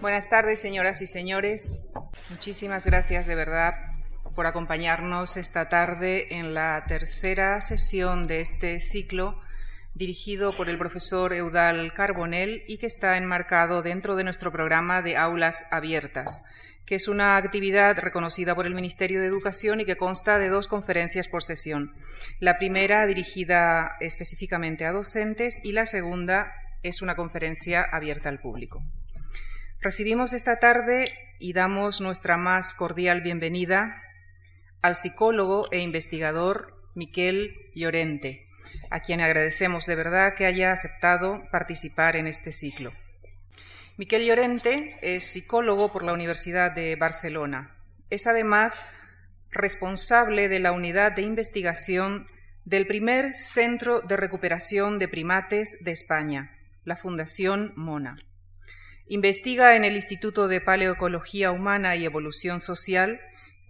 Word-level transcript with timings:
Buenas 0.00 0.30
tardes, 0.30 0.60
señoras 0.60 1.02
y 1.02 1.08
señores. 1.08 1.88
Muchísimas 2.30 2.86
gracias 2.86 3.26
de 3.26 3.34
verdad 3.34 3.74
por 4.36 4.46
acompañarnos 4.46 5.36
esta 5.36 5.68
tarde 5.68 6.36
en 6.36 6.54
la 6.54 6.84
tercera 6.86 7.60
sesión 7.60 8.28
de 8.28 8.40
este 8.40 8.78
ciclo 8.78 9.40
dirigido 9.94 10.52
por 10.52 10.68
el 10.68 10.78
profesor 10.78 11.32
Eudal 11.32 11.92
Carbonell 11.92 12.62
y 12.68 12.78
que 12.78 12.86
está 12.86 13.16
enmarcado 13.16 13.82
dentro 13.82 14.14
de 14.14 14.22
nuestro 14.22 14.52
programa 14.52 15.02
de 15.02 15.16
aulas 15.16 15.72
abiertas, 15.72 16.54
que 16.86 16.94
es 16.94 17.08
una 17.08 17.36
actividad 17.36 17.98
reconocida 17.98 18.54
por 18.54 18.66
el 18.66 18.76
Ministerio 18.76 19.20
de 19.20 19.26
Educación 19.26 19.80
y 19.80 19.84
que 19.84 19.96
consta 19.96 20.38
de 20.38 20.48
dos 20.48 20.68
conferencias 20.68 21.26
por 21.26 21.42
sesión. 21.42 21.92
La 22.38 22.56
primera 22.58 23.04
dirigida 23.06 23.96
específicamente 23.98 24.86
a 24.86 24.92
docentes 24.92 25.58
y 25.64 25.72
la 25.72 25.86
segunda 25.86 26.52
es 26.84 27.02
una 27.02 27.16
conferencia 27.16 27.82
abierta 27.82 28.28
al 28.28 28.38
público. 28.38 28.84
Recibimos 29.80 30.32
esta 30.32 30.58
tarde 30.58 31.08
y 31.38 31.52
damos 31.52 32.00
nuestra 32.00 32.36
más 32.36 32.74
cordial 32.74 33.20
bienvenida 33.20 34.02
al 34.82 34.96
psicólogo 34.96 35.68
e 35.70 35.78
investigador 35.78 36.90
Miquel 36.96 37.54
Llorente, 37.76 38.48
a 38.90 38.98
quien 38.98 39.20
agradecemos 39.20 39.86
de 39.86 39.94
verdad 39.94 40.34
que 40.34 40.46
haya 40.46 40.72
aceptado 40.72 41.44
participar 41.52 42.16
en 42.16 42.26
este 42.26 42.50
ciclo. 42.50 42.92
Miquel 43.98 44.26
Llorente 44.26 44.98
es 45.00 45.22
psicólogo 45.22 45.92
por 45.92 46.02
la 46.02 46.12
Universidad 46.12 46.72
de 46.72 46.96
Barcelona. 46.96 47.76
Es 48.10 48.26
además 48.26 48.82
responsable 49.52 50.48
de 50.48 50.58
la 50.58 50.72
unidad 50.72 51.12
de 51.12 51.22
investigación 51.22 52.26
del 52.64 52.88
primer 52.88 53.32
Centro 53.32 54.00
de 54.00 54.16
Recuperación 54.16 54.98
de 54.98 55.06
Primates 55.06 55.84
de 55.84 55.92
España, 55.92 56.58
la 56.82 56.96
Fundación 56.96 57.74
Mona. 57.76 58.18
Investiga 59.10 59.74
en 59.74 59.86
el 59.86 59.96
Instituto 59.96 60.48
de 60.48 60.60
Paleoecología 60.60 61.50
Humana 61.50 61.96
y 61.96 62.04
Evolución 62.04 62.60
Social 62.60 63.18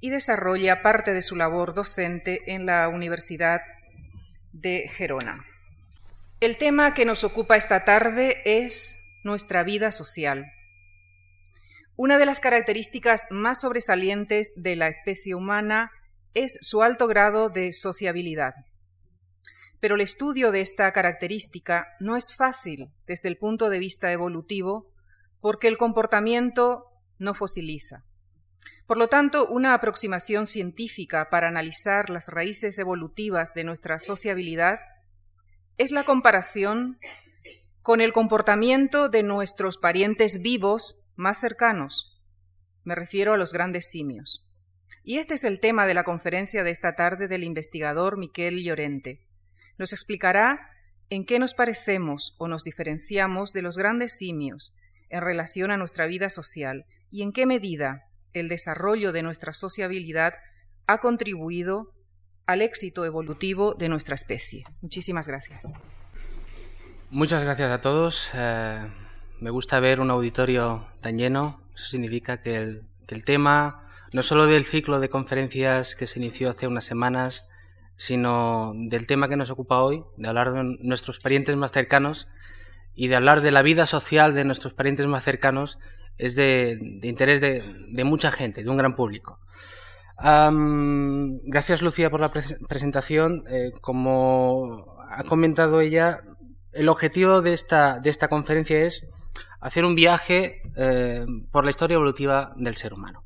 y 0.01 0.11
desarrolla 0.11 0.83
parte 0.83 1.13
de 1.13 1.23
su 1.23 1.37
labor 1.37 1.75
docente 1.75 2.53
en 2.53 2.67
la 2.67 2.89
Universidad 2.89 3.61
de 4.53 4.89
Gerona. 4.89 5.45
El 6.41 6.57
tema 6.57 6.93
que 6.93 7.05
nos 7.05 7.23
ocupa 7.23 7.57
esta 7.57 7.85
tarde 7.85 8.43
es 8.47 9.21
nuestra 9.23 9.63
vida 9.63 9.93
social. 9.93 10.45
Una 11.95 12.19
de 12.19 12.27
las 12.27 12.41
características 12.41 13.29
más 13.31 13.61
sobresalientes 13.61 14.55
de 14.57 14.75
la 14.75 14.89
especie 14.89 15.37
humana 15.37 15.93
es 16.35 16.59
su 16.63 16.83
alto 16.83 17.07
grado 17.07 17.49
de 17.49 17.73
sociabilidad. 17.73 18.55
Pero 19.79 19.95
el 19.95 20.01
estudio 20.01 20.51
de 20.51 20.63
esta 20.63 20.93
característica 20.93 21.87
no 22.01 22.17
es 22.17 22.35
fácil 22.35 22.91
desde 23.07 23.29
el 23.29 23.37
punto 23.37 23.71
de 23.71 23.79
vista 23.79 24.11
evolutivo 24.11 24.98
porque 25.41 25.69
el 25.69 25.77
comportamiento 25.77 26.87
no 27.19 27.35
fosiliza. 27.35 28.05
Por 28.87 28.97
lo 28.97 29.09
tanto, 29.09 29.47
una 29.49 29.75
aproximación 29.75 30.47
científica 30.47 31.29
para 31.31 31.49
analizar 31.49 32.09
las 32.09 32.29
raíces 32.29 32.79
evolutivas 32.79 33.53
de 33.53 33.65
nuestra 33.65 33.99
sociabilidad 33.99 34.81
es 35.77 35.93
la 35.93 36.05
comparación 36.05 36.99
con 37.83 38.01
el 38.01 38.13
comportamiento 38.13 39.09
de 39.09 39.23
nuestros 39.23 39.77
parientes 39.77 40.43
vivos 40.43 41.11
más 41.17 41.39
cercanos. 41.39 42.25
Me 42.83 42.95
refiero 42.95 43.35
a 43.35 43.37
los 43.37 43.53
grandes 43.53 43.91
simios. 43.91 44.49
Y 45.05 45.19
este 45.19 45.35
es 45.35 45.45
el 45.45 45.61
tema 45.61 45.87
de 45.87 45.95
la 45.95 46.05
conferencia 46.05 46.65
de 46.65 46.71
esta 46.71 46.97
tarde 46.97 47.29
del 47.29 47.45
investigador 47.45 48.19
Miquel 48.19 48.63
Llorente. 48.63 49.27
Nos 49.79 49.93
explicará 49.93 50.61
en 51.11 51.25
qué 51.25 51.39
nos 51.39 51.55
parecemos 51.55 52.35
o 52.39 52.49
nos 52.49 52.65
diferenciamos 52.65 53.53
de 53.53 53.63
los 53.63 53.79
grandes 53.79 54.17
simios 54.17 54.77
en 55.11 55.23
relación 55.23 55.71
a 55.71 55.77
nuestra 55.77 56.07
vida 56.07 56.31
social 56.31 56.87
y 57.11 57.23
en 57.23 57.33
qué 57.33 57.47
medida 57.47 58.09
el 58.33 58.49
desarrollo 58.49 59.13
de 59.13 59.23
nuestra 59.23 59.53
sociabilidad 59.53 60.35
ha 60.87 60.99
contribuido 60.99 61.95
al 62.47 62.63
éxito 62.63 63.05
evolutivo 63.05 63.75
de 63.75 63.89
nuestra 63.89 64.15
especie. 64.15 64.65
Muchísimas 64.81 65.29
gracias. 65.29 65.75
Muchas 67.11 67.45
gracias 67.45 67.71
a 67.71 67.81
todos. 67.81 68.31
Eh, 68.35 68.87
me 69.41 69.51
gusta 69.51 69.81
ver 69.81 70.01
un 70.01 70.11
auditorio 70.11 70.87
tan 71.01 71.17
lleno. 71.17 71.63
Eso 71.75 71.87
significa 71.87 72.43
que 72.43 72.57
el, 72.57 72.83
que 73.07 73.15
el 73.15 73.25
tema, 73.25 73.89
no 74.13 74.23
solo 74.23 74.47
del 74.47 74.65
ciclo 74.65 75.01
de 75.01 75.09
conferencias 75.09 75.95
que 75.95 76.07
se 76.07 76.19
inició 76.19 76.51
hace 76.51 76.67
unas 76.67 76.85
semanas, 76.85 77.49
sino 77.97 78.73
del 78.75 79.07
tema 79.07 79.29
que 79.29 79.37
nos 79.37 79.51
ocupa 79.51 79.83
hoy, 79.83 80.05
de 80.17 80.29
hablar 80.29 80.53
de 80.53 80.63
nuestros 80.81 81.19
parientes 81.19 81.57
más 81.57 81.73
cercanos, 81.73 82.29
y 83.01 83.07
de 83.07 83.15
hablar 83.15 83.43
de 83.43 83.53
la 83.53 83.63
vida 83.63 83.87
social 83.87 84.35
de 84.35 84.43
nuestros 84.43 84.75
parientes 84.75 85.07
más 85.07 85.23
cercanos 85.23 85.79
es 86.17 86.35
de, 86.35 86.99
interés 87.05 87.41
de, 87.41 87.63
mucha 88.05 88.33
gente, 88.33 88.65
de 88.65 88.69
un 88.69 88.77
gran 88.77 88.97
público. 88.97 89.39
gracias 90.19 91.81
Lucía 91.81 92.11
por 92.11 92.21
la 92.21 92.29
presentación. 92.29 93.41
Eh, 93.49 93.71
como 93.81 94.85
ha 95.11 95.23
comentado 95.23 95.81
ella, 95.81 96.25
el 96.73 96.89
objetivo 96.89 97.41
de 97.41 97.53
esta, 97.53 98.01
de 98.01 98.11
esta 98.11 98.27
conferencia 98.27 98.81
es 98.81 99.13
hacer 99.61 99.85
un 99.85 99.95
viaje 99.95 100.61
eh, 100.77 101.25
por 101.53 101.63
la 101.63 101.71
historia 101.71 101.95
evolutiva 101.95 102.53
del 102.57 102.75
ser 102.75 102.95
humano. 102.95 103.23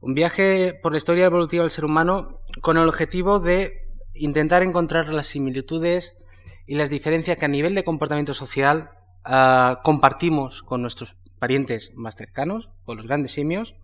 Un 0.00 0.14
viaje 0.14 0.78
por 0.80 0.92
la 0.92 0.98
historia 0.98 1.24
evolutiva 1.24 1.64
del 1.64 1.70
ser 1.70 1.84
humano 1.84 2.38
con 2.60 2.76
el 2.76 2.86
objetivo 2.86 3.40
de 3.40 3.80
intentar 4.14 4.62
encontrar 4.62 5.08
las 5.08 5.26
similitudes 5.26 6.21
y 6.66 6.76
las 6.76 6.90
diferencias 6.90 7.38
que 7.38 7.44
a 7.44 7.48
nivel 7.48 7.74
de 7.74 7.84
comportamiento 7.84 8.34
social 8.34 8.90
ah, 9.24 9.80
compartimos 9.82 10.62
con 10.62 10.82
nuestros 10.82 11.16
parientes 11.38 11.92
más 11.94 12.14
cercanos, 12.14 12.70
con 12.84 12.96
los 12.96 13.06
grandes 13.06 13.32
simios, 13.32 13.74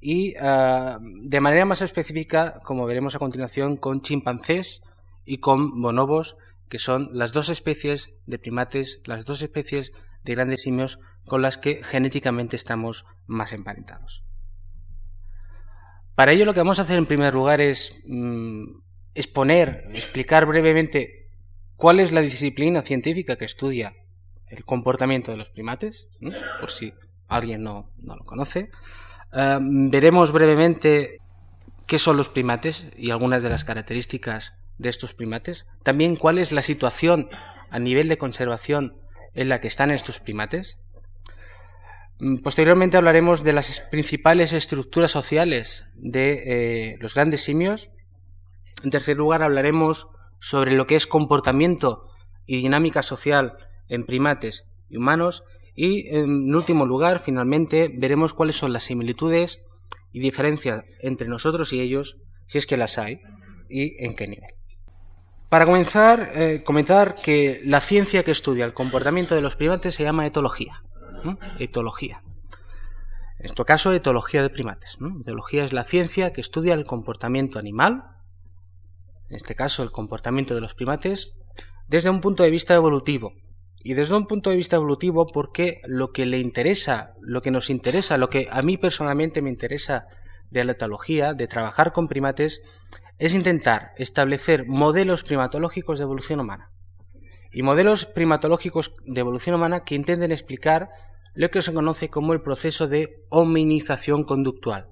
y 0.00 0.34
ah, 0.40 0.98
de 1.00 1.40
manera 1.40 1.64
más 1.64 1.82
específica, 1.82 2.60
como 2.64 2.86
veremos 2.86 3.14
a 3.14 3.18
continuación, 3.18 3.76
con 3.76 4.00
chimpancés 4.00 4.82
y 5.24 5.38
con 5.38 5.80
bonobos, 5.80 6.36
que 6.68 6.78
son 6.78 7.10
las 7.12 7.32
dos 7.32 7.48
especies 7.48 8.14
de 8.26 8.38
primates, 8.38 9.00
las 9.04 9.24
dos 9.24 9.42
especies 9.42 9.92
de 10.24 10.34
grandes 10.34 10.62
simios 10.62 11.00
con 11.24 11.42
las 11.42 11.58
que 11.58 11.82
genéticamente 11.82 12.56
estamos 12.56 13.04
más 13.26 13.52
emparentados. 13.52 14.24
Para 16.14 16.32
ello 16.32 16.46
lo 16.46 16.54
que 16.54 16.60
vamos 16.60 16.78
a 16.78 16.82
hacer 16.82 16.98
en 16.98 17.06
primer 17.06 17.34
lugar 17.34 17.60
es 17.60 18.04
mm, 18.06 18.64
exponer, 19.14 19.84
explicar 19.92 20.46
brevemente 20.46 21.25
¿Cuál 21.76 22.00
es 22.00 22.12
la 22.12 22.22
disciplina 22.22 22.80
científica 22.80 23.36
que 23.36 23.44
estudia 23.44 23.94
el 24.48 24.64
comportamiento 24.64 25.30
de 25.30 25.36
los 25.36 25.50
primates? 25.50 26.08
Por 26.60 26.70
si 26.70 26.94
alguien 27.28 27.62
no, 27.62 27.90
lo 28.02 28.24
conoce. 28.24 28.70
Em, 29.32 29.90
veremos 29.90 30.32
brevemente 30.32 31.18
qué 31.86 31.98
son 31.98 32.16
los 32.16 32.30
primates 32.30 32.92
y 32.96 33.10
algunas 33.10 33.42
de 33.42 33.50
las 33.50 33.64
características 33.64 34.54
de 34.78 34.88
estos 34.88 35.12
primates. 35.12 35.66
También 35.82 36.16
cuál 36.16 36.38
es 36.38 36.50
la 36.50 36.62
situación 36.62 37.28
a 37.70 37.78
nivel 37.78 38.08
de 38.08 38.18
conservación 38.18 38.96
en 39.34 39.48
la 39.50 39.60
que 39.60 39.68
están 39.68 39.90
estos 39.90 40.18
primates. 40.18 40.80
Mm, 42.18 42.38
posteriormente 42.38 42.96
hablaremos 42.96 43.44
de 43.44 43.52
las 43.52 43.80
principales 43.80 44.54
estructuras 44.54 45.10
sociales 45.10 45.86
de 45.94 46.92
eh, 46.92 46.96
los 47.00 47.14
grandes 47.14 47.42
simios. 47.42 47.90
En 48.82 48.90
tercer 48.90 49.16
lugar 49.18 49.42
hablaremos 49.42 50.08
sobre 50.38 50.72
lo 50.72 50.86
que 50.86 50.96
es 50.96 51.06
comportamiento 51.06 52.08
y 52.46 52.58
dinámica 52.58 53.02
social 53.02 53.56
en 53.88 54.04
primates 54.04 54.68
y 54.88 54.96
humanos 54.96 55.44
y 55.76 56.08
en 56.16 56.54
último 56.54 56.86
lugar, 56.86 57.18
finalmente, 57.18 57.92
veremos 57.94 58.32
cuáles 58.32 58.56
son 58.56 58.72
las 58.72 58.84
similitudes 58.84 59.68
y 60.10 60.20
diferencias 60.20 60.84
entre 61.00 61.28
nosotros 61.28 61.74
y 61.74 61.80
ellos, 61.80 62.22
si 62.46 62.56
es 62.56 62.66
que 62.66 62.78
las 62.78 62.96
hay, 62.96 63.20
y 63.68 64.02
en 64.02 64.16
qué 64.16 64.26
nivel. 64.26 64.50
Para 65.50 65.66
comenzar, 65.66 66.32
eh, 66.34 66.62
comentar 66.64 67.16
que 67.16 67.60
la 67.64 67.82
ciencia 67.82 68.22
que 68.22 68.30
estudia 68.30 68.64
el 68.64 68.72
comportamiento 68.72 69.34
de 69.34 69.42
los 69.42 69.54
primates 69.54 69.94
se 69.94 70.02
llama 70.02 70.26
etología. 70.26 70.82
Etología. 71.58 72.22
En 73.38 73.44
este 73.44 73.64
caso, 73.64 73.92
etología 73.92 74.42
de 74.42 74.48
primates. 74.48 74.98
Etología 75.20 75.64
es 75.64 75.74
la 75.74 75.84
ciencia 75.84 76.32
que 76.32 76.40
estudia 76.40 76.72
el 76.72 76.84
comportamiento 76.84 77.58
animal 77.58 78.15
en 79.28 79.36
este 79.36 79.54
caso 79.54 79.82
el 79.82 79.90
comportamiento 79.90 80.54
de 80.54 80.60
los 80.60 80.74
primates, 80.74 81.36
desde 81.88 82.10
un 82.10 82.20
punto 82.20 82.42
de 82.42 82.50
vista 82.50 82.74
evolutivo. 82.74 83.34
Y 83.82 83.94
desde 83.94 84.16
un 84.16 84.26
punto 84.26 84.50
de 84.50 84.56
vista 84.56 84.76
evolutivo 84.76 85.26
porque 85.26 85.80
lo 85.86 86.10
que 86.12 86.26
le 86.26 86.38
interesa, 86.38 87.14
lo 87.20 87.40
que 87.40 87.52
nos 87.52 87.70
interesa, 87.70 88.18
lo 88.18 88.30
que 88.30 88.48
a 88.50 88.62
mí 88.62 88.76
personalmente 88.76 89.42
me 89.42 89.50
interesa 89.50 90.06
de 90.50 90.64
la 90.64 90.72
etología, 90.72 91.34
de 91.34 91.46
trabajar 91.46 91.92
con 91.92 92.08
primates, 92.08 92.64
es 93.18 93.34
intentar 93.34 93.92
establecer 93.96 94.66
modelos 94.66 95.22
primatológicos 95.22 95.98
de 95.98 96.04
evolución 96.04 96.40
humana. 96.40 96.72
Y 97.52 97.62
modelos 97.62 98.04
primatológicos 98.04 98.96
de 99.04 99.20
evolución 99.20 99.54
humana 99.54 99.84
que 99.84 99.94
intenten 99.94 100.32
explicar 100.32 100.90
lo 101.34 101.50
que 101.50 101.62
se 101.62 101.72
conoce 101.72 102.08
como 102.08 102.32
el 102.32 102.42
proceso 102.42 102.88
de 102.88 103.24
hominización 103.30 104.24
conductual. 104.24 104.88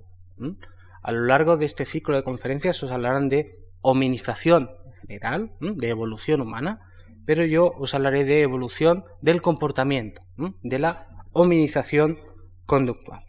A 1.02 1.12
lo 1.12 1.24
largo 1.24 1.56
de 1.56 1.64
este 1.64 1.84
ciclo 1.84 2.16
de 2.16 2.24
conferencias 2.24 2.82
os 2.82 2.92
hablarán 2.92 3.28
de 3.28 3.63
hominización 3.84 4.70
general, 5.02 5.52
de 5.60 5.88
evolución 5.88 6.40
humana, 6.40 6.80
pero 7.26 7.44
yo 7.44 7.70
os 7.76 7.94
hablaré 7.94 8.24
de 8.24 8.40
evolución 8.40 9.04
del 9.20 9.42
comportamiento, 9.42 10.22
de 10.62 10.78
la 10.78 11.06
hominización 11.32 12.18
conductual. 12.66 13.20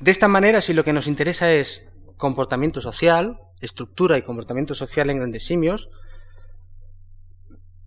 De 0.00 0.10
esta 0.12 0.28
manera, 0.28 0.60
si 0.60 0.72
lo 0.72 0.84
que 0.84 0.92
nos 0.92 1.08
interesa 1.08 1.52
es 1.52 1.92
comportamiento 2.16 2.80
social, 2.80 3.40
estructura 3.60 4.16
y 4.16 4.22
comportamiento 4.22 4.74
social 4.74 5.10
en 5.10 5.18
grandes 5.18 5.44
simios, 5.44 5.90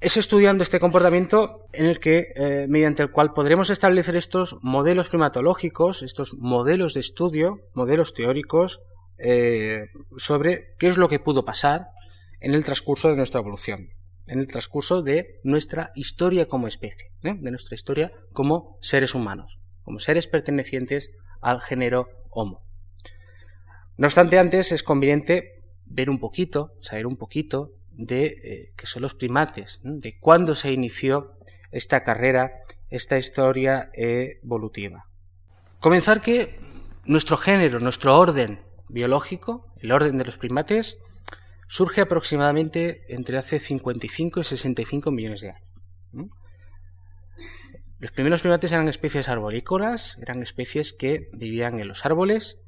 es 0.01 0.17
estudiando 0.17 0.63
este 0.63 0.79
comportamiento 0.79 1.65
en 1.71 1.85
el 1.85 1.99
que, 1.99 2.31
eh, 2.35 2.65
mediante 2.69 3.03
el 3.03 3.11
cual 3.11 3.31
podremos 3.33 3.69
establecer 3.69 4.15
estos 4.15 4.57
modelos 4.61 5.09
primatológicos, 5.09 6.01
estos 6.03 6.35
modelos 6.35 6.93
de 6.93 7.01
estudio, 7.01 7.59
modelos 7.73 8.13
teóricos, 8.13 8.81
eh, 9.19 9.89
sobre 10.17 10.75
qué 10.77 10.87
es 10.87 10.97
lo 10.97 11.09
que 11.09 11.19
pudo 11.19 11.43
pasar 11.43 11.89
en 12.39 12.53
el 12.53 12.63
transcurso 12.63 13.09
de 13.09 13.17
nuestra 13.17 13.41
evolución, 13.41 13.89
en 14.27 14.39
el 14.39 14.47
transcurso 14.47 15.01
de 15.01 15.41
nuestra 15.43 15.91
historia 15.95 16.47
como 16.47 16.67
especie, 16.67 17.11
¿eh? 17.23 17.35
de 17.37 17.51
nuestra 17.51 17.75
historia 17.75 18.13
como 18.31 18.77
seres 18.81 19.15
humanos, 19.15 19.59
como 19.83 19.99
seres 19.99 20.27
pertenecientes 20.27 21.11
al 21.41 21.59
género 21.59 22.07
Homo. 22.29 22.65
No 23.97 24.07
obstante, 24.07 24.39
antes 24.39 24.71
es 24.71 24.83
conveniente 24.83 25.63
ver 25.85 26.09
un 26.09 26.19
poquito, 26.19 26.73
saber 26.79 27.05
un 27.05 27.17
poquito 27.17 27.73
de 27.91 28.25
eh, 28.25 28.73
qué 28.77 28.85
son 28.85 29.01
los 29.01 29.13
primates, 29.13 29.81
de 29.83 30.17
cuándo 30.17 30.55
se 30.55 30.71
inició 30.71 31.37
esta 31.71 32.05
carrera, 32.05 32.53
esta 32.89 33.17
historia 33.17 33.91
evolutiva. 33.93 35.07
Comenzar 35.79 36.21
que 36.21 36.59
nuestro 37.05 37.35
género, 37.35 37.79
nuestro 37.79 38.17
orden 38.17 38.59
biológico, 38.89 39.71
el 39.79 39.91
orden 39.91 40.17
de 40.17 40.25
los 40.25 40.37
primates, 40.37 41.01
surge 41.67 42.01
aproximadamente 42.01 43.05
entre 43.09 43.37
hace 43.37 43.59
55 43.59 44.39
y 44.39 44.43
65 44.43 45.11
millones 45.11 45.41
de 45.41 45.51
años. 45.51 46.33
Los 47.99 48.11
primeros 48.11 48.41
primates 48.41 48.71
eran 48.71 48.87
especies 48.87 49.29
arborícolas, 49.29 50.17
eran 50.19 50.41
especies 50.41 50.93
que 50.93 51.29
vivían 51.33 51.79
en 51.79 51.87
los 51.87 52.05
árboles, 52.05 52.63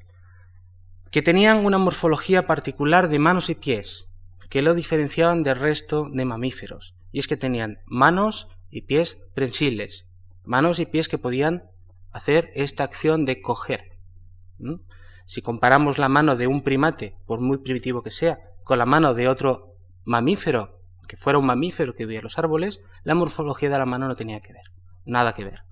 que 1.09 1.21
tenían 1.21 1.65
una 1.65 1.77
morfología 1.77 2.47
particular 2.47 3.09
de 3.09 3.19
manos 3.19 3.49
y 3.49 3.55
pies, 3.55 4.07
que 4.49 4.61
lo 4.61 4.73
diferenciaban 4.73 5.43
del 5.43 5.57
resto 5.57 6.09
de 6.11 6.25
mamíferos. 6.25 6.95
Y 7.11 7.19
es 7.19 7.27
que 7.27 7.37
tenían 7.37 7.79
manos 7.85 8.49
y 8.69 8.81
pies 8.81 9.23
prensiles, 9.33 10.09
manos 10.43 10.79
y 10.79 10.85
pies 10.85 11.07
que 11.07 11.17
podían 11.17 11.69
hacer 12.11 12.51
esta 12.53 12.83
acción 12.83 13.25
de 13.25 13.41
coger. 13.41 13.97
Si 15.31 15.41
comparamos 15.41 15.97
la 15.97 16.09
mano 16.09 16.35
de 16.35 16.45
un 16.45 16.61
primate, 16.61 17.15
por 17.25 17.39
muy 17.39 17.59
primitivo 17.59 18.03
que 18.03 18.11
sea, 18.11 18.37
con 18.65 18.77
la 18.77 18.85
mano 18.85 19.13
de 19.13 19.29
otro 19.29 19.77
mamífero, 20.03 20.81
que 21.07 21.15
fuera 21.15 21.39
un 21.39 21.45
mamífero 21.45 21.93
que 21.95 22.03
vivía 22.03 22.19
en 22.19 22.25
los 22.25 22.37
árboles, 22.37 22.81
la 23.05 23.15
morfología 23.15 23.69
de 23.69 23.79
la 23.79 23.85
mano 23.85 24.09
no 24.09 24.15
tenía 24.15 24.41
que 24.41 24.51
ver, 24.51 24.65
nada 25.05 25.33
que 25.33 25.45
ver. 25.45 25.63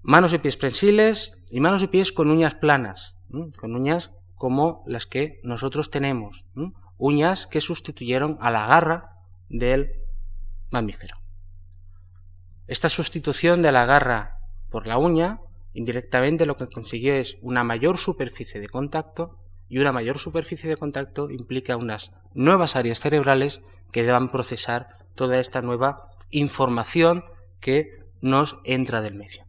Manos 0.00 0.32
y 0.32 0.38
pies 0.38 0.56
prensiles 0.56 1.44
y 1.50 1.60
manos 1.60 1.82
y 1.82 1.88
pies 1.88 2.10
con 2.10 2.30
uñas 2.30 2.54
planas, 2.54 3.18
con 3.58 3.74
uñas 3.74 4.12
como 4.34 4.82
las 4.86 5.04
que 5.04 5.38
nosotros 5.42 5.90
tenemos, 5.90 6.46
uñas 6.96 7.46
que 7.46 7.60
sustituyeron 7.60 8.38
a 8.40 8.50
la 8.50 8.66
garra 8.66 9.10
del 9.50 9.90
mamífero. 10.70 11.18
Esta 12.66 12.88
sustitución 12.88 13.60
de 13.60 13.72
la 13.72 13.84
garra 13.84 14.38
por 14.70 14.86
la 14.86 14.96
uña, 14.96 15.42
indirectamente 15.72 16.46
lo 16.46 16.56
que 16.56 16.66
consiguió 16.66 17.14
es 17.14 17.38
una 17.42 17.64
mayor 17.64 17.98
superficie 17.98 18.60
de 18.60 18.68
contacto 18.68 19.38
y 19.68 19.78
una 19.78 19.92
mayor 19.92 20.18
superficie 20.18 20.68
de 20.68 20.76
contacto 20.76 21.30
implica 21.30 21.76
unas 21.76 22.12
nuevas 22.34 22.76
áreas 22.76 23.00
cerebrales 23.00 23.62
que 23.92 24.02
deban 24.02 24.30
procesar 24.30 24.88
toda 25.14 25.38
esta 25.38 25.62
nueva 25.62 26.06
información 26.30 27.24
que 27.60 28.00
nos 28.20 28.58
entra 28.64 29.00
del 29.00 29.14
medio. 29.14 29.46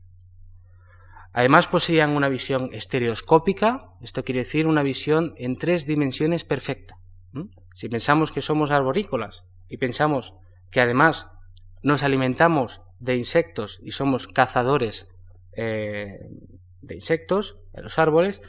Además 1.33 1.67
poseían 1.67 2.11
una 2.11 2.29
visión 2.29 2.69
estereoscópica, 2.73 3.93
esto 4.01 4.23
quiere 4.23 4.41
decir 4.41 4.67
una 4.67 4.83
visión 4.83 5.33
en 5.37 5.57
tres 5.57 5.87
dimensiones 5.87 6.43
perfecta. 6.43 6.97
Si 7.73 7.87
pensamos 7.87 8.31
que 8.31 8.41
somos 8.41 8.71
arborícolas 8.71 9.45
y 9.69 9.77
pensamos 9.77 10.33
que 10.69 10.81
además 10.81 11.27
nos 11.81 12.03
alimentamos 12.03 12.81
de 12.99 13.15
insectos 13.15 13.79
y 13.81 13.91
somos 13.91 14.27
cazadores 14.27 15.07
eh, 15.55 16.19
de 16.81 16.95
insectos 16.95 17.63
en 17.73 17.83
los 17.83 17.99
árboles, 17.99 18.41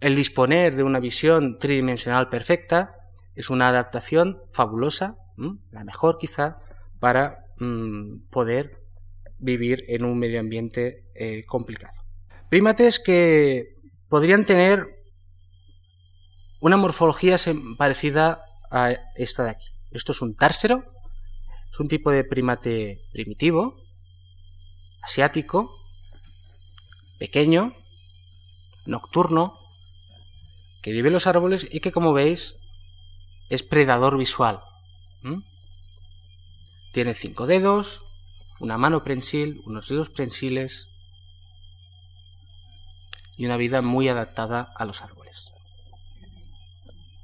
el 0.00 0.16
disponer 0.16 0.76
de 0.76 0.82
una 0.82 1.00
visión 1.00 1.58
tridimensional 1.58 2.28
perfecta 2.28 2.94
es 3.34 3.50
una 3.50 3.68
adaptación 3.68 4.42
fabulosa, 4.52 5.16
la 5.70 5.84
mejor 5.84 6.18
quizá, 6.18 6.58
para 7.00 7.46
mm, 7.58 8.28
poder 8.30 8.82
vivir 9.38 9.84
en 9.88 10.04
un 10.04 10.18
medio 10.18 10.40
ambiente 10.40 11.06
eh, 11.14 11.44
complicado. 11.46 11.94
Primates 12.48 12.98
que 12.98 13.76
podrían 14.08 14.44
tener 14.44 14.86
una 16.60 16.76
morfología 16.76 17.36
parecida 17.76 18.42
a 18.70 18.94
esta 19.16 19.44
de 19.44 19.50
aquí. 19.50 19.68
Esto 19.90 20.12
es 20.12 20.22
un 20.22 20.36
társero, 20.36 20.84
es 21.70 21.80
un 21.80 21.88
tipo 21.88 22.10
de 22.10 22.24
primate 22.24 23.00
primitivo, 23.12 23.74
asiático, 25.04 25.78
pequeño, 27.18 27.76
nocturno, 28.86 29.58
que 30.82 30.92
vive 30.92 31.08
en 31.08 31.14
los 31.14 31.26
árboles 31.26 31.68
y 31.70 31.80
que, 31.80 31.92
como 31.92 32.12
veis, 32.12 32.56
es 33.48 33.62
predador 33.62 34.16
visual. 34.18 34.60
Tiene 36.92 37.14
cinco 37.14 37.46
dedos, 37.46 38.04
una 38.60 38.78
mano 38.78 39.04
prensil, 39.04 39.60
unos 39.66 39.88
dedos 39.88 40.08
prensiles 40.08 40.88
y 43.36 43.46
una 43.46 43.56
vida 43.56 43.82
muy 43.82 44.08
adaptada 44.08 44.72
a 44.76 44.84
los 44.84 45.02
árboles. 45.02 45.50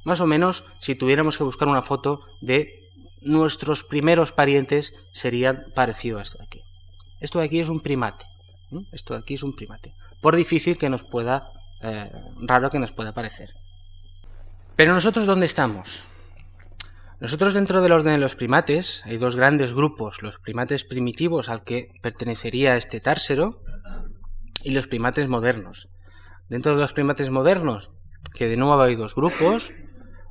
Más 0.05 0.21
o 0.21 0.27
menos, 0.27 0.65
si 0.81 0.95
tuviéramos 0.95 1.39
que 1.39 1.45
buscar 1.45 1.69
una 1.69 1.83
foto 1.83 2.27
de 2.41 2.91
nuestros 3.21 3.85
primeros 3.85 4.33
parientes, 4.33 4.95
serían 5.13 5.67
parecido 5.75 6.19
a 6.19 6.23
esto 6.23 6.39
de 6.39 6.45
aquí. 6.45 6.70
Esto 7.21 7.39
de 7.39 7.47
aquí 7.47 7.61
es 7.61 7.69
un 7.69 7.81
primate. 7.81 8.27
Esto 8.93 9.15
de 9.15 9.21
aquí 9.21 9.35
es 9.35 9.43
un 9.43 9.55
primate. 9.55 9.95
Por 10.21 10.37
difícil 10.37 10.79
que 10.79 10.91
nos 10.91 11.05
pueda 11.05 11.53
eh, 11.83 12.11
raro 12.43 12.71
que 12.71 12.79
nos 12.79 12.93
pueda 12.93 13.15
parecer. 13.15 13.55
Pero 14.77 14.93
nosotros, 14.93 15.27
¿dónde 15.27 15.47
estamos? 15.47 16.05
Nosotros 17.21 17.55
dentro 17.55 17.83
del 17.83 17.93
orden 17.93 18.15
de 18.15 18.19
los 18.19 18.35
primates 18.35 19.05
hay 19.05 19.19
dos 19.19 19.37
grandes 19.37 19.75
grupos, 19.75 20.23
los 20.23 20.39
primates 20.39 20.85
primitivos 20.85 21.49
al 21.49 21.65
que 21.65 21.89
pertenecería 22.03 22.77
este 22.77 23.01
társero 23.01 23.63
y 24.63 24.73
los 24.73 24.87
primates 24.87 25.29
modernos. 25.29 25.91
Dentro 26.49 26.75
de 26.75 26.81
los 26.81 26.93
primates 26.93 27.31
modernos, 27.31 27.93
que 28.35 28.49
de 28.49 28.57
nuevo 28.57 28.81
hay 28.81 28.95
dos 28.95 29.15
grupos, 29.15 29.73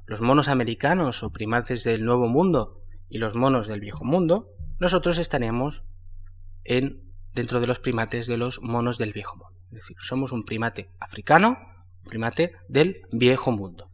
los 0.08 0.22
monos 0.22 0.48
americanos 0.48 1.22
o 1.24 1.32
primates 1.32 1.84
del 1.84 2.04
Nuevo 2.04 2.28
Mundo 2.28 2.82
y 3.08 3.20
los 3.20 3.36
monos 3.36 3.68
del 3.68 3.82
Viejo 3.82 4.04
Mundo, 4.04 4.50
nosotros 4.80 5.20
estaríamos 5.20 5.84
en, 6.70 7.02
dentro 7.34 7.60
de 7.60 7.68
los 7.68 7.80
primates 7.80 8.28
de 8.28 8.38
los 8.38 8.62
monos 8.62 8.98
del 8.98 9.12
Viejo 9.12 9.36
Mundo. 9.36 9.60
Es 9.72 9.82
decir, 9.82 9.98
somos 10.00 10.32
un 10.32 10.46
primate 10.46 10.92
africano, 11.00 11.58
un 12.04 12.10
primate 12.10 12.54
del 12.70 13.02
viejo 13.12 13.52
mundo. 13.52 13.88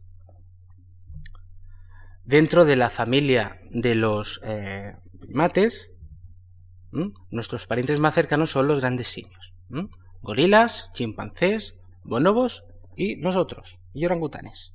Dentro 2.24 2.64
de 2.64 2.76
la 2.76 2.90
familia 2.90 3.60
de 3.70 3.94
los 3.94 4.40
eh, 4.44 4.92
primates, 5.20 5.92
nuestros 7.30 7.66
parientes 7.66 7.98
más 7.98 8.14
cercanos 8.14 8.50
son 8.50 8.68
los 8.68 8.80
grandes 8.80 9.08
simios. 9.08 9.54
Gorilas, 10.22 10.92
chimpancés, 10.92 11.78
bonobos 12.04 12.66
y 12.96 13.16
nosotros, 13.16 13.80
y 13.92 14.06
orangutanes. 14.06 14.74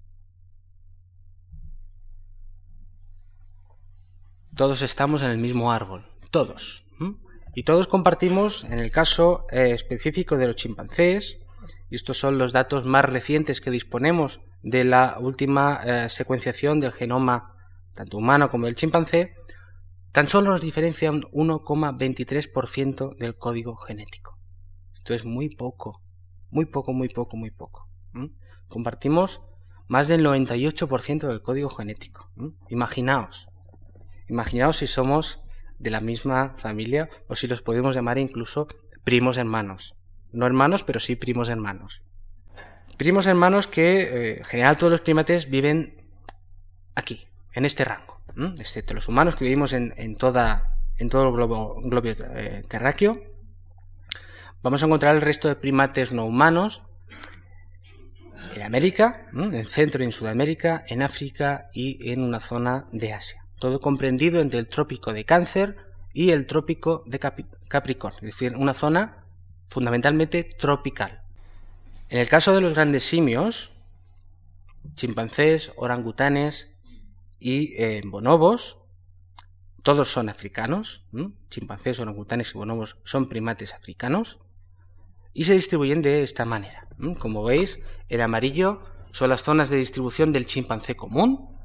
Todos 4.55 4.81
estamos 4.81 5.23
en 5.23 5.31
el 5.31 5.37
mismo 5.39 5.71
árbol, 5.71 6.05
todos. 6.29 6.85
Y 7.53 7.63
todos 7.63 7.87
compartimos, 7.87 8.63
en 8.65 8.79
el 8.79 8.91
caso 8.91 9.45
eh, 9.51 9.71
específico 9.71 10.37
de 10.37 10.47
los 10.47 10.55
chimpancés, 10.55 11.41
y 11.89 11.95
estos 11.95 12.17
son 12.17 12.37
los 12.37 12.53
datos 12.53 12.85
más 12.85 13.03
recientes 13.05 13.59
que 13.59 13.71
disponemos 13.71 14.41
de 14.63 14.85
la 14.85 15.17
última 15.19 15.81
eh, 15.83 16.09
secuenciación 16.09 16.79
del 16.79 16.93
genoma 16.93 17.55
tanto 17.93 18.17
humano 18.17 18.49
como 18.49 18.65
del 18.65 18.75
chimpancé, 18.75 19.35
tan 20.11 20.27
solo 20.27 20.51
nos 20.51 20.61
diferencia 20.61 21.11
un 21.11 21.23
1,23% 21.23 23.17
del 23.17 23.35
código 23.35 23.75
genético. 23.75 24.37
Esto 24.93 25.13
es 25.13 25.25
muy 25.25 25.49
poco, 25.49 26.01
muy 26.49 26.65
poco, 26.65 26.93
muy 26.93 27.09
poco, 27.09 27.35
muy 27.35 27.51
poco. 27.51 27.89
Compartimos 28.67 29.41
más 29.87 30.07
del 30.07 30.25
98% 30.25 31.27
del 31.27 31.41
código 31.41 31.69
genético. 31.69 32.31
Imaginaos, 32.69 33.49
imaginaos 34.29 34.77
si 34.77 34.87
somos 34.87 35.43
de 35.81 35.89
la 35.89 35.99
misma 35.99 36.53
familia 36.57 37.09
o 37.27 37.35
si 37.35 37.47
los 37.47 37.61
podemos 37.61 37.95
llamar 37.95 38.17
incluso 38.17 38.67
primos 39.03 39.37
hermanos. 39.37 39.95
No 40.31 40.45
hermanos, 40.45 40.83
pero 40.83 40.99
sí 40.99 41.15
primos 41.15 41.49
hermanos. 41.49 42.03
Primos 42.97 43.25
hermanos 43.25 43.67
que 43.67 44.01
eh, 44.01 44.37
en 44.37 44.43
general 44.43 44.77
todos 44.77 44.91
los 44.91 45.01
primates 45.01 45.49
viven 45.49 46.07
aquí, 46.95 47.27
en 47.53 47.65
este 47.65 47.83
rango, 47.83 48.21
excepto 48.59 48.93
los 48.93 49.07
humanos 49.07 49.35
que 49.35 49.43
vivimos 49.43 49.73
en, 49.73 50.15
toda, 50.15 50.77
en 50.97 51.09
todo 51.09 51.27
el 51.27 51.31
globo, 51.33 51.81
globo 51.81 52.07
eh, 52.07 52.63
terráqueo. 52.67 53.19
vamos 54.61 54.83
a 54.83 54.85
encontrar 54.85 55.15
el 55.15 55.21
resto 55.21 55.47
de 55.47 55.55
primates 55.55 56.11
no 56.11 56.25
humanos 56.25 56.83
en 58.55 58.61
América, 58.61 59.27
en 59.33 59.65
Centro 59.65 60.03
y 60.03 60.05
en 60.05 60.11
Sudamérica, 60.11 60.83
en 60.87 61.01
África 61.01 61.69
y 61.73 62.11
en 62.11 62.21
una 62.21 62.39
zona 62.39 62.87
de 62.91 63.13
Asia. 63.13 63.40
Todo 63.61 63.79
comprendido 63.79 64.41
entre 64.41 64.57
el 64.57 64.67
trópico 64.67 65.13
de 65.13 65.23
Cáncer 65.23 65.77
y 66.15 66.31
el 66.31 66.47
trópico 66.47 67.03
de 67.05 67.19
Capricornio, 67.19 68.17
es 68.27 68.33
decir, 68.33 68.57
una 68.57 68.73
zona 68.73 69.23
fundamentalmente 69.65 70.43
tropical. 70.43 71.21
En 72.09 72.17
el 72.17 72.27
caso 72.27 72.55
de 72.55 72.61
los 72.61 72.73
grandes 72.73 73.03
simios, 73.03 73.69
chimpancés, 74.95 75.73
orangutanes 75.75 76.75
y 77.39 77.79
eh, 77.79 78.01
bonobos, 78.03 78.81
todos 79.83 80.11
son 80.11 80.29
africanos, 80.29 81.05
chimpancés, 81.51 81.99
orangutanes 81.99 82.55
y 82.55 82.57
bonobos 82.57 82.97
son 83.03 83.29
primates 83.29 83.75
africanos 83.75 84.39
y 85.35 85.43
se 85.43 85.53
distribuyen 85.53 86.01
de 86.01 86.23
esta 86.23 86.45
manera. 86.45 86.87
Como 87.19 87.43
veis, 87.43 87.79
en 88.09 88.21
amarillo 88.21 88.81
son 89.11 89.29
las 89.29 89.43
zonas 89.43 89.69
de 89.69 89.77
distribución 89.77 90.31
del 90.31 90.47
chimpancé 90.47 90.95
común, 90.95 91.60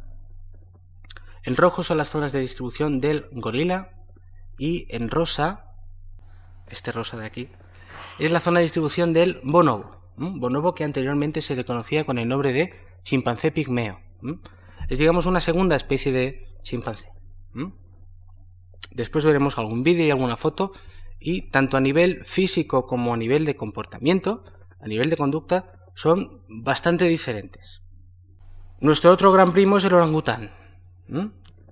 en 1.46 1.56
rojo 1.56 1.84
son 1.84 1.98
las 1.98 2.10
zonas 2.10 2.32
de 2.32 2.40
distribución 2.40 3.00
del 3.00 3.28
gorila 3.30 3.92
y 4.58 4.86
en 4.90 5.08
rosa, 5.08 5.70
este 6.68 6.90
rosa 6.90 7.16
de 7.16 7.26
aquí, 7.26 7.48
es 8.18 8.32
la 8.32 8.40
zona 8.40 8.58
de 8.58 8.64
distribución 8.64 9.12
del 9.12 9.40
bonobo, 9.44 9.96
bonobo 10.16 10.74
que 10.74 10.82
anteriormente 10.82 11.40
se 11.40 11.54
le 11.54 11.64
conocía 11.64 12.02
con 12.02 12.18
el 12.18 12.26
nombre 12.26 12.52
de 12.52 12.74
chimpancé 13.02 13.52
pigmeo. 13.52 14.00
Es 14.88 14.98
digamos 14.98 15.26
una 15.26 15.40
segunda 15.40 15.76
especie 15.76 16.10
de 16.10 16.48
chimpancé. 16.62 17.10
Después 18.90 19.24
veremos 19.24 19.56
algún 19.56 19.84
vídeo 19.84 20.04
y 20.04 20.10
alguna 20.10 20.36
foto 20.36 20.72
y 21.20 21.50
tanto 21.50 21.76
a 21.76 21.80
nivel 21.80 22.24
físico 22.24 22.86
como 22.88 23.14
a 23.14 23.16
nivel 23.16 23.44
de 23.44 23.54
comportamiento, 23.54 24.42
a 24.80 24.88
nivel 24.88 25.10
de 25.10 25.16
conducta, 25.16 25.72
son 25.94 26.42
bastante 26.48 27.06
diferentes. 27.06 27.82
Nuestro 28.80 29.12
otro 29.12 29.30
gran 29.30 29.52
primo 29.52 29.76
es 29.76 29.84
el 29.84 29.94
orangután, 29.94 30.50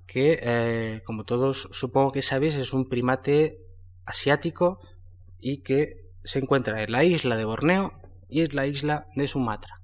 que, 0.07 0.39
eh, 0.43 1.03
como 1.05 1.25
todos 1.25 1.69
supongo 1.73 2.13
que 2.13 2.23
sabéis, 2.23 2.55
es 2.57 2.73
un 2.73 2.89
primate 2.89 3.61
asiático 4.05 4.79
y 5.39 5.59
que 5.59 6.11
se 6.23 6.39
encuentra 6.39 6.83
en 6.83 6.93
la 6.93 7.05
isla 7.05 7.37
de 7.37 7.45
Borneo 7.45 7.93
y 8.29 8.43
en 8.43 8.55
la 8.55 8.67
isla 8.67 9.07
de 9.15 9.29
Sumatra. 9.29 9.81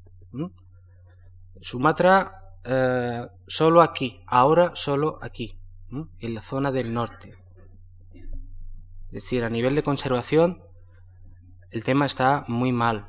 Sumatra 1.61 2.57
eh, 2.64 3.26
solo 3.47 3.83
aquí, 3.83 4.23
ahora 4.26 4.73
solo 4.75 5.19
aquí, 5.23 5.59
en 6.21 6.35
la 6.35 6.40
zona 6.40 6.73
del 6.73 6.92
norte. 6.92 7.35
Es 8.12 9.25
decir, 9.25 9.45
a 9.45 9.50
nivel 9.50 9.75
de 9.75 9.83
conservación, 9.83 10.62
el 11.71 11.85
tema 11.85 12.07
está 12.07 12.45
muy 12.49 12.73
mal. 12.73 13.09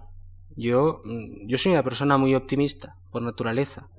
Yo, 0.55 1.01
mm, 1.05 1.47
yo 1.47 1.57
soy 1.57 1.73
una 1.73 1.83
persona 1.83 2.17
muy 2.17 2.35
optimista, 2.35 2.97
por 3.11 3.21
naturaleza. 3.21 3.89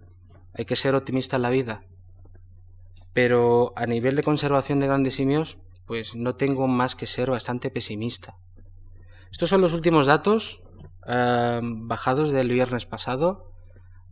Hay 0.55 0.65
que 0.65 0.77
ser 0.77 0.95
optimista 0.95 1.37
en 1.37 1.43
la 1.43 1.51
vida. 1.51 1.85
Pero 3.13 3.73
a 3.77 3.87
nivel 3.87 4.17
de 4.17 4.23
conservación 4.23 4.81
de 4.81 4.87
grandes 4.87 5.15
simios, 5.15 5.59
pues 5.87 6.15
no 6.15 6.35
tengo 6.35 6.67
más 6.69 6.95
que 6.95 7.07
ser 7.07 7.31
bastante 7.31 7.71
pesimista. 7.71 8.37
Estos 9.31 9.49
son 9.49 9.61
los 9.61 9.73
últimos 9.73 10.07
datos 10.07 10.63
eh, 11.07 11.61
bajados 11.63 12.33
del 12.33 12.49
viernes 12.49 12.87
pasado 12.87 13.53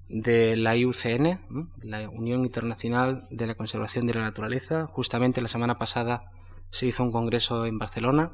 de 0.08 0.56
la 0.56 0.76
IUCN, 0.76 1.40
la 1.82 2.08
Unión 2.08 2.44
Internacional 2.44 3.28
de 3.30 3.46
la 3.46 3.54
Conservación 3.54 4.06
de 4.06 4.14
la 4.14 4.22
Naturaleza. 4.22 4.86
Justamente 4.86 5.40
la 5.40 5.48
semana 5.48 5.78
pasada 5.78 6.32
se 6.70 6.86
hizo 6.86 7.04
un 7.04 7.12
congreso 7.12 7.64
en 7.64 7.78
Barcelona. 7.78 8.32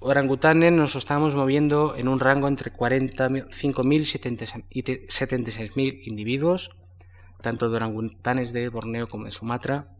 Orangutanes 0.00 0.72
nos 0.72 0.96
estamos 0.96 1.34
moviendo 1.34 1.94
en 1.96 2.08
un 2.08 2.20
rango 2.20 2.48
entre 2.48 2.70
45.000 2.70 4.64
y 4.70 4.82
76.000 4.82 5.98
individuos, 6.06 6.76
tanto 7.44 7.68
de 7.68 7.76
orangutanes 7.76 8.52
de 8.54 8.68
Borneo 8.70 9.06
como 9.06 9.26
de 9.26 9.30
Sumatra. 9.30 9.94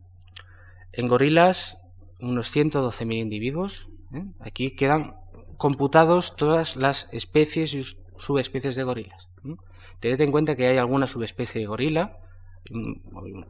En 0.92 1.08
gorilas, 1.08 1.78
unos 2.20 2.54
112.000 2.56 3.20
individuos. 3.20 3.90
¿eh? 4.14 4.24
Aquí 4.40 4.70
quedan 4.70 5.16
computados 5.58 6.36
todas 6.36 6.76
las 6.76 7.12
especies 7.12 7.74
y 7.74 7.84
subespecies 8.16 8.76
de 8.76 8.82
gorilas. 8.82 9.28
¿eh? 9.44 9.56
Tened 10.00 10.22
en 10.22 10.32
cuenta 10.32 10.56
que 10.56 10.66
hay 10.66 10.78
alguna 10.78 11.06
subespecie 11.06 11.60
de 11.60 11.66
gorila, 11.66 12.18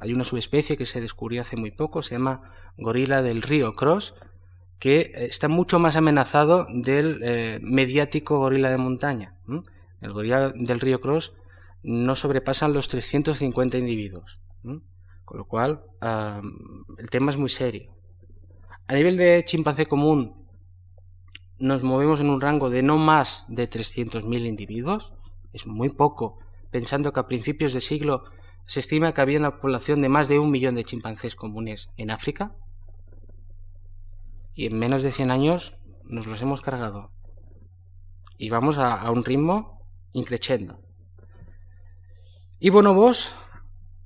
hay 0.00 0.12
una 0.12 0.24
subespecie 0.24 0.76
que 0.76 0.86
se 0.86 1.00
descubrió 1.00 1.42
hace 1.42 1.56
muy 1.56 1.70
poco, 1.70 2.02
se 2.02 2.16
llama 2.16 2.50
gorila 2.76 3.22
del 3.22 3.42
río 3.42 3.74
Cross, 3.74 4.16
que 4.80 5.02
eh, 5.02 5.12
está 5.26 5.46
mucho 5.46 5.78
más 5.78 5.94
amenazado 5.94 6.66
del 6.68 7.60
mediático 7.62 8.38
gorila 8.38 8.70
de 8.70 8.78
montaña. 8.78 9.38
El 10.00 10.12
gorila 10.12 10.48
del 10.50 10.80
río 10.80 11.00
Cross 11.00 11.34
no 11.84 12.16
sobrepasan 12.16 12.72
los 12.72 12.88
350 12.88 13.78
individuos, 13.78 14.40
con 14.62 15.38
lo 15.38 15.46
cual 15.46 15.84
el 16.00 17.10
tema 17.10 17.30
es 17.30 17.36
muy 17.36 17.50
serio. 17.50 17.94
A 18.88 18.94
nivel 18.94 19.16
de 19.16 19.44
chimpancé 19.44 19.86
común, 19.86 20.46
nos 21.58 21.82
movemos 21.82 22.20
en 22.20 22.30
un 22.30 22.40
rango 22.40 22.68
de 22.68 22.82
no 22.82 22.98
más 22.98 23.44
de 23.48 23.70
300.000 23.70 24.46
individuos, 24.46 25.12
es 25.52 25.66
muy 25.66 25.90
poco, 25.90 26.38
pensando 26.70 27.12
que 27.12 27.20
a 27.20 27.26
principios 27.26 27.72
de 27.72 27.80
siglo 27.80 28.24
se 28.66 28.80
estima 28.80 29.12
que 29.12 29.20
había 29.20 29.38
una 29.38 29.60
población 29.60 30.00
de 30.00 30.08
más 30.08 30.28
de 30.28 30.38
un 30.38 30.50
millón 30.50 30.74
de 30.74 30.84
chimpancés 30.84 31.36
comunes 31.36 31.90
en 31.96 32.10
África 32.10 32.56
y 34.54 34.66
en 34.66 34.78
menos 34.78 35.02
de 35.02 35.12
100 35.12 35.30
años 35.30 35.76
nos 36.04 36.26
los 36.26 36.40
hemos 36.42 36.60
cargado. 36.60 37.10
Y 38.38 38.50
vamos 38.50 38.78
a, 38.78 39.10
un 39.10 39.24
ritmo 39.24 39.80
increciendo. 40.12 40.80
Y 42.64 42.70
bonobos, 42.70 43.34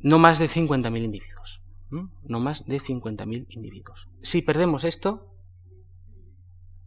no 0.00 0.18
más 0.18 0.40
de 0.40 0.48
50.000 0.48 1.04
individuos. 1.04 1.62
No 1.90 2.40
más 2.40 2.66
de 2.66 2.80
50.000 2.80 3.46
individuos. 3.50 4.08
Si 4.20 4.42
perdemos 4.42 4.82
esto, 4.82 5.32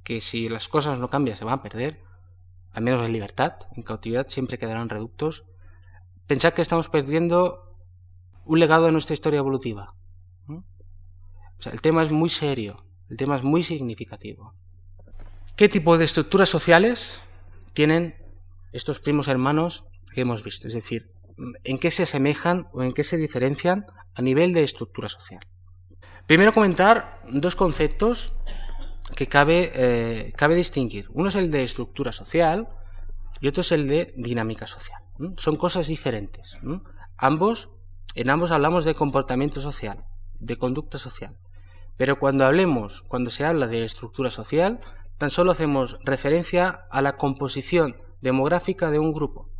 que 0.04 0.20
si 0.20 0.50
las 0.50 0.68
cosas 0.68 1.00
no 1.00 1.10
cambian 1.10 1.38
se 1.38 1.46
van 1.46 1.60
a 1.60 1.62
perder, 1.62 2.04
al 2.74 2.84
menos 2.84 3.06
en 3.06 3.14
libertad, 3.14 3.54
en 3.74 3.84
cautividad 3.84 4.28
siempre 4.28 4.60
quedarán 4.60 4.90
reductos, 4.90 5.46
Pensad 6.28 6.52
que 6.52 6.62
estamos 6.62 6.90
perdiendo 6.90 7.74
un 8.44 8.60
legado 8.60 8.88
de 8.88 8.92
nuestra 8.92 9.14
historia 9.14 9.38
evolutiva. 9.38 9.96
el 11.72 11.80
tema 11.80 12.04
es 12.04 12.12
muy 12.12 12.30
serio, 12.30 12.86
el 13.10 13.16
tema 13.16 13.38
es 13.38 13.44
muy 13.44 13.64
significativo. 13.64 14.56
¿Qué 15.56 15.70
tipo 15.70 15.98
de 15.98 16.04
estructuras 16.04 16.50
sociales 16.50 17.22
tienen 17.72 18.18
estos 18.74 19.00
primos 19.00 19.30
hermanos 19.30 19.86
que 20.14 20.20
hemos 20.20 20.44
visto? 20.44 20.68
Es 20.68 20.74
decir, 20.74 21.14
¿en 21.64 21.78
qué 21.78 21.92
se 21.92 22.04
asemejan 22.04 22.68
o 22.74 22.84
en 22.84 22.94
qué 22.94 23.04
se 23.04 23.18
diferencian 23.18 23.86
a 24.14 24.22
nivel 24.22 24.54
de 24.54 24.64
estructura 24.64 25.10
social? 25.10 25.42
Primero 26.28 26.54
comentar 26.54 27.22
dos 27.30 27.56
conceptos 27.56 28.34
que 29.16 29.28
cabe, 29.28 29.72
eh, 29.76 30.34
cabe 30.38 30.56
distinguir. 30.56 31.08
Uno 31.12 31.30
es 31.30 31.36
el 31.36 31.52
de 31.52 31.64
estructura 31.64 32.12
social 32.12 32.70
y 33.40 33.48
otro 33.48 33.62
es 33.62 33.72
el 33.72 33.88
de 33.88 34.14
dinámica 34.16 34.68
social. 34.68 35.02
Son 35.38 35.58
cosas 35.58 35.88
diferentes. 35.88 36.58
Ambos, 37.18 37.74
en 38.16 38.30
ambos 38.30 38.52
hablamos 38.52 38.86
de 38.86 38.96
comportamiento 38.96 39.62
social, 39.62 40.06
de 40.40 40.58
conducta 40.58 40.98
social. 40.98 41.38
Pero 41.98 42.18
cuando 42.18 42.46
hablemos, 42.46 43.04
cuando 43.04 43.30
se 43.30 43.46
habla 43.46 43.68
de 43.68 43.84
estructura 43.84 44.32
social, 44.32 44.80
tan 45.18 45.30
solo 45.30 45.52
hacemos 45.52 46.00
referencia 46.04 46.88
a 46.90 47.02
la 47.02 47.18
composición 47.18 47.98
demográfica 48.22 48.90
de 48.90 49.00
un 49.00 49.14
grupo. 49.14 49.51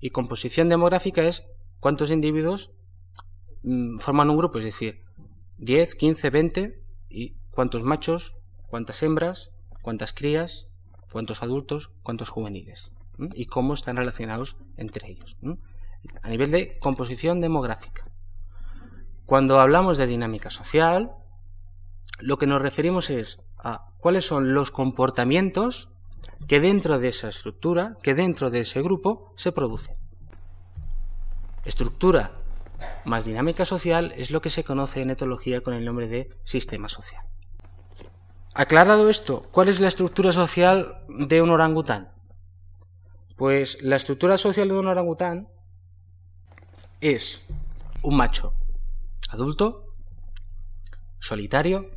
Y 0.00 0.10
composición 0.10 0.68
demográfica 0.68 1.22
es 1.22 1.44
cuántos 1.80 2.10
individuos 2.10 2.70
mm, 3.62 3.98
forman 3.98 4.30
un 4.30 4.38
grupo, 4.38 4.58
es 4.58 4.64
decir, 4.64 5.04
10, 5.58 5.94
15, 5.94 6.30
20, 6.30 6.82
y 7.08 7.36
cuántos 7.50 7.82
machos, 7.82 8.36
cuántas 8.66 9.02
hembras, 9.02 9.50
cuántas 9.82 10.12
crías, 10.12 10.68
cuántos 11.10 11.42
adultos, 11.42 11.90
cuántos 12.02 12.30
juveniles 12.30 12.90
y 13.34 13.44
cómo 13.44 13.74
están 13.74 13.96
relacionados 13.96 14.56
entre 14.76 15.10
ellos. 15.10 15.36
A 16.22 16.30
nivel 16.30 16.50
de 16.50 16.78
composición 16.78 17.40
demográfica. 17.40 18.10
Cuando 19.26 19.60
hablamos 19.60 19.98
de 19.98 20.06
dinámica 20.06 20.50
social, 20.50 21.12
lo 22.18 22.38
que 22.38 22.46
nos 22.46 22.62
referimos 22.62 23.10
es 23.10 23.42
a 23.58 23.90
cuáles 23.98 24.24
son 24.24 24.54
los 24.54 24.70
comportamientos 24.70 25.91
que 26.46 26.60
dentro 26.60 26.98
de 26.98 27.08
esa 27.08 27.28
estructura, 27.28 27.96
que 28.02 28.14
dentro 28.14 28.50
de 28.50 28.60
ese 28.60 28.82
grupo 28.82 29.32
se 29.36 29.52
producen. 29.52 29.96
Estructura 31.64 32.32
más 33.04 33.24
dinámica 33.24 33.64
social 33.64 34.12
es 34.16 34.30
lo 34.30 34.40
que 34.40 34.50
se 34.50 34.64
conoce 34.64 35.02
en 35.02 35.10
etología 35.10 35.60
con 35.60 35.74
el 35.74 35.84
nombre 35.84 36.08
de 36.08 36.30
sistema 36.44 36.88
social. 36.88 37.22
Aclarado 38.54 39.08
esto, 39.08 39.48
¿cuál 39.50 39.68
es 39.68 39.80
la 39.80 39.88
estructura 39.88 40.32
social 40.32 41.04
de 41.08 41.40
un 41.40 41.50
orangután? 41.50 42.12
Pues 43.36 43.82
la 43.82 43.96
estructura 43.96 44.36
social 44.36 44.68
de 44.68 44.78
un 44.78 44.88
orangután 44.88 45.48
es 47.00 47.46
un 48.02 48.16
macho 48.16 48.54
adulto, 49.30 49.94
solitario, 51.18 51.90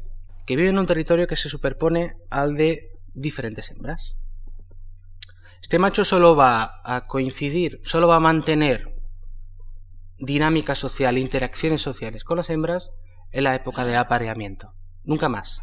que 0.45 0.55
vive 0.55 0.69
en 0.69 0.79
un 0.79 0.85
territorio 0.85 1.27
que 1.27 1.35
se 1.35 1.49
superpone 1.49 2.15
al 2.29 2.55
de 2.55 2.94
diferentes 3.15 3.71
hembras. 3.71 4.17
Este 5.61 5.79
macho 5.79 6.05
solo 6.05 6.35
va 6.35 6.81
a 6.83 7.01
coincidir, 7.01 7.81
solo 7.83 8.07
va 8.07 8.17
a 8.17 8.19
mantener 8.19 8.95
dinámica 10.19 10.75
social, 10.75 11.17
interacciones 11.17 11.81
sociales 11.81 12.23
con 12.23 12.37
las 12.37 12.49
hembras 12.49 12.91
en 13.31 13.45
la 13.45 13.55
época 13.55 13.83
de 13.85 13.95
apareamiento. 13.95 14.73
Nunca 15.03 15.29
más. 15.29 15.61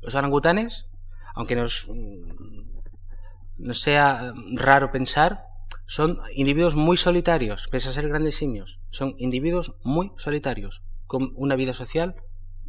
Los 0.00 0.14
orangutanes, 0.14 0.88
aunque 1.34 1.56
nos, 1.56 1.88
mm, 1.88 3.70
sea 3.72 4.32
raro 4.54 4.90
pensar, 4.90 5.44
son 5.86 6.20
individuos 6.34 6.76
muy 6.76 6.96
solitarios, 6.96 7.68
pese 7.68 7.88
a 7.88 7.92
ser 7.92 8.08
grandes 8.08 8.36
simios. 8.36 8.80
Son 8.90 9.14
individuos 9.18 9.78
muy 9.82 10.12
solitarios, 10.16 10.82
con 11.06 11.32
una 11.36 11.56
vida 11.56 11.74
social 11.74 12.14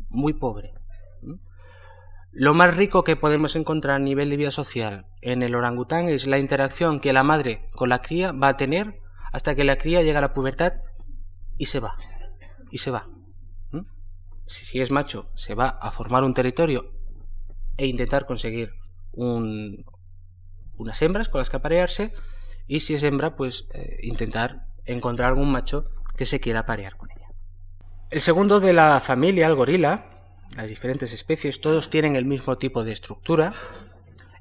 muy 0.10 0.34
pobre. 0.34 0.74
Lo 2.34 2.54
más 2.54 2.76
rico 2.78 3.04
que 3.04 3.18
podemos 3.18 3.58
encontrar 3.58 3.98
a 3.98 4.00
nivel 4.00 4.30
de 4.30 4.38
vida 4.38 4.52
social 4.52 5.06
en 5.22 5.44
el 5.44 5.54
orangután 5.54 6.08
es 6.08 6.28
la 6.28 6.38
interacción 6.38 7.02
que 7.02 7.12
la 7.12 7.24
madre 7.24 7.68
con 7.72 7.90
la 7.90 8.02
cría 8.02 8.32
va 8.32 8.48
a 8.48 8.58
tener 8.58 9.02
hasta 9.34 9.54
que 9.54 9.66
la 9.66 9.78
cría 9.78 10.02
llega 10.02 10.20
a 10.20 10.22
la 10.22 10.34
pubertad 10.34 10.74
y 11.58 11.66
se 11.66 11.82
va. 11.82 11.98
Y 12.70 12.78
se 12.78 12.92
va. 12.92 13.10
Si 14.48 14.82
es 14.82 14.92
macho, 14.92 15.30
se 15.36 15.56
va 15.56 15.70
a 15.70 15.92
formar 15.92 16.24
un 16.24 16.34
territorio 16.34 16.92
e 17.78 17.88
intentar 17.88 18.26
conseguir 18.26 18.72
un, 19.12 19.86
unas 20.78 21.02
hembras 21.02 21.30
con 21.30 21.40
las 21.40 21.50
que 21.50 21.58
aparearse. 21.58 22.14
Y 22.68 22.82
si 22.82 22.94
es 22.94 23.04
hembra, 23.04 23.36
pues 23.36 23.68
eh, 23.74 23.98
intentar 24.04 24.68
encontrar 24.86 25.30
algún 25.30 25.52
macho 25.52 25.86
que 26.18 26.26
se 26.26 26.40
quiera 26.40 26.62
aparear 26.62 26.98
con 26.98 27.12
ella. 27.12 27.28
El 28.10 28.22
segundo 28.22 28.60
de 28.60 28.74
la 28.74 29.00
familia, 29.00 29.48
el 29.48 29.56
gorila, 29.56 30.11
las 30.56 30.68
diferentes 30.68 31.14
especies, 31.14 31.62
todos 31.62 31.90
tienen 31.90 32.16
el 32.16 32.26
mismo 32.26 32.58
tipo 32.58 32.84
de 32.84 32.92
estructura. 32.92 33.54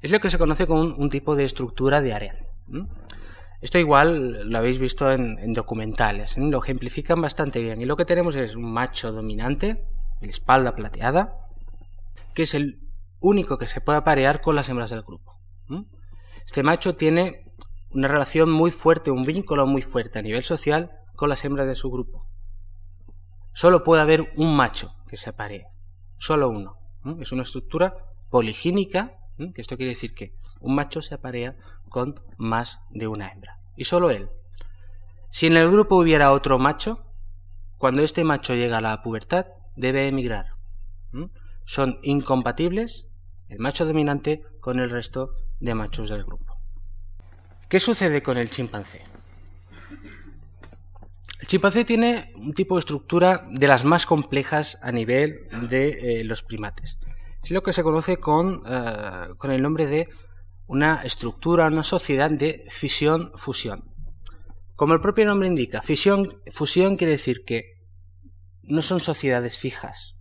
Es 0.01 0.11
lo 0.11 0.19
que 0.19 0.29
se 0.29 0.37
conoce 0.37 0.67
como 0.67 0.81
un, 0.81 1.09
tipo 1.09 1.35
de 1.35 1.45
estructura 1.45 2.01
de 2.01 2.13
área. 2.13 2.35
Esto 3.61 3.77
igual 3.77 4.49
lo 4.49 4.57
habéis 4.57 4.79
visto 4.79 5.11
en, 5.11 5.53
documentales, 5.53 6.37
lo 6.37 6.57
ejemplifican 6.57 7.21
bastante 7.21 7.61
bien. 7.61 7.81
Y 7.81 7.85
lo 7.85 7.95
que 7.95 8.05
tenemos 8.05 8.35
es 8.35 8.55
un 8.55 8.71
macho 8.71 9.11
dominante, 9.11 9.85
el 10.21 10.29
espalda 10.29 10.75
plateada, 10.75 11.35
que 12.33 12.43
es 12.43 12.55
el 12.55 12.79
único 13.19 13.57
que 13.57 13.67
se 13.67 13.81
puede 13.81 13.99
aparear 13.99 14.41
con 14.41 14.55
las 14.55 14.69
hembras 14.69 14.89
del 14.89 15.03
grupo. 15.03 15.39
Este 16.45 16.63
macho 16.63 16.95
tiene 16.95 17.43
una 17.91 18.07
relación 18.07 18.51
muy 18.51 18.71
fuerte, 18.71 19.11
un 19.11 19.23
vínculo 19.23 19.67
muy 19.67 19.81
fuerte 19.81 20.19
a 20.19 20.21
nivel 20.21 20.43
social 20.43 20.91
con 21.15 21.29
las 21.29 21.45
hembras 21.45 21.67
de 21.67 21.75
su 21.75 21.91
grupo. 21.91 22.25
Solo 23.53 23.83
puede 23.83 24.01
haber 24.01 24.33
un 24.37 24.55
macho 24.55 24.91
que 25.07 25.17
se 25.17 25.29
aparee, 25.29 25.65
solo 26.21 26.49
uno. 26.49 26.77
Es 27.19 27.31
una 27.31 27.41
estructura 27.41 27.95
poligínica, 28.29 29.11
que 29.37 29.59
esto 29.59 29.75
quiere 29.75 29.93
decir 29.93 30.13
que 30.13 30.33
un 30.59 30.75
macho 30.75 31.01
se 31.01 31.15
aparea 31.15 31.57
con 31.89 32.13
más 32.37 32.79
de 32.91 33.07
una 33.07 33.27
hembra. 33.27 33.57
Y 33.75 33.85
solo 33.85 34.11
él. 34.11 34.29
Si 35.31 35.47
en 35.47 35.57
el 35.57 35.71
grupo 35.71 35.95
hubiera 35.95 36.31
otro 36.31 36.59
macho, 36.59 37.03
cuando 37.77 38.03
este 38.03 38.23
macho 38.23 38.53
llega 38.53 38.77
a 38.77 38.81
la 38.81 39.01
pubertad, 39.01 39.47
debe 39.75 40.07
emigrar. 40.07 40.45
Son 41.65 41.99
incompatibles 42.03 43.07
el 43.49 43.57
macho 43.57 43.85
dominante 43.85 44.43
con 44.59 44.79
el 44.79 44.91
resto 44.91 45.33
de 45.59 45.73
machos 45.73 46.09
del 46.09 46.23
grupo. 46.23 46.61
¿Qué 47.67 47.79
sucede 47.79 48.21
con 48.21 48.37
el 48.37 48.51
chimpancé? 48.51 49.01
Chimpancé 51.51 51.83
tiene 51.83 52.23
un 52.37 52.53
tipo 52.53 52.75
de 52.75 52.79
estructura 52.79 53.45
de 53.51 53.67
las 53.67 53.83
más 53.83 54.05
complejas 54.05 54.77
a 54.83 54.93
nivel 54.93 55.37
de 55.67 56.21
eh, 56.21 56.23
los 56.23 56.43
primates. 56.43 56.95
Es 57.43 57.51
lo 57.51 57.61
que 57.61 57.73
se 57.73 57.83
conoce 57.83 58.15
con, 58.15 58.61
eh, 58.65 59.27
con 59.37 59.51
el 59.51 59.61
nombre 59.61 59.85
de 59.85 60.07
una 60.69 61.03
estructura, 61.03 61.67
una 61.67 61.83
sociedad 61.83 62.31
de 62.31 62.65
fisión-fusión. 62.69 63.83
Como 64.77 64.93
el 64.93 65.01
propio 65.01 65.25
nombre 65.25 65.49
indica, 65.49 65.81
fisión-fusión 65.81 66.95
quiere 66.95 67.17
decir 67.17 67.43
que 67.45 67.65
no 68.69 68.81
son 68.81 69.01
sociedades 69.01 69.57
fijas, 69.57 70.13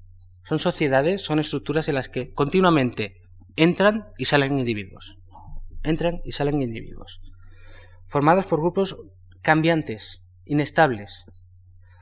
son 0.49 0.59
sociedades, 0.59 1.23
son 1.23 1.39
estructuras 1.39 1.87
en 1.87 1.95
las 1.95 2.09
que 2.09 2.35
continuamente 2.35 3.15
entran 3.55 4.03
y 4.19 4.25
salen 4.25 4.59
individuos. 4.59 5.15
Entran 5.85 6.21
y 6.25 6.33
salen 6.33 6.61
individuos. 6.61 7.21
Formados 8.09 8.47
por 8.47 8.59
grupos 8.59 8.97
cambiantes, 9.45 10.27
inestables, 10.51 11.25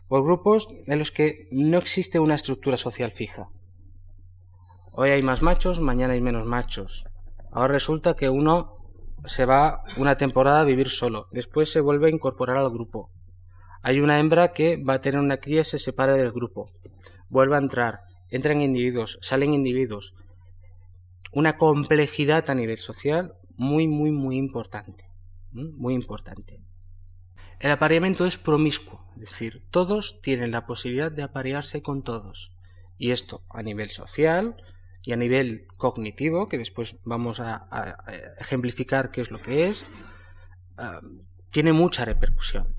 por 0.08 0.24
grupos 0.24 0.68
en 0.86 0.98
los 0.98 1.10
que 1.10 1.36
no 1.52 1.78
existe 1.78 2.18
una 2.18 2.34
estructura 2.34 2.76
social 2.76 3.10
fija. 3.10 3.46
Hoy 4.94 5.10
hay 5.10 5.22
más 5.22 5.42
machos, 5.42 5.80
mañana 5.80 6.14
hay 6.14 6.20
menos 6.20 6.46
machos. 6.46 7.04
Ahora 7.52 7.74
resulta 7.74 8.14
que 8.14 8.28
uno 8.28 8.66
se 9.26 9.44
va 9.44 9.78
una 9.96 10.16
temporada 10.16 10.60
a 10.60 10.64
vivir 10.64 10.88
solo, 10.88 11.24
después 11.32 11.70
se 11.70 11.80
vuelve 11.80 12.08
a 12.08 12.10
incorporar 12.10 12.56
al 12.56 12.70
grupo. 12.70 13.08
Hay 13.84 14.00
una 14.00 14.18
hembra 14.18 14.52
que 14.52 14.82
va 14.84 14.94
a 14.94 15.00
tener 15.00 15.20
una 15.20 15.36
cría 15.36 15.60
y 15.60 15.64
se 15.64 15.78
separa 15.78 16.14
del 16.14 16.32
grupo. 16.32 16.68
Vuelve 17.30 17.56
a 17.56 17.58
entrar, 17.58 17.94
entran 18.32 18.60
individuos, 18.60 19.18
salen 19.22 19.54
individuos. 19.54 20.14
Una 21.32 21.56
complejidad 21.56 22.48
a 22.50 22.54
nivel 22.54 22.78
social 22.78 23.34
muy, 23.56 23.86
muy, 23.86 24.10
muy 24.10 24.36
importante. 24.36 25.04
Muy 25.52 25.94
importante. 25.94 26.60
El 27.60 27.70
apareamiento 27.70 28.24
es 28.24 28.38
promiscuo, 28.38 29.04
decir, 29.18 29.62
todos 29.70 30.20
tienen 30.22 30.50
la 30.50 30.66
posibilidad 30.66 31.12
de 31.12 31.22
aparearse 31.22 31.82
con 31.82 32.02
todos. 32.02 32.52
Y 32.96 33.10
esto 33.10 33.42
a 33.50 33.62
nivel 33.62 33.90
social, 33.90 34.56
y 35.02 35.12
a 35.12 35.16
nivel 35.16 35.66
cognitivo, 35.76 36.48
que 36.48 36.58
después 36.58 37.00
vamos 37.04 37.40
a, 37.40 37.96
ejemplificar 38.38 39.10
qué 39.10 39.20
es 39.20 39.30
lo 39.30 39.40
que 39.40 39.68
es, 39.68 39.86
tiene 41.50 41.72
mucha 41.72 42.04
repercusión. 42.04 42.74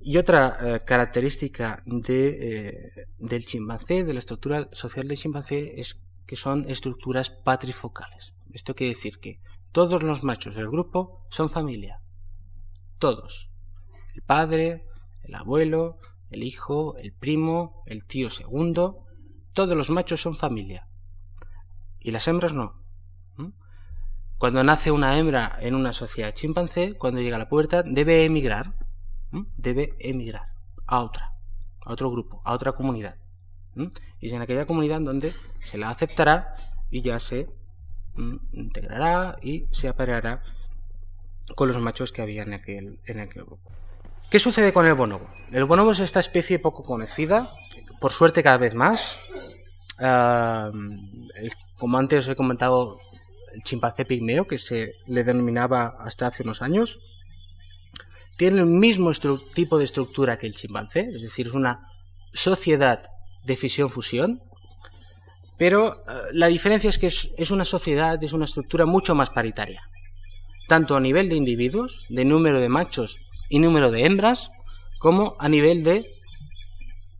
Y 0.00 0.16
otra 0.16 0.56
eh, 0.62 0.80
característica 0.82 1.82
de, 1.84 2.28
eh, 2.28 3.06
del 3.18 3.44
chimpancé, 3.44 4.02
de 4.02 4.14
la 4.14 4.20
estructura 4.20 4.68
social 4.72 5.06
del 5.06 5.18
chimpancé, 5.18 5.78
es 5.78 6.00
que 6.26 6.36
son 6.36 6.64
estructuras 6.70 7.28
patrifocales. 7.28 8.34
Esto 8.54 8.74
quiere 8.74 8.94
decir 8.94 9.20
que 9.20 9.42
todos 9.72 10.02
los 10.02 10.24
machos 10.24 10.54
del 10.54 10.70
grupo 10.70 11.26
son 11.28 11.50
familia. 11.50 12.00
Todos. 12.98 13.50
El 14.14 14.22
padre, 14.22 14.86
el 15.30 15.36
abuelo, 15.36 15.98
el 16.30 16.42
hijo, 16.42 16.96
el 16.96 17.12
primo, 17.12 17.84
el 17.86 18.04
tío 18.04 18.30
segundo. 18.30 19.06
Todos 19.52 19.76
los 19.76 19.88
machos 19.90 20.20
son 20.20 20.36
familia 20.36 20.88
y 22.00 22.10
las 22.10 22.26
hembras 22.26 22.52
no. 22.52 22.80
Cuando 24.38 24.64
nace 24.64 24.90
una 24.90 25.18
hembra 25.18 25.56
en 25.60 25.74
una 25.74 25.92
sociedad 25.92 26.34
chimpancé, 26.34 26.94
cuando 26.94 27.20
llega 27.20 27.36
a 27.36 27.38
la 27.38 27.48
pubertad, 27.48 27.84
debe 27.86 28.24
emigrar, 28.24 28.74
debe 29.56 29.94
emigrar 30.00 30.54
a 30.86 31.00
otra, 31.00 31.34
a 31.82 31.92
otro 31.92 32.10
grupo, 32.10 32.40
a 32.44 32.52
otra 32.52 32.72
comunidad. 32.72 33.16
Y 34.18 34.26
es 34.26 34.32
en 34.32 34.42
aquella 34.42 34.66
comunidad 34.66 35.00
donde 35.02 35.32
se 35.60 35.78
la 35.78 35.90
aceptará 35.90 36.54
y 36.90 37.02
ya 37.02 37.20
se 37.20 37.50
integrará 38.52 39.36
y 39.42 39.66
se 39.70 39.88
apareará 39.88 40.42
con 41.54 41.68
los 41.68 41.78
machos 41.78 42.10
que 42.10 42.22
había 42.22 42.42
en 42.42 42.54
aquel, 42.54 42.98
en 43.04 43.20
aquel 43.20 43.44
grupo. 43.44 43.70
¿Qué 44.30 44.38
sucede 44.38 44.72
con 44.72 44.86
el 44.86 44.94
bonobo? 44.94 45.28
El 45.50 45.64
bonobo 45.64 45.90
es 45.90 45.98
esta 45.98 46.20
especie 46.20 46.60
poco 46.60 46.84
conocida, 46.84 47.52
por 48.00 48.12
suerte 48.12 48.44
cada 48.44 48.58
vez 48.58 48.74
más. 48.74 49.18
como 51.78 51.98
antes 51.98 52.20
os 52.20 52.28
he 52.28 52.36
comentado, 52.36 52.96
el 53.54 53.64
chimpancé 53.64 54.04
pigmeo, 54.04 54.46
que 54.46 54.56
se 54.58 54.94
le 55.08 55.24
denominaba 55.24 55.96
hasta 55.98 56.28
hace 56.28 56.44
unos 56.44 56.62
años, 56.62 57.00
tiene 58.36 58.60
el 58.60 58.66
mismo 58.66 59.10
tipo 59.52 59.78
de 59.78 59.84
estructura 59.84 60.38
que 60.38 60.46
el 60.46 60.54
chimpancé, 60.54 61.00
es 61.00 61.22
decir, 61.22 61.48
es 61.48 61.54
una 61.54 61.80
sociedad 62.32 63.02
de 63.46 63.56
fisión-fusión, 63.56 64.38
pero 65.58 65.94
eh, 65.94 65.96
la 66.34 66.46
diferencia 66.46 66.88
es 66.88 66.98
que 66.98 67.08
es, 67.08 67.50
una 67.50 67.64
sociedad, 67.64 68.22
es 68.22 68.32
una 68.32 68.44
estructura 68.44 68.86
mucho 68.86 69.16
más 69.16 69.30
paritaria, 69.30 69.82
tanto 70.68 70.96
a 70.96 71.00
nivel 71.00 71.28
de 71.28 71.34
individuos, 71.34 72.06
de 72.08 72.24
número 72.24 72.60
de 72.60 72.68
machos 72.68 73.18
y 73.50 73.58
número 73.58 73.90
de 73.90 74.06
hembras, 74.06 74.50
como 75.00 75.34
a 75.38 75.48
nivel 75.48 75.84
de 75.84 76.04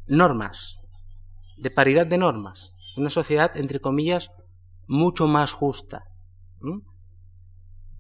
normas, 0.08 1.56
de 1.58 1.70
paridad 1.70 2.06
de 2.06 2.16
normas. 2.16 2.92
Una 2.96 3.10
sociedad, 3.10 3.56
entre 3.56 3.80
comillas, 3.80 4.30
mucho 4.86 5.26
más 5.26 5.52
justa. 5.52 6.04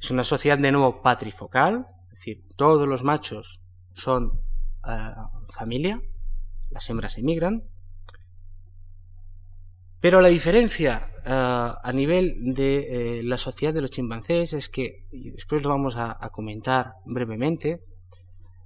Es 0.00 0.10
una 0.10 0.24
sociedad 0.24 0.58
de 0.58 0.72
nuevo 0.72 1.02
patrifocal, 1.02 1.86
es 2.04 2.20
decir, 2.20 2.44
todos 2.56 2.88
los 2.88 3.02
machos 3.02 3.62
son 3.92 4.40
eh, 4.88 5.12
familia, 5.48 6.00
las 6.70 6.88
hembras 6.88 7.18
emigran, 7.18 7.64
pero 10.00 10.22
la 10.22 10.28
diferencia 10.28 11.12
eh, 11.26 11.30
a 11.30 11.92
nivel 11.92 12.54
de 12.54 13.18
eh, 13.18 13.22
la 13.22 13.36
sociedad 13.36 13.74
de 13.74 13.82
los 13.82 13.90
chimpancés 13.90 14.54
es 14.54 14.68
que, 14.70 15.06
y 15.12 15.30
después 15.30 15.62
lo 15.62 15.68
vamos 15.68 15.96
a, 15.96 16.16
comentar 16.30 16.94
brevemente, 17.04 17.84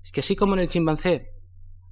es 0.04 0.12
que 0.12 0.20
así 0.20 0.36
como 0.36 0.54
en 0.54 0.60
el 0.60 0.68
chimpancé, 0.68 1.32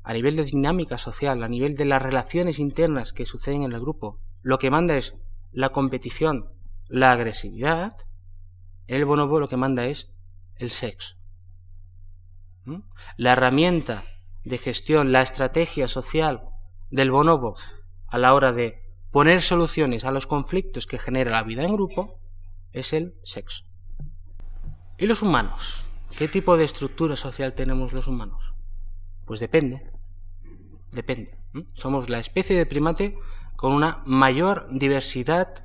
a 0.04 0.12
nivel 0.12 0.36
de 0.36 0.44
dinámica 0.44 0.98
social, 0.98 1.42
a 1.42 1.48
nivel 1.48 1.76
de 1.76 1.86
las 1.86 2.02
relaciones 2.02 2.60
internas 2.60 3.12
que 3.12 3.26
suceden 3.26 3.62
en 3.62 3.72
el 3.72 3.80
grupo, 3.80 4.20
lo 4.42 4.58
que 4.58 4.70
manda 4.70 4.96
es 4.96 5.16
la 5.50 5.70
competición 5.70 6.52
la 6.92 7.12
agresividad, 7.12 7.96
el 8.86 9.06
bonobo 9.06 9.40
lo 9.40 9.48
que 9.48 9.56
manda 9.56 9.86
es 9.86 10.14
el 10.56 10.70
sexo. 10.70 11.14
¿Mm? 12.64 12.80
La 13.16 13.32
herramienta 13.32 14.02
de 14.44 14.58
gestión, 14.58 15.10
la 15.10 15.22
estrategia 15.22 15.88
social 15.88 16.42
del 16.90 17.10
bonobo 17.10 17.54
a 18.08 18.18
la 18.18 18.34
hora 18.34 18.52
de 18.52 18.82
poner 19.10 19.40
soluciones 19.40 20.04
a 20.04 20.12
los 20.12 20.26
conflictos 20.26 20.86
que 20.86 20.98
genera 20.98 21.30
la 21.30 21.42
vida 21.44 21.64
en 21.64 21.72
grupo 21.72 22.20
es 22.72 22.92
el 22.92 23.18
sexo. 23.22 23.64
¿Y 24.98 25.06
los 25.06 25.22
humanos? 25.22 25.81
¿Qué 26.16 26.28
tipo 26.28 26.56
de 26.56 26.64
estructura 26.64 27.16
social 27.16 27.54
tenemos 27.54 27.92
los 27.92 28.06
humanos? 28.06 28.54
Pues 29.24 29.40
depende. 29.40 29.90
Depende. 30.92 31.38
Somos 31.72 32.10
la 32.10 32.18
especie 32.18 32.56
de 32.56 32.66
primate 32.66 33.16
con 33.56 33.72
una 33.72 34.02
mayor 34.06 34.68
diversidad 34.70 35.64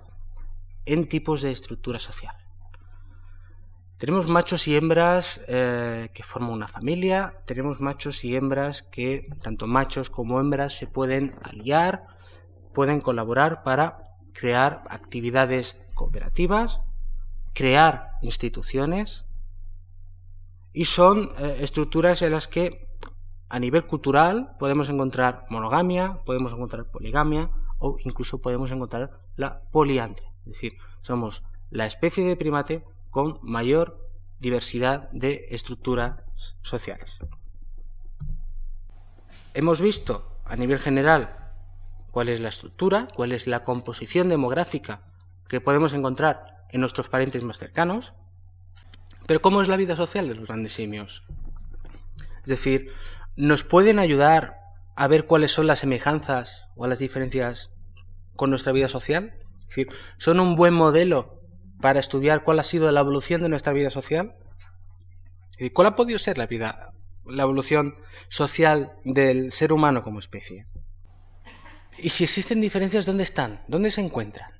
en 0.86 1.07
tipos 1.10 1.41
de 1.41 1.51
estructura 1.51 1.99
social. 1.99 2.36
Tenemos 3.97 4.27
machos 4.27 4.67
y 4.67 4.75
hembras 4.75 5.41
eh, 5.47 6.10
que 6.13 6.23
forman 6.23 6.51
una 6.51 6.67
familia, 6.67 7.41
tenemos 7.45 7.81
machos 7.81 8.23
y 8.23 8.36
hembras 8.36 8.83
que, 8.83 9.27
tanto 9.41 9.65
machos 9.65 10.10
como 10.10 10.39
hembras, 10.39 10.77
se 10.77 10.86
pueden 10.86 11.36
aliar, 11.43 12.05
pueden 12.73 13.01
colaborar 13.01 13.63
para 13.63 14.15
crear 14.33 14.83
actividades 14.89 15.81
cooperativas, 15.95 16.81
crear 17.53 18.12
instituciones, 18.21 19.27
y 20.73 20.86
son 20.86 21.32
eh, 21.39 21.58
estructuras 21.62 22.21
en 22.21 22.32
las 22.32 22.47
que 22.47 22.88
a 23.49 23.60
nivel 23.60 23.86
cultural 23.86 24.56
podemos 24.60 24.89
encontrar 24.89 25.45
monogamia, 25.49 26.21
podemos 26.25 26.51
encontrar 26.51 26.91
poligamia 26.91 27.49
o 27.80 27.97
incluso 28.03 28.41
podemos 28.41 28.71
encontrar 28.71 29.19
la 29.36 29.62
poliandria. 29.71 30.32
Es 30.45 30.53
decir, 30.53 30.77
somos 31.01 31.43
la 31.69 31.86
especie 31.86 32.25
de 32.25 32.36
primate 32.36 32.84
con 33.10 33.39
mayor 33.41 34.08
diversidad 34.39 35.10
de 35.12 35.45
estructuras 35.49 36.23
sociales. 36.62 37.19
Hemos 39.53 39.82
visto 39.82 40.41
a 40.45 40.56
nivel 40.56 40.80
general 40.80 41.36
cuál 42.12 42.30
es 42.30 42.39
la 42.39 42.49
estructura, 42.49 43.08
cuál 43.13 43.32
es 43.32 43.47
la 43.47 43.63
composición 43.63 44.30
demográfica 44.30 45.01
que 45.47 45.62
podemos 45.62 45.93
encontrar 45.93 46.65
en 46.69 46.82
nuestros 46.82 47.10
parientes 47.10 47.43
más 47.43 47.58
cercanos, 47.58 48.13
pero 49.28 49.42
¿cómo 49.42 49.62
es 49.62 49.68
la 49.68 49.78
vida 49.78 49.96
social 49.96 50.28
de 50.28 50.36
los 50.36 50.48
grandes 50.48 50.74
simios? 50.74 51.24
Es 52.40 52.48
decir, 52.48 52.92
¿nos 53.36 53.63
pueden 53.63 54.00
ayudar 54.00 54.58
a 54.96 55.08
ver 55.08 55.26
cuáles 55.26 55.52
son 55.52 55.68
las 55.68 55.80
semejanzas 55.80 56.66
o 56.76 56.88
las 56.88 57.00
diferencias 57.00 57.72
con 58.36 58.50
nuestra 58.50 58.72
vida 58.72 58.88
social? 58.88 59.38
Es 59.60 59.68
decir, 59.68 59.90
¿son 60.18 60.40
un 60.40 60.56
buen 60.56 60.74
modelo 60.74 61.42
para 61.82 62.00
estudiar 62.00 62.44
cuál 62.44 62.60
ha 62.60 62.63
sido 62.63 62.92
la 62.92 63.02
evolución 63.02 63.44
de 63.44 63.50
nuestra 63.50 63.74
vida 63.74 63.90
social? 63.90 64.36
¿Y 65.60 65.72
cuál 65.72 65.90
ha 65.90 65.96
podido 65.96 66.20
ser 66.20 66.38
la 66.38 66.48
vida, 66.48 66.94
la 67.26 67.44
evolución 67.44 67.96
social 68.30 68.94
del 69.04 69.52
ser 69.52 69.74
humano 69.74 70.04
como 70.04 70.20
especie? 70.20 70.68
Y 71.98 72.10
si 72.10 72.24
existen 72.24 72.62
diferencias, 72.62 73.06
¿dónde 73.06 73.24
están? 73.24 73.63
¿Dónde 73.68 73.90
se 73.90 74.02
encuentran? 74.02 74.52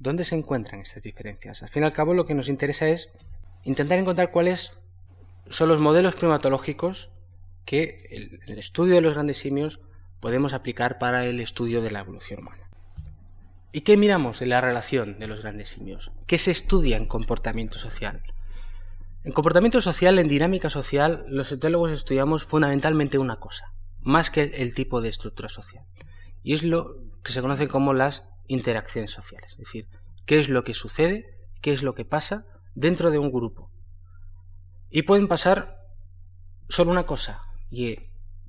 ¿Dónde 0.00 0.24
se 0.24 0.34
encuentran 0.34 0.80
estas 0.80 1.02
diferencias? 1.02 1.62
Al 1.62 1.68
fin 1.68 1.82
y 1.82 1.86
al 1.86 1.92
cabo, 1.92 2.14
lo 2.14 2.24
que 2.24 2.34
nos 2.34 2.48
interesa 2.48 2.88
es 2.88 3.12
intentar 3.68 3.98
encontrar 3.98 4.30
cuáles 4.30 4.72
son 5.48 5.68
los 5.68 5.78
modelos 5.78 6.14
primatológicos 6.14 7.10
que 7.64 8.40
el 8.46 8.58
estudio 8.58 8.94
de 8.94 9.02
los 9.02 9.14
grandes 9.14 9.38
simios 9.38 9.80
podemos 10.20 10.54
aplicar 10.54 10.98
para 10.98 11.26
el 11.26 11.38
estudio 11.38 11.82
de 11.82 11.90
la 11.90 12.00
evolución 12.00 12.40
humana. 12.40 12.68
¿Y 13.70 13.82
qué 13.82 13.98
miramos 13.98 14.40
en 14.40 14.48
la 14.48 14.62
relación 14.62 15.18
de 15.18 15.26
los 15.26 15.42
grandes 15.42 15.68
simios? 15.68 16.10
¿Qué 16.26 16.38
se 16.38 16.50
estudia 16.50 16.96
en 16.96 17.04
comportamiento 17.04 17.78
social? 17.78 18.22
En 19.22 19.32
comportamiento 19.32 19.82
social, 19.82 20.18
en 20.18 20.28
dinámica 20.28 20.70
social, 20.70 21.26
los 21.28 21.52
etólogos 21.52 21.90
estudiamos 21.90 22.44
fundamentalmente 22.44 23.18
una 23.18 23.36
cosa, 23.36 23.74
más 24.00 24.30
que 24.30 24.44
el 24.44 24.74
tipo 24.74 25.02
de 25.02 25.10
estructura 25.10 25.50
social. 25.50 25.84
Y 26.42 26.54
es 26.54 26.62
lo 26.62 26.96
que 27.22 27.32
se 27.32 27.42
conoce 27.42 27.68
como 27.68 27.92
las 27.92 28.30
interacciones 28.46 29.10
sociales. 29.10 29.52
Es 29.52 29.58
decir, 29.58 29.88
qué 30.24 30.38
es 30.38 30.48
lo 30.48 30.64
que 30.64 30.72
sucede, 30.72 31.26
qué 31.60 31.74
es 31.74 31.82
lo 31.82 31.94
que 31.94 32.06
pasa 32.06 32.46
dentro 32.74 33.10
de 33.10 33.18
un 33.18 33.30
grupo. 33.30 33.70
Y 34.90 35.02
pueden 35.02 35.28
pasar 35.28 35.86
solo 36.68 36.90
una 36.90 37.04
cosa, 37.04 37.42
y 37.70 37.98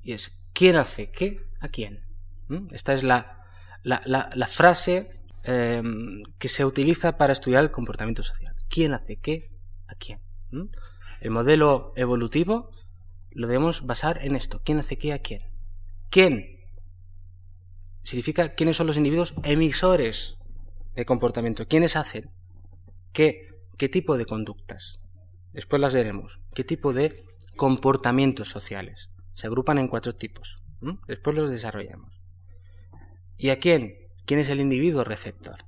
es 0.04 0.48
quién 0.52 0.76
hace 0.76 1.10
qué 1.10 1.46
a 1.60 1.68
quién. 1.68 2.04
¿Mm? 2.48 2.74
Esta 2.74 2.94
es 2.94 3.02
la 3.02 3.40
la, 3.82 4.46
frase 4.46 5.10
em, 5.44 6.22
que 6.38 6.48
se 6.48 6.64
utiliza 6.64 7.16
para 7.16 7.32
estudiar 7.32 7.62
el 7.62 7.70
comportamiento 7.70 8.22
social. 8.22 8.54
¿Quién 8.68 8.94
hace 8.94 9.16
qué 9.16 9.50
a 9.86 9.94
quién? 9.94 10.20
¿Mm? 10.50 10.66
El 11.20 11.30
modelo 11.30 11.92
evolutivo 11.96 12.70
lo 13.30 13.46
debemos 13.46 13.86
basar 13.86 14.24
en 14.24 14.36
esto. 14.36 14.60
¿Quién 14.64 14.78
hace 14.78 14.98
qué 14.98 15.12
a 15.12 15.20
quién? 15.20 15.42
¿Quién? 16.10 16.58
Significa 18.02 18.54
quiénes 18.54 18.76
son 18.76 18.86
los 18.86 18.96
individuos 18.96 19.34
emisores 19.44 20.38
de 20.94 21.04
comportamiento. 21.04 21.66
¿Quiénes 21.68 21.96
hacen? 21.96 22.30
¿Qué? 23.12 23.49
¿Qué 23.80 23.88
tipo 23.88 24.18
de 24.18 24.26
conductas? 24.26 25.00
Después 25.54 25.80
las 25.80 25.94
veremos. 25.94 26.38
¿Qué 26.52 26.64
tipo 26.64 26.92
de 26.92 27.24
comportamientos 27.56 28.50
sociales? 28.50 29.10
Se 29.32 29.46
agrupan 29.46 29.78
en 29.78 29.88
cuatro 29.88 30.14
tipos. 30.14 30.62
Después 31.08 31.34
los 31.34 31.50
desarrollamos. 31.50 32.20
¿Y 33.38 33.48
a 33.48 33.58
quién? 33.58 33.96
¿Quién 34.26 34.38
es 34.38 34.50
el 34.50 34.60
individuo 34.60 35.02
receptor? 35.02 35.64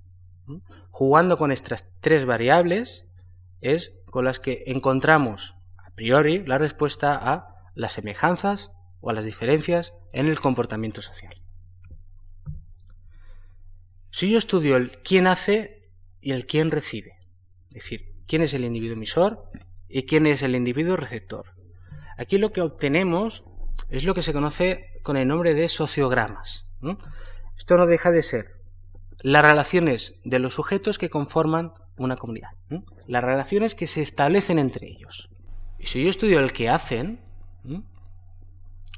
Jugando 0.90 1.38
con 1.38 1.52
estas 1.52 1.94
tres 2.00 2.26
variables 2.26 3.08
es 3.62 4.02
con 4.10 4.26
las 4.26 4.38
que 4.40 4.64
encontramos 4.66 5.54
a 5.78 5.94
priori 5.94 6.44
la 6.44 6.58
respuesta 6.58 7.14
a 7.14 7.64
las 7.74 7.94
semejanzas 7.94 8.72
o 9.00 9.08
a 9.08 9.14
las 9.14 9.24
diferencias 9.24 9.94
en 10.12 10.28
el 10.28 10.38
comportamiento 10.38 11.00
social. 11.00 11.42
Si 14.10 14.30
yo 14.30 14.36
estudio 14.36 14.76
el 14.76 14.90
quién 14.98 15.26
hace 15.26 15.90
y 16.20 16.32
el 16.32 16.44
quién 16.44 16.70
recibe, 16.70 17.21
es 17.72 17.84
decir, 17.84 18.12
quién 18.26 18.42
es 18.42 18.52
el 18.52 18.66
individuo 18.66 18.96
emisor 18.96 19.50
y 19.88 20.02
quién 20.02 20.26
es 20.26 20.42
el 20.42 20.54
individuo 20.54 20.96
receptor, 20.96 21.54
aquí 22.18 22.36
lo 22.36 22.52
que 22.52 22.60
obtenemos 22.60 23.44
es 23.88 24.04
lo 24.04 24.14
que 24.14 24.22
se 24.22 24.34
conoce 24.34 25.00
con 25.02 25.16
el 25.16 25.26
nombre 25.26 25.54
de 25.54 25.70
sociogramas. 25.70 26.66
Esto 27.56 27.78
no 27.78 27.86
deja 27.86 28.10
de 28.10 28.22
ser 28.22 28.60
las 29.22 29.42
relaciones 29.42 30.20
de 30.24 30.38
los 30.38 30.52
sujetos 30.54 30.98
que 30.98 31.08
conforman 31.08 31.72
una 31.96 32.16
comunidad, 32.16 32.50
las 33.06 33.24
relaciones 33.24 33.74
que 33.74 33.86
se 33.86 34.02
establecen 34.02 34.58
entre 34.58 34.86
ellos. 34.88 35.30
Y 35.78 35.86
si 35.86 36.04
yo 36.04 36.10
estudio 36.10 36.40
el 36.40 36.52
que 36.52 36.68
hacen, 36.68 37.20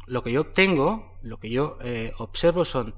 lo 0.06 0.24
que 0.24 0.32
yo 0.32 0.40
obtengo, 0.40 1.16
lo 1.22 1.38
que 1.38 1.50
yo 1.50 1.78
eh, 1.82 2.12
observo 2.18 2.64
son 2.64 2.96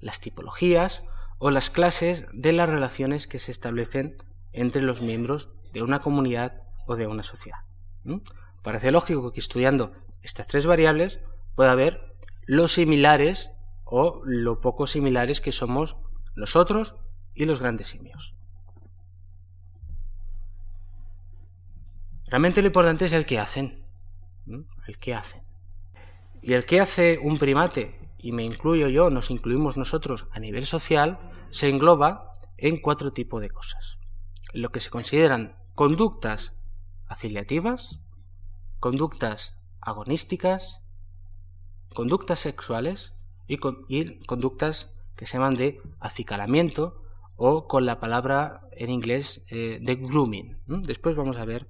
las 0.00 0.20
tipologías 0.20 1.04
o 1.38 1.50
las 1.50 1.68
clases 1.68 2.26
de 2.32 2.54
las 2.54 2.68
relaciones 2.68 3.26
que 3.26 3.38
se 3.38 3.52
establecen 3.52 4.16
entre 4.52 4.82
los 4.82 5.02
miembros 5.02 5.50
de 5.72 5.82
una 5.82 6.00
comunidad 6.00 6.62
o 6.86 6.96
de 6.96 7.06
una 7.06 7.22
sociedad. 7.22 7.60
Parece 8.62 8.90
lógico 8.90 9.32
que 9.32 9.40
estudiando 9.40 9.92
estas 10.22 10.46
tres 10.46 10.66
variables 10.66 11.20
pueda 11.54 11.72
haber 11.72 12.12
los 12.46 12.72
similares 12.72 13.50
o 13.84 14.22
lo 14.24 14.60
poco 14.60 14.86
similares 14.86 15.40
que 15.40 15.52
somos 15.52 15.96
nosotros 16.34 16.96
y 17.34 17.44
los 17.44 17.60
grandes 17.60 17.88
simios. 17.88 18.34
Realmente 22.28 22.62
lo 22.62 22.68
importante 22.68 23.04
es 23.04 23.12
el 23.12 23.26
que 23.26 23.38
hacen. 23.38 23.84
El 24.46 24.98
que 24.98 25.14
hacen. 25.14 25.42
Y 26.40 26.54
el 26.54 26.64
que 26.64 26.80
hace 26.80 27.18
un 27.18 27.38
primate, 27.38 28.00
y 28.18 28.32
me 28.32 28.42
incluyo 28.42 28.88
yo, 28.88 29.10
nos 29.10 29.30
incluimos 29.30 29.76
nosotros 29.76 30.28
a 30.32 30.40
nivel 30.40 30.66
social, 30.66 31.18
se 31.50 31.68
engloba 31.68 32.32
en 32.56 32.80
cuatro 32.80 33.12
tipos 33.12 33.40
de 33.42 33.50
cosas. 33.50 33.98
Lo 34.52 34.70
que 34.70 34.80
se 34.80 34.90
consideran 34.90 35.56
conductas 35.74 36.56
afiliativas, 37.06 38.00
conductas 38.80 39.58
agonísticas, 39.80 40.82
conductas 41.94 42.38
sexuales 42.38 43.12
y, 43.46 43.58
conductas 44.26 44.90
que 45.16 45.26
se 45.26 45.38
llaman 45.38 45.54
de 45.54 45.80
acicalamiento 46.00 47.02
o 47.36 47.66
con 47.68 47.86
la 47.86 48.00
palabra 48.00 48.62
en 48.72 48.90
inglés 48.90 49.46
eh, 49.50 49.78
de 49.80 49.96
grooming. 49.96 50.58
Después 50.66 51.16
vamos 51.16 51.38
a 51.38 51.44
ver 51.44 51.66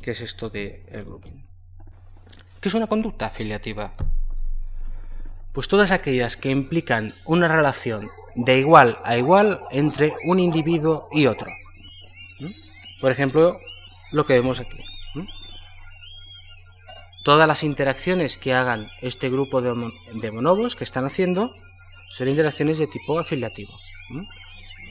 qué 0.00 0.12
es 0.12 0.20
esto 0.20 0.50
de 0.50 0.86
el 0.88 1.04
grooming. 1.04 1.46
¿Qué 2.60 2.68
es 2.68 2.74
una 2.74 2.86
conducta 2.86 3.26
afiliativa? 3.26 3.94
Pues 5.52 5.68
todas 5.68 5.92
aquellas 5.92 6.36
que 6.36 6.50
implican 6.50 7.14
una 7.24 7.48
relación 7.48 8.08
de 8.36 8.58
igual 8.58 8.96
a 9.04 9.16
igual 9.16 9.60
entre 9.70 10.14
un 10.24 10.38
individuo 10.38 11.08
y 11.12 11.26
otro. 11.26 11.50
Por 13.00 13.10
ejemplo, 13.10 13.56
lo 14.12 14.26
que 14.26 14.34
vemos 14.34 14.60
aquí 14.60 14.78
todas 17.28 17.46
las 17.46 17.62
interacciones 17.62 18.38
que 18.38 18.54
hagan 18.54 18.88
este 19.02 19.28
grupo 19.28 19.60
de, 19.60 20.30
bonobos 20.30 20.74
que 20.74 20.84
están 20.84 21.04
haciendo 21.04 21.52
son 22.08 22.26
interacciones 22.26 22.78
de 22.78 22.86
tipo 22.86 23.18
afiliativo, 23.18 23.78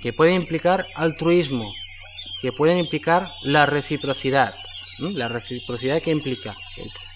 que 0.03 0.13
pueden 0.13 0.35
implicar 0.35 0.85
altruismo 0.93 1.67
que 2.43 2.51
pueden 2.51 2.77
implicar 2.77 3.27
la 3.41 3.65
reciprocidad. 3.65 4.53
La 4.99 5.27
reciprocidad 5.27 5.99
que 5.99 6.11
implica 6.11 6.55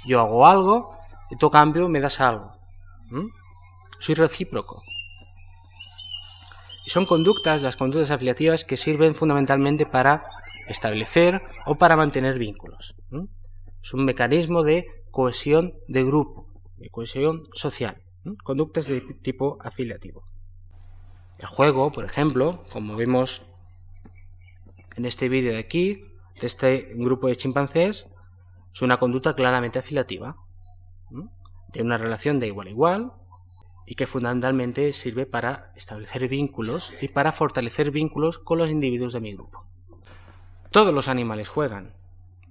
yo 0.06 0.20
hago 0.20 0.48
algo 0.48 0.92
tú 1.40 1.52
cambio 1.52 1.88
me 1.88 2.00
das 2.00 2.20
algo. 2.20 2.52
Soy 4.00 4.16
recíproco. 4.16 4.82
Son 6.88 7.06
conductas, 7.06 7.62
las 7.62 7.76
conductas 7.76 8.10
afiliativas, 8.10 8.66
que 8.66 8.76
sirven 8.76 9.14
fundamentalmente 9.14 9.86
para 9.86 10.24
establecer 10.72 11.42
o 11.66 11.76
para 11.76 11.96
mantener 11.96 12.38
vínculos. 12.40 12.96
Es 13.82 13.94
un 13.94 14.06
mecanismo 14.06 14.64
de 14.64 14.88
cohesión 15.12 15.74
de 15.88 16.04
grupo, 16.04 16.48
de 16.78 16.90
cohesión 16.90 17.44
social. 17.54 18.04
Conductas 18.44 18.86
de 18.86 19.02
tipo 19.02 19.58
afiliativo. 19.62 20.24
El 21.40 21.48
juego, 21.48 21.92
por 21.92 22.06
ejemplo, 22.06 22.60
como 22.72 22.96
vemos 22.96 23.42
en 24.98 25.06
este 25.06 25.28
vídeo 25.28 25.54
de 25.54 25.60
aquí, 25.60 25.96
de 26.40 26.48
este 26.48 26.86
grupo 26.98 27.28
de 27.28 27.38
chimpancés, 27.38 28.06
es 28.74 28.82
una 28.82 28.98
conducta 28.98 29.34
claramente 29.34 29.80
afiliativa, 29.80 30.34
de 31.74 31.82
una 31.82 31.98
relación 31.98 32.40
de 32.40 32.48
igual 32.48 32.68
a 32.68 32.72
igual, 32.72 33.12
y 33.88 33.96
que 33.96 34.08
fundamentalmente 34.08 34.94
sirve 34.94 35.26
para 35.26 35.62
establecer 35.76 36.28
vínculos 36.28 36.92
y 37.02 37.08
para 37.10 37.32
fortalecer 37.32 37.92
vínculos 37.92 38.38
con 38.38 38.58
los 38.58 38.70
individuos 38.70 39.14
de 39.14 39.20
mi 39.20 39.34
grupo. 39.34 39.60
Todos 40.72 40.94
los 40.94 41.10
animales 41.10 41.50
juegan, 41.50 41.94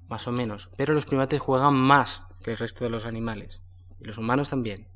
más 0.06 0.28
o 0.28 0.32
menos, 0.32 0.68
pero 0.76 0.92
los 0.92 1.06
primates 1.06 1.40
juegan 1.40 1.74
más 1.74 2.26
que 2.42 2.50
el 2.50 2.58
resto 2.58 2.84
de 2.84 2.90
los 2.90 3.06
animales, 3.06 3.62
y 3.98 4.04
los 4.04 4.18
humanos 4.18 4.50
también. 4.50 4.88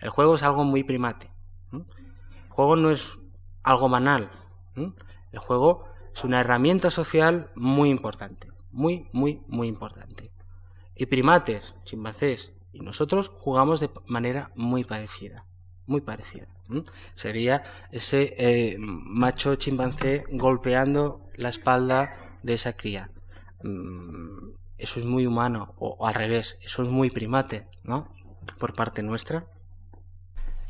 El 0.00 0.10
juego 0.10 0.34
es 0.34 0.42
algo 0.42 0.64
muy 0.64 0.84
primate. 0.84 1.32
El 1.72 2.50
juego 2.50 2.76
no 2.76 2.90
es 2.90 3.20
algo 3.62 3.88
banal. 3.88 4.30
El 4.76 5.38
juego 5.38 5.86
es 6.14 6.24
una 6.24 6.40
herramienta 6.40 6.90
social 6.90 7.50
muy 7.54 7.88
importante, 7.88 8.52
muy, 8.70 9.08
muy, 9.12 9.42
muy 9.46 9.66
importante. 9.66 10.30
Y 10.94 11.06
primates, 11.06 11.74
chimpancés 11.84 12.52
y 12.74 12.80
nosotros 12.80 13.28
jugamos 13.28 13.80
de 13.80 13.88
manera 14.06 14.52
muy 14.56 14.84
parecida, 14.84 15.46
muy 15.86 16.02
parecida. 16.02 16.48
Sería 17.14 17.62
ese 17.92 18.34
eh, 18.36 18.76
macho 18.78 19.54
chimpancé 19.54 20.24
golpeando 20.30 21.22
la 21.34 21.48
espalda 21.48 22.27
de 22.42 22.54
esa 22.54 22.72
cría. 22.72 23.10
Mm, 23.62 24.50
eso 24.78 25.00
es 25.00 25.06
muy 25.06 25.26
humano, 25.26 25.74
o, 25.78 26.06
al 26.06 26.14
revés, 26.14 26.58
eso 26.62 26.82
es 26.82 26.88
muy 26.88 27.10
primate, 27.10 27.66
¿no? 27.82 28.08
Por 28.58 28.74
parte 28.74 29.02
nuestra. 29.02 29.46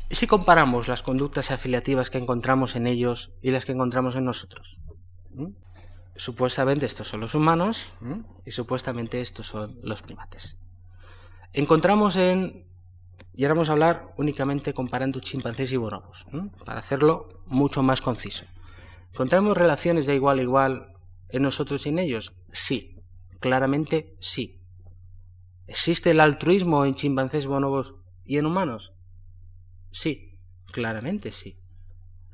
¿Y 0.09 0.15
si 0.15 0.25
comparamos 0.25 0.87
las 0.87 1.03
conductas 1.03 1.51
afiliativas 1.51 2.09
que 2.09 2.17
encontramos 2.17 2.75
en 2.75 2.87
ellos 2.87 3.33
y 3.43 3.51
las 3.51 3.65
que 3.65 3.73
encontramos 3.73 4.15
en 4.15 4.25
nosotros? 4.25 4.79
Supuestamente 6.15 6.87
estos 6.87 7.07
son 7.07 7.21
los 7.21 7.35
humanos 7.35 7.85
y 8.45 8.51
supuestamente 8.51 9.21
estos 9.21 9.45
son 9.45 9.79
los 9.83 10.01
primates. 10.01 10.57
Encontramos 11.53 12.15
en, 12.15 12.65
y 13.33 13.43
ahora 13.43 13.53
vamos 13.53 13.69
a 13.69 13.73
hablar 13.73 14.13
únicamente 14.17 14.73
comparando 14.73 15.19
chimpancés 15.19 15.71
y 15.71 15.77
bonobos, 15.77 16.25
para 16.65 16.79
hacerlo 16.79 17.43
mucho 17.45 17.83
más 17.83 18.01
conciso. 18.01 18.45
¿Encontramos 19.11 19.55
relaciones 19.55 20.07
de 20.07 20.15
igual 20.15 20.39
a 20.39 20.41
igual 20.41 20.88
en 21.29 21.43
nosotros 21.43 21.85
y 21.85 21.89
en 21.89 21.99
ellos? 21.99 22.33
Sí, 22.51 23.01
claramente 23.39 24.15
sí. 24.19 24.61
¿Existe 25.67 26.11
el 26.11 26.19
altruismo 26.19 26.85
en 26.85 26.95
chimpancés, 26.95 27.45
bonobos 27.45 27.95
y 28.25 28.37
en 28.37 28.45
humanos? 28.45 28.93
Sí, 29.91 30.39
claramente 30.71 31.31
sí. 31.31 31.59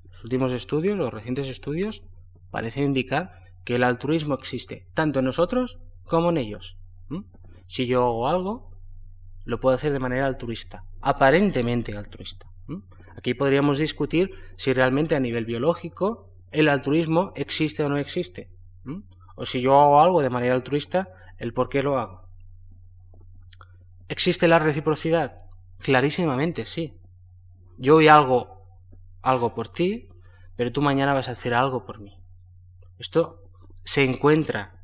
Los 0.09 0.23
últimos 0.23 0.51
estudios, 0.51 0.97
los 0.97 1.13
recientes 1.13 1.47
estudios, 1.47 2.03
parecen 2.51 2.85
indicar 2.85 3.33
que 3.65 3.75
el 3.75 3.83
altruismo 3.83 4.35
existe 4.35 4.87
tanto 4.93 5.19
en 5.19 5.25
nosotros 5.25 5.79
como 6.03 6.29
en 6.29 6.37
ellos. 6.37 6.77
Si 7.67 7.87
yo 7.87 8.03
hago 8.03 8.27
algo, 8.27 8.71
lo 9.45 9.59
puedo 9.59 9.75
hacer 9.75 9.91
de 9.91 9.99
manera 9.99 10.27
altruista, 10.27 10.85
aparentemente 11.01 11.97
altruista. 11.97 12.49
Aquí 13.17 13.33
podríamos 13.33 13.79
discutir 13.79 14.31
si 14.55 14.73
realmente 14.73 15.15
a 15.15 15.19
nivel 15.19 15.45
biológico 15.45 16.31
el 16.51 16.69
altruismo 16.69 17.33
existe 17.35 17.83
o 17.83 17.89
no 17.89 17.97
existe. 17.97 18.54
O 19.35 19.45
si 19.45 19.61
yo 19.61 19.79
hago 19.79 20.01
algo 20.01 20.21
de 20.21 20.29
manera 20.29 20.55
altruista, 20.55 21.09
el 21.37 21.53
por 21.53 21.69
qué 21.69 21.83
lo 21.83 21.97
hago. 21.97 22.29
¿Existe 24.07 24.47
la 24.47 24.59
reciprocidad? 24.59 25.41
Clarísimamente 25.79 26.65
sí. 26.65 26.99
Yo 27.77 27.97
hoy 27.97 28.07
hago 28.07 28.65
algo 29.21 29.53
por 29.53 29.67
ti, 29.67 30.07
pero 30.55 30.71
tú 30.71 30.81
mañana 30.81 31.13
vas 31.13 31.27
a 31.27 31.33
hacer 31.33 31.53
algo 31.53 31.85
por 31.85 31.99
mí. 31.99 32.21
Esto 32.97 33.43
se 33.83 34.03
encuentra 34.03 34.83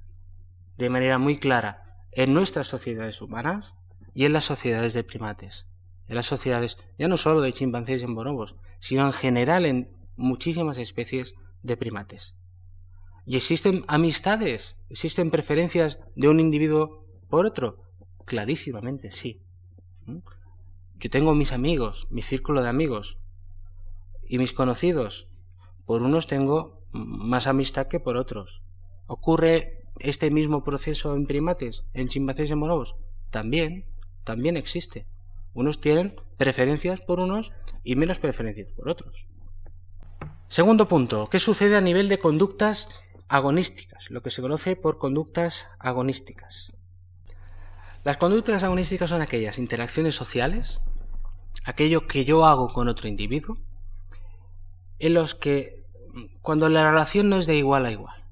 de 0.78 0.90
manera 0.90 1.18
muy 1.18 1.38
clara 1.38 2.06
en 2.12 2.34
nuestras 2.34 2.68
sociedades 2.68 3.22
humanas 3.22 3.76
y 4.14 4.26
en 4.26 4.34
las 4.34 4.46
sociedades 4.46 4.94
de 4.94 5.04
primates. 5.04 5.68
En 6.08 6.16
las 6.16 6.26
sociedades 6.26 6.78
ya 6.98 7.08
no 7.08 7.16
solo 7.16 7.42
de 7.42 7.54
chimpancés 7.54 8.02
y 8.02 8.06
en 8.06 8.16
bonobos, 8.16 8.58
sino 8.80 9.06
en 9.06 9.14
general 9.14 9.66
en 9.66 9.96
muchísimas 10.18 10.78
especies 10.78 11.36
de 11.62 11.78
primates. 11.78 12.36
¿Y 13.26 13.38
existen 13.38 13.84
amistades? 13.88 14.76
¿Existen 14.90 15.32
preferencias 15.32 16.00
de 16.16 16.28
un 16.28 16.40
individuo 16.40 17.06
por 17.30 17.46
otro? 17.46 17.78
Clarísimamente, 18.26 19.12
sí. 19.12 19.42
¿Mm? 20.06 20.18
Yo 20.96 21.10
tengo 21.10 21.34
mis 21.34 21.52
amigos, 21.52 22.08
mi 22.10 22.22
círculo 22.22 22.62
de 22.62 22.70
amigos 22.70 23.20
y 24.28 24.38
mis 24.38 24.54
conocidos. 24.54 25.30
Por 25.86 26.04
unos 26.04 26.28
tengo 26.28 26.86
más 26.92 27.48
amistad 27.48 27.88
que 27.88 28.00
por 28.00 28.18
otros. 28.18 28.62
¿Ocurre 29.08 29.84
este 30.00 30.32
mismo 30.32 30.64
proceso 30.64 31.16
en 31.16 31.26
primates, 31.26 31.84
en 31.94 32.08
chimpancés 32.08 32.50
y 32.50 32.54
en 32.54 32.60
bonobos? 32.60 32.96
También, 33.30 33.86
también 34.24 34.58
existe. 34.58 35.08
Unos 35.54 35.82
tienen 35.82 36.16
preferencias 36.38 37.02
por 37.02 37.20
unos 37.20 37.52
y 37.84 37.96
menos 37.96 38.20
preferencias 38.20 38.72
por 38.72 38.90
otros. 38.90 39.28
Segundo 40.48 40.88
punto, 40.88 41.28
¿qué 41.30 41.40
sucede 41.40 41.78
a 41.78 41.82
nivel 41.82 42.10
de 42.10 42.20
conductas 42.20 43.00
agonísticas? 43.32 44.12
Lo 44.12 44.22
que 44.22 44.30
se 44.30 44.42
conoce 44.42 44.76
por 44.76 44.98
conductas 44.98 45.70
agonísticas. 45.80 46.74
Las 48.04 48.18
conductas 48.18 48.62
agonísticas 48.64 49.10
son 49.10 49.22
aquellas 49.22 49.58
interacciones 49.58 50.16
sociales, 50.16 50.82
aquello 51.64 52.08
que 52.08 52.26
yo 52.26 52.46
hago 52.46 52.68
con 52.68 52.90
otro 52.90 53.08
individuo, 53.08 53.58
en 55.00 55.14
los 55.14 55.34
que 55.34 55.86
cuando 56.42 56.68
la 56.68 56.92
relación 56.92 57.30
no 57.30 57.38
es 57.38 57.46
de 57.46 57.56
igual 57.56 57.86
a 57.86 57.92
igual. 57.92 58.28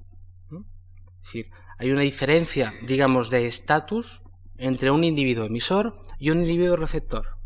Es 0.51 1.23
decir, 1.23 1.51
hay 1.77 1.91
una 1.91 2.01
diferencia, 2.01 2.73
digamos, 2.81 3.29
de 3.29 3.47
estatus 3.47 4.23
entre 4.57 4.91
un 4.91 5.05
individuo 5.05 5.45
emisor 5.45 6.01
y 6.17 6.31
un 6.31 6.41
individuo 6.41 6.75
receptor. 6.75 7.37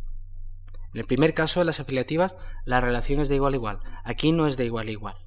En 0.91 1.01
el 1.01 1.05
primer 1.05 1.35
caso 1.35 1.59
de 1.59 1.67
las 1.67 1.79
afiliativas, 1.79 2.35
la 2.65 2.81
relación 2.81 3.19
es 3.19 3.29
de 3.29 3.35
igual 3.35 3.53
a 3.53 3.57
igual. 3.57 3.79
Aquí 4.03 4.31
no 4.31 4.47
es 4.47 4.57
de 4.57 4.65
igual 4.65 4.87
a 4.87 4.91
igual. 4.91 5.17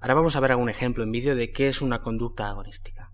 Ahora 0.00 0.14
vamos 0.14 0.36
a 0.36 0.40
ver 0.40 0.52
algún 0.52 0.68
ejemplo 0.68 1.04
en 1.04 1.12
vídeo 1.12 1.34
de 1.34 1.52
qué 1.52 1.68
es 1.68 1.82
una 1.82 2.02
conducta 2.02 2.48
agonística. 2.48 3.12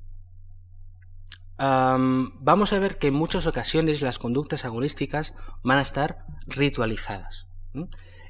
vamos 1.59 2.73
a 2.73 2.79
ver 2.79 2.99
que 2.99 3.09
en 3.09 3.15
muchas 3.15 3.47
ocasiones 3.47 4.03
las 4.03 4.19
conductas 4.19 4.65
agonísticas 4.65 5.35
van 5.63 5.79
a 5.79 5.83
estar 5.83 6.25
ritualizadas. 6.47 7.49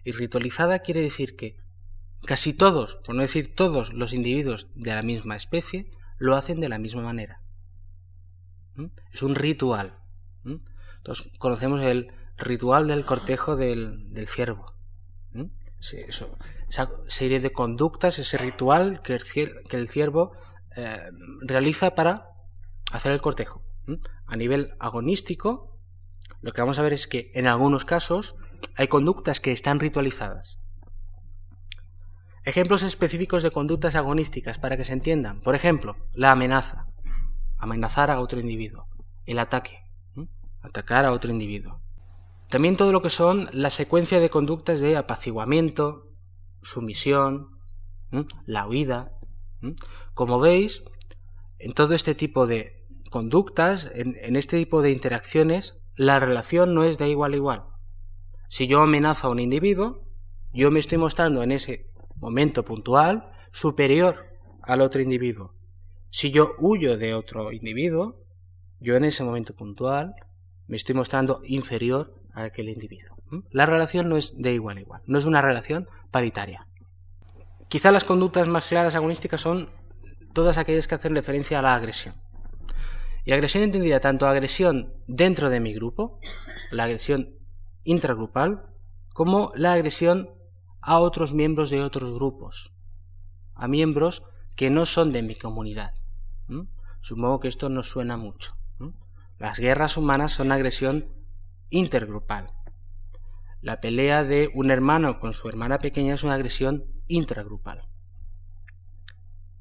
Y 0.04 0.12
ritualizada 0.12 0.80
quiere 0.80 1.00
decir 1.00 1.36
que 1.36 1.62
Casi 2.24 2.56
todos, 2.56 2.96
por 3.04 3.16
no 3.16 3.22
decir 3.22 3.54
todos 3.54 3.92
los 3.92 4.12
individuos 4.12 4.68
de 4.74 4.94
la 4.94 5.02
misma 5.02 5.34
especie, 5.34 5.90
lo 6.18 6.36
hacen 6.36 6.60
de 6.60 6.68
la 6.68 6.78
misma 6.78 7.02
manera. 7.02 7.42
Es 9.12 9.22
un 9.22 9.34
ritual. 9.34 9.98
Entonces 10.44 11.32
conocemos 11.38 11.82
el 11.82 12.12
ritual 12.38 12.86
del 12.86 13.04
cortejo 13.04 13.56
del, 13.56 14.26
ciervo. 14.28 14.72
¿Mm? 15.32 15.46
Esa 15.82 16.90
serie 17.08 17.40
de 17.40 17.52
conductas, 17.52 18.18
ese 18.18 18.38
ritual 18.38 19.02
que 19.02 19.14
el, 19.14 19.88
ciervo 19.88 20.32
eh, 20.76 21.10
realiza 21.40 21.94
para 21.94 22.28
hacer 22.92 23.12
el 23.12 23.20
cortejo. 23.20 23.64
A 24.26 24.36
nivel 24.36 24.74
agonístico, 24.78 25.80
lo 26.40 26.52
que 26.52 26.60
vamos 26.60 26.78
a 26.78 26.82
ver 26.82 26.92
es 26.92 27.06
que 27.06 27.30
en 27.34 27.46
algunos 27.46 27.84
casos 27.84 28.36
hay 28.76 28.88
conductas 28.88 29.40
que 29.40 29.52
están 29.52 29.80
ritualizadas. 29.80 30.58
Ejemplos 32.44 32.82
específicos 32.82 33.42
de 33.42 33.50
conductas 33.50 33.94
agonísticas 33.94 34.58
para 34.58 34.76
que 34.76 34.84
se 34.84 34.92
entiendan. 34.92 35.40
Por 35.40 35.54
ejemplo, 35.54 35.96
la 36.12 36.32
amenaza. 36.32 36.86
Amenazar 37.56 38.10
a 38.10 38.20
otro 38.20 38.40
individuo. 38.40 38.88
El 39.26 39.38
ataque. 39.38 39.78
Atacar 40.60 41.04
a 41.04 41.12
otro 41.12 41.30
individuo. 41.30 41.81
También 42.52 42.76
todo 42.76 42.92
lo 42.92 43.00
que 43.00 43.08
son 43.08 43.48
la 43.54 43.70
secuencia 43.70 44.20
de 44.20 44.28
conductas 44.28 44.80
de 44.80 44.98
apaciguamiento, 44.98 46.12
sumisión, 46.60 47.48
la 48.44 48.68
huida. 48.68 49.18
Como 50.12 50.38
veis, 50.38 50.84
en 51.58 51.72
todo 51.72 51.94
este 51.94 52.14
tipo 52.14 52.46
de 52.46 52.86
conductas, 53.08 53.90
en, 53.94 54.18
en 54.20 54.36
este 54.36 54.58
tipo 54.58 54.82
de 54.82 54.90
interacciones, 54.90 55.78
la 55.96 56.20
relación 56.20 56.74
no 56.74 56.84
es 56.84 56.98
de 56.98 57.08
igual 57.08 57.32
a 57.32 57.36
igual. 57.36 57.64
Si 58.50 58.66
yo 58.66 58.82
amenazo 58.82 59.28
a 59.28 59.30
un 59.30 59.40
individuo, 59.40 60.06
yo 60.52 60.70
me 60.70 60.78
estoy 60.78 60.98
mostrando 60.98 61.42
en 61.42 61.52
ese 61.52 61.90
momento 62.16 62.66
puntual 62.66 63.32
superior 63.50 64.16
al 64.60 64.82
otro 64.82 65.00
individuo. 65.00 65.54
Si 66.10 66.30
yo 66.30 66.52
huyo 66.58 66.98
de 66.98 67.14
otro 67.14 67.50
individuo, 67.50 68.26
yo 68.78 68.94
en 68.94 69.04
ese 69.04 69.24
momento 69.24 69.54
puntual 69.54 70.14
me 70.66 70.76
estoy 70.76 70.94
mostrando 70.94 71.40
inferior 71.44 72.21
a 72.34 72.44
aquel 72.44 72.68
individuo. 72.68 73.16
La 73.50 73.66
relación 73.66 74.08
no 74.08 74.16
es 74.16 74.40
de 74.40 74.52
igual 74.52 74.78
a 74.78 74.80
igual, 74.80 75.02
no 75.06 75.18
es 75.18 75.24
una 75.24 75.42
relación 75.42 75.88
paritaria. 76.10 76.66
Quizá 77.68 77.90
las 77.90 78.04
conductas 78.04 78.46
más 78.46 78.66
claras 78.66 78.94
agonísticas 78.94 79.40
son 79.40 79.70
todas 80.34 80.58
aquellas 80.58 80.86
que 80.86 80.94
hacen 80.94 81.14
referencia 81.14 81.58
a 81.58 81.62
la 81.62 81.74
agresión. 81.74 82.14
Y 83.24 83.32
agresión 83.32 83.62
entendida 83.62 84.00
tanto 84.00 84.26
agresión 84.26 84.94
dentro 85.06 85.48
de 85.48 85.60
mi 85.60 85.72
grupo, 85.72 86.18
la 86.70 86.84
agresión 86.84 87.36
intragrupal, 87.84 88.66
como 89.12 89.50
la 89.54 89.72
agresión 89.72 90.30
a 90.80 90.98
otros 90.98 91.32
miembros 91.32 91.70
de 91.70 91.82
otros 91.82 92.12
grupos, 92.12 92.74
a 93.54 93.68
miembros 93.68 94.24
que 94.56 94.70
no 94.70 94.84
son 94.86 95.12
de 95.12 95.22
mi 95.22 95.36
comunidad. 95.36 95.94
Supongo 97.00 97.40
que 97.40 97.48
esto 97.48 97.68
nos 97.68 97.88
suena 97.88 98.16
mucho. 98.16 98.54
Las 99.38 99.58
guerras 99.58 99.96
humanas 99.96 100.32
son 100.32 100.52
agresión 100.52 101.06
intergrupal. 101.72 102.52
La 103.60 103.80
pelea 103.80 104.22
de 104.22 104.50
un 104.54 104.70
hermano 104.70 105.18
con 105.18 105.32
su 105.34 105.48
hermana 105.48 105.78
pequeña 105.78 106.14
es 106.14 106.22
una 106.22 106.34
agresión 106.34 106.84
intragrupal. 107.08 107.88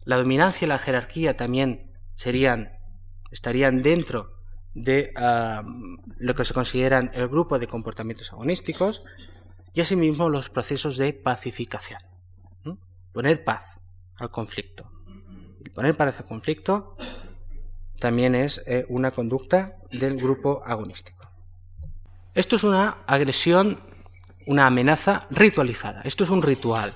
La 0.06 0.17
dominancia 0.17 0.65
y 0.65 0.69
la 0.69 0.78
jerarquía 0.78 1.38
también 1.38 1.91
serían, 2.15 2.74
estarían 3.32 3.82
dentro 3.82 4.41
de 4.74 5.12
ah, 5.15 5.63
lo 6.17 6.36
que 6.36 6.43
se 6.43 6.54
consideran 6.54 7.12
el 7.13 7.28
grupo 7.28 7.60
de 7.60 7.67
comportamientos 7.67 8.32
agonísticos 8.32 9.04
y 9.74 9.82
asimismo 9.82 10.30
los 10.30 10.50
procesos 10.50 10.97
de 10.97 11.13
pacificación. 11.13 12.02
Poner 13.13 13.43
paz 13.43 13.82
al 14.15 14.32
conflicto. 14.32 14.89
Poner 15.74 15.95
paz 15.95 16.19
al 16.19 16.26
conflicto 16.26 16.95
también 18.00 18.36
es 18.36 18.67
eh, 18.67 18.86
una 18.89 19.12
conducta 19.12 19.78
del 19.91 20.15
grupo 20.15 20.63
agonístico. 20.65 21.21
Esto 22.34 22.56
es 22.56 22.63
una 22.63 22.96
agresión, 23.08 23.78
una 24.48 24.65
amenaza 24.67 25.22
ritualizada. 25.32 26.02
Esto 26.06 26.24
es 26.24 26.30
un 26.30 26.41
ritual. 26.41 26.96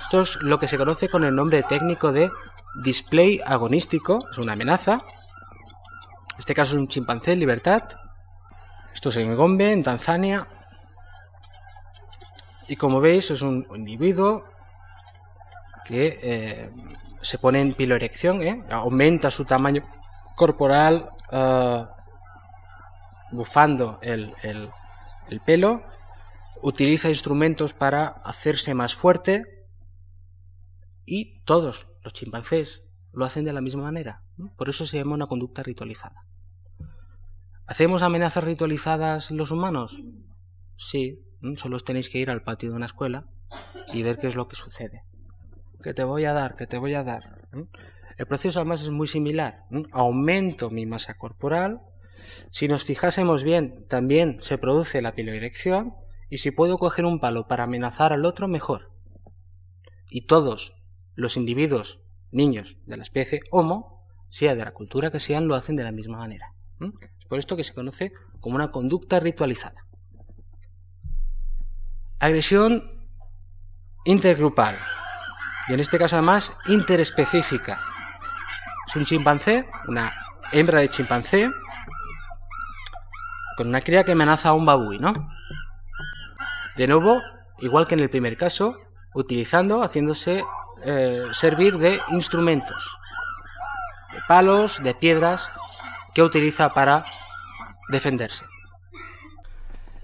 Esto 0.00 0.22
es 0.22 0.36
lo 0.36 0.58
que 0.58 0.68
se 0.68 0.78
conoce 0.78 1.10
con 1.10 1.24
el 1.24 1.34
nombre 1.34 1.62
técnico 1.62 2.12
de 2.12 2.30
display 2.82 3.42
agonístico. 3.44 4.26
Es 4.32 4.38
una 4.38 4.54
amenaza. 4.54 4.94
En 4.94 6.38
este 6.38 6.54
caso 6.54 6.74
es 6.74 6.78
un 6.78 6.88
chimpancé 6.88 7.32
en 7.32 7.40
libertad. 7.40 7.82
Esto 8.94 9.10
es 9.10 9.16
en 9.16 9.36
Gombe, 9.36 9.70
en 9.70 9.82
Tanzania. 9.82 10.46
Y 12.68 12.76
como 12.76 13.02
veis 13.02 13.30
es 13.30 13.42
un 13.42 13.66
individuo 13.74 14.42
que 15.86 16.18
eh, 16.22 16.70
se 17.20 17.36
pone 17.36 17.60
en 17.60 17.74
piloerección, 17.74 18.42
¿eh? 18.42 18.62
aumenta 18.70 19.30
su 19.30 19.44
tamaño 19.44 19.82
corporal 20.36 21.04
eh, 21.32 21.82
bufando 23.32 23.98
el, 24.02 24.30
el 24.42 25.40
pelo, 25.44 25.80
utiliza 26.62 27.08
instrumentos 27.08 27.72
para 27.72 28.08
hacerse 28.24 28.74
más 28.74 28.94
fuerte 28.94 29.66
y 31.04 31.42
todos 31.44 31.86
los 32.02 32.12
chimpancés 32.12 32.84
lo 33.12 33.24
hacen 33.24 33.44
de 33.44 33.52
la 33.52 33.60
misma 33.60 33.82
manera. 33.82 34.22
Por 34.56 34.68
eso 34.68 34.86
se 34.86 34.98
llama 34.98 35.14
una 35.14 35.26
conducta 35.26 35.62
ritualizada. 35.62 36.26
¿Hacemos 37.66 38.02
amenazas 38.02 38.44
ritualizadas 38.44 39.30
los 39.30 39.50
humanos? 39.50 39.98
Sí, 40.76 41.24
solo 41.56 41.78
tenéis 41.80 42.08
que 42.08 42.18
ir 42.18 42.30
al 42.30 42.42
patio 42.42 42.70
de 42.70 42.76
una 42.76 42.86
escuela 42.86 43.28
y 43.92 44.02
ver 44.02 44.18
qué 44.18 44.26
es 44.26 44.36
lo 44.36 44.48
que 44.48 44.56
sucede. 44.56 45.04
Que 45.82 45.94
te 45.94 46.04
voy 46.04 46.24
a 46.24 46.32
dar, 46.32 46.56
que 46.56 46.66
te 46.66 46.78
voy 46.78 46.94
a 46.94 47.04
dar. 47.04 47.48
El 48.16 48.26
proceso 48.26 48.58
además 48.58 48.82
es 48.82 48.90
muy 48.90 49.06
similar. 49.06 49.66
Aumento 49.92 50.70
mi 50.70 50.86
masa 50.86 51.18
corporal. 51.18 51.82
Si 52.50 52.68
nos 52.68 52.84
fijásemos 52.84 53.42
bien, 53.42 53.86
también 53.88 54.40
se 54.40 54.58
produce 54.58 55.02
la 55.02 55.14
piloerección. 55.14 55.94
Y 56.30 56.38
si 56.38 56.50
puedo 56.50 56.78
coger 56.78 57.04
un 57.04 57.20
palo 57.20 57.48
para 57.48 57.64
amenazar 57.64 58.12
al 58.12 58.24
otro, 58.24 58.48
mejor. 58.48 58.92
Y 60.10 60.26
todos 60.26 60.82
los 61.14 61.36
individuos, 61.36 62.02
niños 62.30 62.78
de 62.86 62.96
la 62.96 63.02
especie 63.02 63.40
Homo, 63.50 64.06
sea 64.28 64.54
de 64.54 64.64
la 64.64 64.72
cultura 64.72 65.10
que 65.10 65.20
sean, 65.20 65.48
lo 65.48 65.54
hacen 65.54 65.76
de 65.76 65.84
la 65.84 65.92
misma 65.92 66.18
manera. 66.18 66.54
Es 67.18 67.26
por 67.26 67.38
esto 67.38 67.56
que 67.56 67.64
se 67.64 67.74
conoce 67.74 68.12
como 68.40 68.56
una 68.56 68.70
conducta 68.70 69.20
ritualizada. 69.20 69.86
Agresión 72.18 73.08
intergrupal, 74.04 74.76
y 75.68 75.74
en 75.74 75.80
este 75.80 75.98
caso 75.98 76.16
además 76.16 76.58
interespecífica. 76.66 77.80
Es 78.86 78.96
un 78.96 79.04
chimpancé, 79.04 79.64
una 79.86 80.12
hembra 80.52 80.80
de 80.80 80.88
chimpancé, 80.88 81.50
con 83.58 83.66
una 83.66 83.80
cría 83.80 84.04
que 84.04 84.12
amenaza 84.12 84.50
a 84.50 84.54
un 84.54 84.64
babuí, 84.64 85.00
¿no? 85.00 85.12
De 86.76 86.86
nuevo, 86.86 87.20
igual 87.58 87.88
que 87.88 87.94
en 87.94 88.00
el 88.00 88.08
primer 88.08 88.36
caso, 88.36 88.72
utilizando, 89.16 89.82
haciéndose 89.82 90.44
eh, 90.86 91.24
servir 91.32 91.76
de 91.76 91.98
instrumentos, 92.12 92.96
de 94.14 94.20
palos, 94.28 94.80
de 94.84 94.94
piedras, 94.94 95.50
que 96.14 96.22
utiliza 96.22 96.68
para 96.68 97.04
defenderse. 97.88 98.44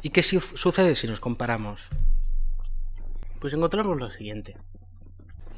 ¿Y 0.02 0.10
qué 0.10 0.24
sucede 0.24 0.96
si 0.96 1.06
nos 1.06 1.20
comparamos? 1.20 1.90
Pues 3.40 3.52
encontramos 3.52 3.98
lo 3.98 4.10
siguiente, 4.10 4.56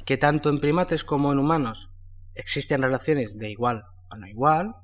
que 0.05 0.17
tanto 0.17 0.49
en 0.51 0.59
primates 0.59 1.03
como 1.03 1.31
en 1.31 1.39
humanos 1.39 1.89
existen 2.35 2.83
relaciones 2.83 3.39
de 3.39 3.49
igual 3.49 3.85
a 4.11 4.17
no 4.17 4.27
igual, 4.27 4.75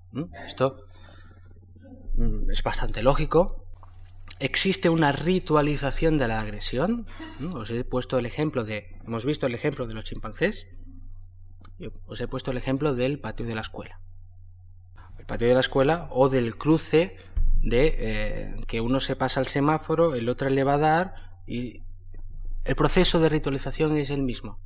esto 0.47 0.77
es 2.49 2.63
bastante 2.63 3.03
lógico, 3.03 3.63
existe 4.39 4.89
una 4.89 5.11
ritualización 5.11 6.17
de 6.17 6.27
la 6.27 6.41
agresión. 6.41 7.07
Os 7.53 7.69
he 7.71 7.83
puesto 7.83 8.17
el 8.17 8.25
ejemplo 8.25 8.63
de, 8.63 8.99
hemos 9.05 9.25
visto 9.25 9.47
el 9.47 9.55
ejemplo 9.55 9.87
de 9.87 9.93
los 9.93 10.03
chimpancés, 10.03 10.67
os 12.05 12.21
he 12.21 12.27
puesto 12.27 12.51
el 12.51 12.57
ejemplo 12.57 12.93
del 12.93 13.19
patio 13.19 13.45
de 13.45 13.55
la 13.55 13.61
escuela. 13.61 14.01
El 15.17 15.25
patio 15.25 15.47
de 15.47 15.53
la 15.53 15.61
escuela 15.61 16.07
o 16.11 16.29
del 16.29 16.57
cruce 16.57 17.15
de 17.61 17.95
eh, 17.97 18.55
que 18.67 18.81
uno 18.81 18.99
se 18.99 19.15
pasa 19.15 19.39
al 19.39 19.47
semáforo, 19.47 20.15
el 20.15 20.27
otro 20.27 20.49
le 20.49 20.63
va 20.63 20.73
a 20.73 20.77
dar 20.77 21.15
y 21.47 21.81
el 22.65 22.75
proceso 22.75 23.19
de 23.19 23.29
ritualización 23.29 23.95
es 23.97 24.09
el 24.09 24.23
mismo. 24.23 24.59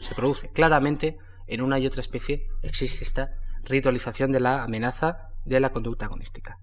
Se 0.00 0.14
produce 0.14 0.50
claramente 0.50 1.16
en 1.46 1.62
una 1.62 1.78
y 1.78 1.86
otra 1.86 2.00
especie 2.00 2.48
existe 2.62 3.04
esta 3.04 3.30
ritualización 3.62 4.32
de 4.32 4.40
la 4.40 4.64
amenaza 4.64 5.30
de 5.44 5.60
la 5.60 5.72
conducta 5.72 6.06
agonística. 6.06 6.60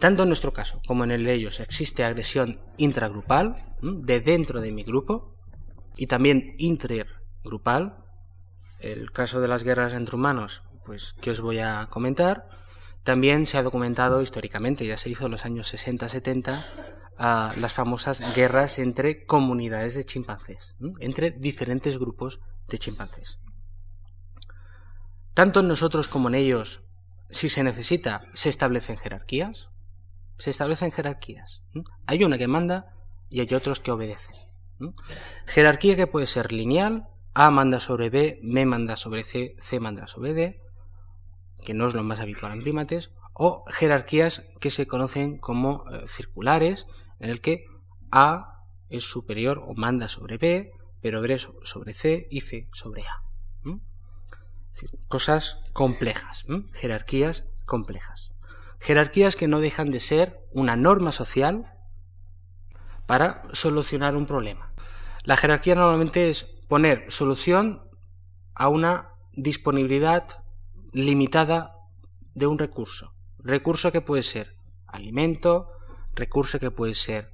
Tanto 0.00 0.22
en 0.22 0.30
nuestro 0.30 0.54
caso 0.54 0.80
como 0.86 1.04
en 1.04 1.10
el 1.10 1.24
de 1.24 1.34
ellos 1.34 1.60
existe 1.60 2.04
agresión 2.04 2.58
intragrupal, 2.78 3.54
de 3.82 4.20
dentro 4.20 4.62
de 4.62 4.72
mi 4.72 4.82
grupo, 4.82 5.36
y 5.94 6.06
también 6.06 6.54
intergrupal. 6.56 8.02
El 8.78 9.12
caso 9.12 9.42
de 9.42 9.48
las 9.48 9.62
guerras 9.62 9.92
entre 9.92 10.16
humanos, 10.16 10.62
pues 10.86 11.12
que 11.20 11.32
os 11.32 11.42
voy 11.42 11.58
a 11.58 11.86
comentar, 11.90 12.48
también 13.04 13.46
se 13.46 13.58
ha 13.58 13.62
documentado 13.62 14.22
históricamente, 14.22 14.86
ya 14.86 14.96
se 14.96 15.10
hizo 15.10 15.26
en 15.26 15.32
los 15.32 15.44
años 15.44 15.72
60-70, 15.72 16.64
a 17.18 17.52
las 17.58 17.74
famosas 17.74 18.34
guerras 18.34 18.78
entre 18.78 19.26
comunidades 19.26 19.94
de 19.94 20.06
chimpancés, 20.06 20.76
entre 21.00 21.30
diferentes 21.30 21.98
grupos 21.98 22.40
de 22.68 22.78
chimpancés. 22.78 23.40
Tanto 25.34 25.60
en 25.60 25.68
nosotros 25.68 26.08
como 26.08 26.28
en 26.28 26.36
ellos, 26.36 26.84
si 27.28 27.50
se 27.50 27.62
necesita, 27.62 28.22
se 28.32 28.48
establecen 28.48 28.96
jerarquías, 28.96 29.69
se 30.40 30.50
establecen 30.50 30.90
jerarquías. 30.90 31.62
Hay 32.06 32.24
una 32.24 32.38
que 32.38 32.48
manda 32.48 32.94
y 33.28 33.40
hay 33.40 33.54
otros 33.54 33.78
que 33.78 33.92
obedecen. 33.92 34.34
Jerarquía 35.46 35.96
que 35.96 36.06
puede 36.06 36.26
ser 36.26 36.52
lineal, 36.52 37.08
A 37.34 37.50
manda 37.50 37.78
sobre 37.78 38.08
B, 38.08 38.40
B 38.42 38.64
manda 38.64 38.96
sobre 38.96 39.22
C, 39.22 39.54
C 39.60 39.78
manda 39.80 40.06
sobre 40.06 40.32
D, 40.32 40.62
que 41.62 41.74
no 41.74 41.86
es 41.86 41.94
lo 41.94 42.02
más 42.02 42.20
habitual 42.20 42.52
en 42.52 42.62
primates, 42.62 43.12
o 43.34 43.64
jerarquías 43.68 44.48
que 44.60 44.70
se 44.70 44.86
conocen 44.86 45.38
como 45.38 45.84
eh, 45.90 46.04
circulares, 46.06 46.86
en 47.18 47.28
el 47.28 47.42
que 47.42 47.66
A 48.10 48.64
es 48.88 49.04
superior 49.04 49.60
o 49.62 49.74
manda 49.74 50.08
sobre 50.08 50.38
B, 50.38 50.72
pero 51.02 51.20
B 51.20 51.38
sobre 51.38 51.92
C 51.92 52.26
y 52.30 52.40
C 52.40 52.68
sobre 52.72 53.02
A. 53.02 53.22
Cosas 55.08 55.66
complejas, 55.74 56.46
jerarquías 56.72 57.52
complejas 57.66 58.32
jerarquías 58.80 59.36
que 59.36 59.46
no 59.46 59.60
dejan 59.60 59.90
de 59.90 60.00
ser 60.00 60.48
una 60.52 60.74
norma 60.74 61.12
social 61.12 61.72
para 63.06 63.42
solucionar 63.52 64.16
un 64.16 64.26
problema. 64.26 64.70
La 65.24 65.36
jerarquía 65.36 65.74
normalmente 65.74 66.30
es 66.30 66.44
poner 66.66 67.04
solución 67.08 67.82
a 68.54 68.68
una 68.68 69.10
disponibilidad 69.32 70.26
limitada 70.92 71.76
de 72.34 72.46
un 72.46 72.58
recurso. 72.58 73.14
Recurso 73.38 73.92
que 73.92 74.00
puede 74.00 74.22
ser 74.22 74.56
alimento, 74.86 75.68
recurso 76.14 76.58
que 76.58 76.70
puede 76.70 76.94
ser 76.94 77.32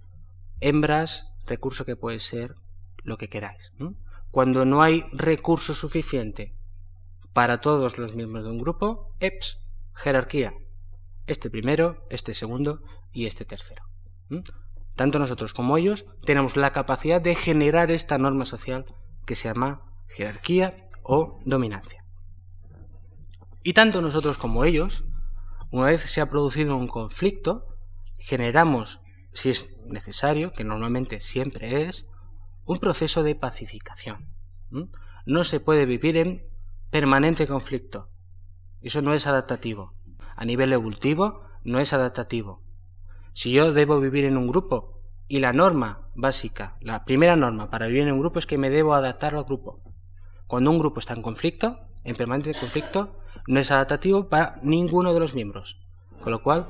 hembras, 0.60 1.34
recurso 1.46 1.84
que 1.84 1.96
puede 1.96 2.18
ser 2.18 2.56
lo 3.02 3.16
que 3.16 3.28
queráis. 3.28 3.72
cuando 4.30 4.66
no 4.66 4.82
hay 4.82 5.04
recurso 5.12 5.72
suficiente 5.72 6.58
para 7.32 7.60
todos 7.60 7.96
los 7.96 8.14
miembros 8.14 8.44
de 8.44 8.50
un 8.50 8.58
grupo, 8.58 9.14
EPS, 9.20 9.62
jerarquía. 9.94 10.52
Este 11.26 11.50
primero, 11.50 12.06
este 12.10 12.34
segundo 12.34 12.82
y 13.12 13.26
este 13.26 13.44
tercero. 13.44 13.84
Tanto 14.94 15.18
nosotros 15.18 15.54
como 15.54 15.76
ellos 15.76 16.06
tenemos 16.24 16.56
la 16.56 16.72
capacidad 16.72 17.20
de 17.20 17.34
generar 17.34 17.90
esta 17.90 18.18
norma 18.18 18.44
social 18.44 18.86
que 19.26 19.34
se 19.34 19.48
llama 19.48 19.82
jerarquía 20.08 20.84
o 21.02 21.38
dominancia. 21.44 22.04
Y 23.62 23.72
tanto 23.72 24.00
nosotros 24.00 24.38
como 24.38 24.64
ellos, 24.64 25.04
una 25.72 25.86
vez 25.86 26.02
se 26.02 26.20
ha 26.20 26.30
producido 26.30 26.76
un 26.76 26.86
conflicto, 26.86 27.66
generamos, 28.16 29.00
si 29.32 29.50
es 29.50 29.76
necesario, 29.86 30.52
que 30.52 30.64
normalmente 30.64 31.20
siempre 31.20 31.82
es, 31.82 32.06
un 32.64 32.78
proceso 32.78 33.22
de 33.22 33.34
pacificación. 33.34 34.32
No 35.24 35.44
se 35.44 35.60
puede 35.60 35.86
vivir 35.86 36.16
en 36.16 36.48
permanente 36.90 37.46
conflicto. 37.46 38.10
Eso 38.80 39.02
no 39.02 39.14
es 39.14 39.26
adaptativo. 39.26 39.95
A 40.36 40.44
nivel 40.44 40.72
evolutivo, 40.72 41.42
no 41.64 41.80
es 41.80 41.92
adaptativo. 41.92 42.62
Si 43.32 43.52
yo 43.52 43.72
debo 43.72 44.00
vivir 44.00 44.24
en 44.24 44.36
un 44.36 44.46
grupo 44.46 45.02
y 45.28 45.40
la 45.40 45.52
norma 45.52 46.08
básica, 46.14 46.76
la 46.80 47.04
primera 47.04 47.36
norma 47.36 47.70
para 47.70 47.86
vivir 47.86 48.02
en 48.02 48.12
un 48.12 48.20
grupo 48.20 48.38
es 48.38 48.46
que 48.46 48.58
me 48.58 48.70
debo 48.70 48.94
adaptar 48.94 49.34
al 49.34 49.44
grupo. 49.44 49.82
Cuando 50.46 50.70
un 50.70 50.78
grupo 50.78 51.00
está 51.00 51.14
en 51.14 51.22
conflicto, 51.22 51.80
en 52.04 52.16
permanente 52.16 52.54
conflicto, 52.54 53.18
no 53.48 53.58
es 53.58 53.70
adaptativo 53.70 54.28
para 54.28 54.58
ninguno 54.62 55.12
de 55.12 55.20
los 55.20 55.34
miembros. 55.34 55.78
Con 56.22 56.32
lo 56.32 56.42
cual, 56.42 56.68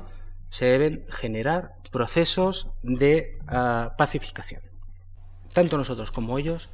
se 0.49 0.65
deben 0.65 1.05
generar 1.09 1.75
procesos 1.91 2.71
de 2.81 3.37
ah, 3.47 3.95
pacificación. 3.97 4.61
Tanto 5.53 5.77
nosotros 5.77 6.11
como 6.11 6.37
ellos 6.37 6.69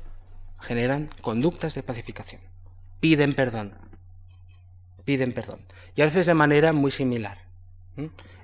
generan 0.59 1.09
conductas 1.21 1.75
de 1.75 1.83
pacificación. 1.83 2.41
Piden 2.99 3.35
perdón. 3.35 3.77
Piden 5.05 5.33
perdón. 5.33 5.65
Y 5.95 6.01
a 6.01 6.05
veces 6.05 6.25
de 6.25 6.33
manera 6.33 6.73
muy 6.73 6.91
similar. 6.91 7.49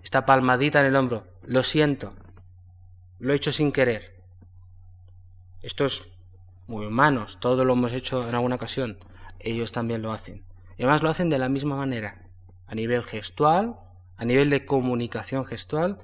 Esta 0.04 0.26
palmadita 0.26 0.80
en 0.82 0.88
el 0.88 0.96
hombro. 0.96 1.28
Lo 1.44 1.64
siento. 1.64 2.14
Lo 3.18 3.34
he 3.34 3.36
hecho 3.36 3.52
sin 3.52 3.72
querer. 3.72 4.24
Esto 5.62 5.86
es 5.86 6.20
muy 6.68 6.86
humanos. 6.86 7.40
Todos 7.40 7.66
lo 7.66 7.74
hemos 7.74 7.94
hecho 7.94 8.28
en 8.28 8.36
alguna 8.36 8.56
ocasión. 8.56 8.98
Ellos 9.40 9.72
también 9.72 10.02
lo 10.02 10.12
hacen. 10.12 10.46
Y 10.78 10.84
además 10.84 11.04
lo 11.04 11.10
hacen 11.10 11.30
de 11.30 11.40
la 11.40 11.50
misma 11.50 11.76
manera. 11.76 12.30
A 12.68 12.76
nivel 12.76 13.04
gestual, 13.04 13.80
a 14.16 14.26
nivel 14.26 14.50
de 14.50 14.66
comunicación 14.66 15.46
gestual, 15.46 15.98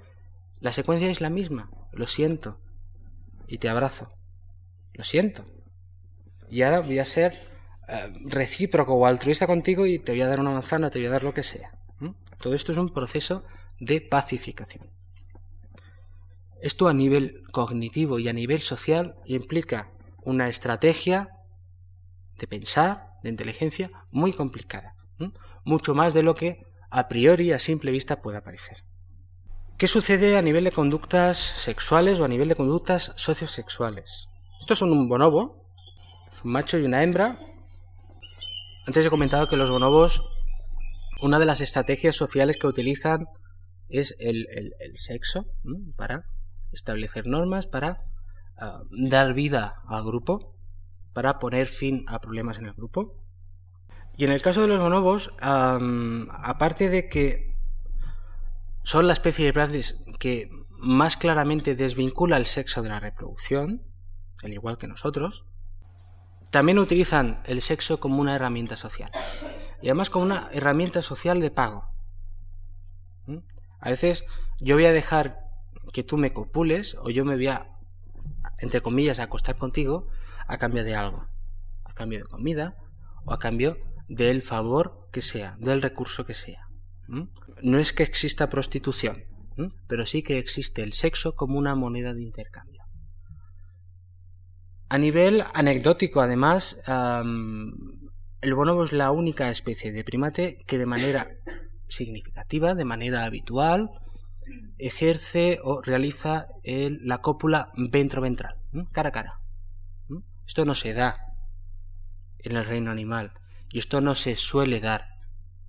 la 0.60 0.72
secuencia 0.72 1.10
es 1.10 1.22
la 1.22 1.30
misma. 1.30 1.70
Lo 1.92 2.08
siento. 2.08 2.60
Y 3.48 3.60
te 3.60 3.70
abrazo. 3.70 4.12
Lo 4.94 5.04
siento. 5.04 5.46
Y 6.50 6.62
ahora 6.62 6.82
voy 6.82 7.00
a 7.00 7.06
ser 7.06 7.55
eh, 7.88 8.14
recíproco 8.26 8.94
o 8.94 9.06
altruista 9.06 9.48
contigo 9.48 9.86
y 9.86 10.00
te 10.00 10.12
voy 10.12 10.22
a 10.22 10.28
dar 10.28 10.40
una 10.40 10.52
manzana, 10.52 10.90
te 10.90 11.00
voy 11.00 11.08
a 11.08 11.12
dar 11.12 11.24
lo 11.24 11.34
que 11.34 11.44
sea. 11.44 11.72
Todo 12.40 12.54
esto 12.54 12.72
es 12.72 12.78
un 12.78 12.94
proceso 12.94 13.46
de 13.80 14.02
pacificación. 14.02 14.90
Esto 16.62 16.88
a 16.88 16.94
nivel 16.94 17.44
cognitivo 17.52 18.20
y 18.20 18.28
a 18.28 18.34
nivel 18.34 18.62
social 18.62 19.16
implica 19.26 19.92
una 20.24 20.50
estrategia 20.50 21.30
de 22.38 22.48
pensar, 22.48 23.14
de 23.24 23.30
inteligencia, 23.30 23.90
muy 24.12 24.34
complicada. 24.34 24.96
Mucho 25.64 25.96
más 25.96 26.14
de 26.14 26.24
lo 26.24 26.36
que 26.36 26.66
a 26.90 27.08
priori, 27.08 27.52
a 27.52 27.60
simple 27.60 27.92
vista, 27.92 28.22
pueda 28.22 28.42
parecer. 28.42 28.84
¿Qué 29.78 29.88
sucede 29.88 30.38
a 30.38 30.42
nivel 30.42 30.64
de 30.64 30.72
conductas 30.72 31.38
sexuales 31.38 32.20
o 32.20 32.26
a 32.26 32.30
nivel 32.30 32.48
de 32.48 32.56
conductas 32.56 33.12
sociosexuales? 33.18 34.30
Estos 34.62 34.80
son 34.80 34.94
un 34.94 35.10
bonobo, 35.10 35.54
un 36.46 36.52
macho 36.52 36.80
y 36.80 36.86
una 36.86 37.04
hembra. 37.04 37.36
Antes 38.88 39.04
he 39.04 39.10
comentado 39.10 39.48
que 39.48 39.58
los 39.58 39.72
bonobos, 39.72 40.22
una 41.22 41.40
de 41.40 41.48
las 41.48 41.60
estrategias 41.60 42.16
sociales 42.16 42.58
que 42.58 42.68
utilizan 42.68 43.26
es 43.90 44.16
el, 44.20 44.46
sexo 44.94 45.48
para 45.96 46.26
establecer 46.72 47.26
normas, 47.26 47.66
para 47.66 48.04
ah, 48.60 48.84
dar 48.92 49.34
vida 49.34 49.82
al 49.88 50.04
grupo, 50.04 50.56
para 51.14 51.40
poner 51.40 51.66
fin 51.66 52.04
a 52.08 52.20
problemas 52.20 52.60
en 52.60 52.68
el 52.68 52.74
grupo. 52.74 53.24
Y 54.18 54.26
en 54.26 54.32
el 54.32 54.44
caso 54.44 54.62
de 54.62 54.68
los 54.68 54.80
bonobos, 54.80 55.36
aparte 55.42 56.90
de 56.90 57.10
que 57.10 57.56
son 58.84 59.08
la 59.08 59.14
especie 59.14 59.46
de 59.46 59.54
plantas 59.54 60.04
que 60.20 60.50
más 60.78 61.18
claramente 61.18 61.76
desvincula 61.76 62.38
el 62.38 62.46
sexo 62.46 62.84
de 62.84 62.90
la 62.90 63.00
reproducción, 63.00 63.82
al 64.44 64.54
igual 64.54 64.78
que 64.78 64.88
nosotros, 64.88 65.48
también 66.56 66.80
utilizan 66.80 67.42
el 67.48 67.62
sexo 67.62 68.00
como 68.00 68.22
una 68.22 68.34
herramienta 68.34 68.78
social. 68.78 69.12
Y 69.82 69.88
además 69.88 70.10
como 70.10 70.24
una 70.24 70.48
herramienta 70.54 71.02
social 71.02 71.42
de 71.42 71.52
pago. 71.52 71.90
¿Mm? 73.26 73.40
A 73.82 73.90
veces 73.90 74.24
yo 74.62 74.76
voy 74.76 74.86
a 74.86 74.94
dejar 74.94 75.42
que 75.92 76.04
tú 76.04 76.18
me 76.18 76.32
copules 76.32 76.96
o 77.02 77.10
yo 77.10 77.26
me 77.26 77.36
voy 77.36 77.48
a, 77.48 77.78
entre 78.60 78.80
comillas, 78.80 79.20
acostar 79.20 79.58
contigo 79.58 80.08
a 80.48 80.58
cambio 80.58 80.86
de 80.86 80.96
algo. 80.96 81.28
A 81.84 81.94
cambio 81.94 82.20
de 82.20 82.26
comida 82.26 82.78
o 83.26 83.34
a 83.34 83.38
cambio 83.38 83.78
del 84.08 84.42
favor 84.42 85.10
que 85.12 85.22
sea, 85.22 85.58
del 85.60 85.82
recurso 85.82 86.26
que 86.26 86.34
sea. 86.34 86.70
No 87.62 87.80
es 87.80 87.92
que 87.92 88.04
exista 88.04 88.50
prostitución, 88.50 89.26
pero 89.88 90.06
sí 90.06 90.24
que 90.24 90.38
existe 90.38 90.84
el 90.84 90.94
sexo 90.94 91.36
como 91.36 91.60
una 91.60 91.76
moneda 91.76 92.14
de 92.14 92.24
intercambio. 92.24 92.75
A 94.88 94.98
nivel 94.98 95.44
anecdótico, 95.54 96.22
además, 96.22 96.82
el 98.42 98.54
bonobo 98.54 98.84
es 98.84 98.94
la 98.94 99.12
única 99.12 99.50
especie 99.50 99.92
de 99.92 100.04
primate 100.04 100.64
que 100.68 100.78
de 100.78 100.86
manera 100.86 101.30
significativa, 101.88 102.76
de 102.76 102.86
manera 102.86 103.26
habitual, 103.26 103.90
ejerce 104.78 105.60
o 105.64 105.82
realiza 105.82 106.48
la 106.64 107.22
cópula 107.22 107.72
ventroventral, 107.76 108.56
cara 108.92 109.10
a 109.10 109.12
cara. 109.12 109.42
Esto 110.46 110.66
no 110.66 110.76
se 110.76 110.94
da 110.94 111.36
en 112.40 112.56
el 112.56 112.66
reino 112.66 112.92
animal 112.92 113.34
y 113.72 113.80
esto 113.80 114.02
no 114.02 114.14
se 114.14 114.36
suele 114.36 114.80
dar 114.80 115.08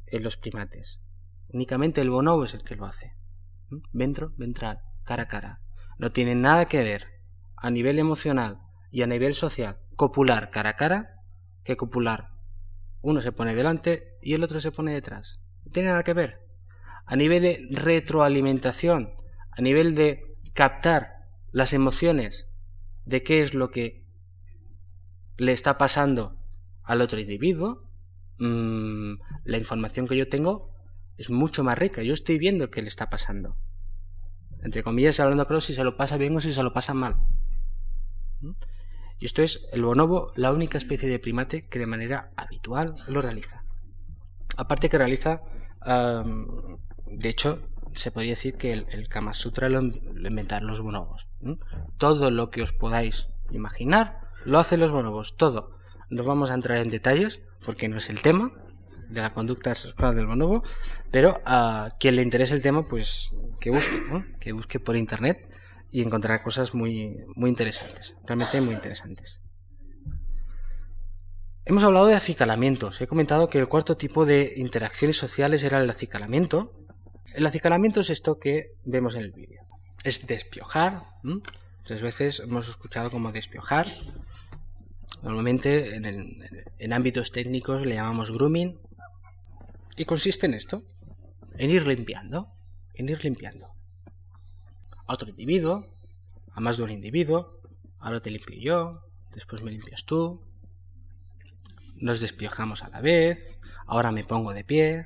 en 0.07 0.23
los 0.23 0.37
primates. 0.37 1.01
Únicamente 1.49 2.03
el 2.03 2.11
bonobo 2.11 2.45
es 2.45 2.53
el 2.53 2.63
que 2.63 2.77
lo 2.77 2.85
hace. 2.85 3.17
Ventro, 3.93 4.35
ventral, 4.37 4.83
cara 5.05 5.23
a 5.23 5.29
cara. 5.29 5.63
No 5.99 6.13
tiene 6.13 6.35
nada 6.35 6.67
que 6.67 6.83
ver 6.83 7.07
a 7.57 7.71
nivel 7.71 7.99
emocional 7.99 8.61
y 8.91 9.03
a 9.03 9.07
nivel 9.07 9.35
social 9.35 9.79
copular 9.97 10.51
cara 10.51 10.71
a 10.71 10.77
cara 10.77 11.23
que 11.65 11.77
copular 11.77 12.37
uno 13.07 13.21
se 13.21 13.33
pone 13.33 13.55
delante 13.55 14.19
y 14.21 14.35
el 14.35 14.43
otro 14.43 14.59
se 14.59 14.73
pone 14.73 14.93
detrás. 14.93 15.41
No 15.65 15.71
tiene 15.71 15.91
nada 15.91 16.03
que 16.03 16.13
ver. 16.13 16.41
A 17.05 17.15
nivel 17.15 17.43
de 17.43 17.67
retroalimentación, 17.71 19.15
a 19.53 19.63
nivel 19.63 19.95
de 19.95 20.33
captar 20.55 21.29
las 21.53 21.73
emociones 21.73 22.49
de 23.05 23.23
qué 23.23 23.43
es 23.43 23.55
lo 23.55 23.71
que 23.71 24.05
le 25.37 25.53
está 25.53 25.79
pasando 25.79 26.37
al 26.83 27.01
otro 27.01 27.21
individuo, 27.21 27.89
mm, 28.39 29.15
la 29.45 29.59
información 29.59 30.09
que 30.09 30.17
yo 30.17 30.29
tengo 30.29 30.75
es 31.17 31.31
mucho 31.31 31.63
más 31.63 31.79
rica. 31.79 32.03
Yo 32.03 32.13
estoy 32.13 32.39
viendo 32.39 32.71
qué 32.71 32.83
le 32.83 32.89
está 32.89 33.09
pasando. 33.09 33.57
Entre 34.63 34.83
comillas, 34.83 35.21
hablando 35.21 35.47
claro, 35.47 35.61
si 35.61 35.75
se 35.75 35.85
lo 35.85 35.97
pasa 35.97 36.17
bien 36.17 36.37
o 36.37 36.41
si 36.41 36.53
se 36.53 36.63
lo 36.65 36.73
pasa 36.73 36.93
mal. 36.93 37.17
¿Mm? 38.41 38.51
Y 39.19 39.27
esto 39.27 39.43
es 39.43 39.69
el 39.73 39.83
bonobo, 39.83 40.31
la 40.37 40.53
única 40.53 40.79
especie 40.79 41.09
de 41.09 41.19
primate 41.19 41.67
que 41.67 41.79
de 41.79 41.87
manera 41.87 42.31
habitual 42.37 42.97
lo 43.09 43.23
realiza. 43.23 43.65
Aparte 44.57 44.89
que 44.89 44.99
realiza, 44.99 45.43
de 45.85 47.29
hecho, 47.29 47.59
se 47.95 48.11
podría 48.11 48.33
decir 48.33 48.57
que 48.57 48.73
el, 48.73 49.09
Kama 49.09 49.33
Sutra 49.33 49.69
lo, 49.69 49.81
inventaron 49.81 50.69
los 50.69 50.81
bonobos. 50.81 51.29
Todo 51.97 52.31
lo 52.31 52.51
que 52.51 52.63
os 52.63 52.73
podáis 52.73 53.29
imaginar 53.51 54.21
lo 54.45 54.59
hacen 54.59 54.81
los 54.81 54.93
bonobos, 54.93 55.37
todo. 55.37 55.77
No 56.11 56.25
vamos 56.25 56.51
a 56.51 56.55
entrar 56.55 56.79
en 56.79 56.91
detalles 56.91 57.41
porque 57.65 57.89
no 57.89 57.97
es 57.97 58.11
el 58.11 58.23
tema 58.23 58.53
de 59.09 59.21
la 59.21 59.33
conducta 59.33 59.75
sexual 59.75 60.15
del 60.15 60.27
bonobo, 60.27 60.63
pero 61.11 61.41
a 61.45 61.91
quien 61.99 62.17
le 62.17 62.23
interese 62.23 62.55
el 62.55 62.63
tema, 62.63 62.87
pues 62.87 63.31
que 63.61 63.71
busque, 63.71 63.97
que 64.41 64.53
busque 64.53 64.81
por 64.81 64.97
internet 64.97 65.49
y 65.91 66.03
encontrar 66.03 66.43
cosas 66.43 66.75
muy, 66.75 67.25
muy 67.35 67.51
interesantes, 67.51 68.17
realmente 68.25 68.61
muy 68.61 68.75
interesantes. 68.75 69.41
Hemos 71.65 71.83
hablado 71.83 72.07
de 72.07 72.15
acicalamientos. 72.15 73.01
He 73.01 73.09
comentado 73.09 73.51
que 73.51 73.59
el 73.59 73.67
cuarto 73.67 73.97
tipo 73.97 74.25
de 74.25 74.53
interacciones 74.57 75.17
sociales 75.17 75.65
era 75.65 75.81
el 75.81 75.91
acicalamiento. 75.91 76.69
El 77.35 77.45
acicalamiento 77.45 78.01
es 78.01 78.11
esto 78.11 78.39
que 78.39 78.65
vemos 78.87 79.17
en 79.17 79.23
el 79.23 79.33
vídeo. 79.33 79.61
Es 80.05 80.27
despiojar. 80.29 80.97
Tres 81.87 82.03
veces 82.03 82.41
hemos 82.41 82.69
escuchado 82.69 83.11
como 83.11 83.33
despiojar. 83.33 83.87
Normalmente 85.25 85.97
en, 85.97 86.05
en 86.05 86.93
ámbitos 86.93 87.33
técnicos 87.33 87.85
le 87.85 87.97
llamamos 87.97 88.31
grooming. 88.31 88.73
Y 89.97 90.05
consiste 90.05 90.47
en 90.47 90.55
esto, 90.55 90.81
en 91.59 91.71
ir 91.71 91.85
limpiando, 91.85 92.47
en 92.99 93.09
ir 93.09 93.25
limpiando 93.25 93.67
a 95.07 95.15
otro 95.15 95.29
individuo, 95.29 95.83
a 96.57 96.61
más 96.61 96.77
de 96.77 96.83
un 96.83 96.91
individuo, 96.91 97.47
ahora 98.01 98.21
te 98.21 98.31
limpio 98.31 98.59
yo, 98.59 99.01
después 99.35 99.63
me 99.63 99.71
limpias 99.71 100.05
tú, 100.05 100.39
nos 102.03 102.21
despiojamos 102.21 102.83
a 102.83 102.89
la 102.91 103.01
vez, 103.01 103.63
ahora 103.89 104.13
me 104.13 104.25
pongo 104.25 104.53
de 104.53 104.65
pie, 104.65 105.05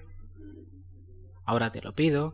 ahora 1.46 1.70
te 1.70 1.82
lo 1.82 1.92
pido. 1.92 2.32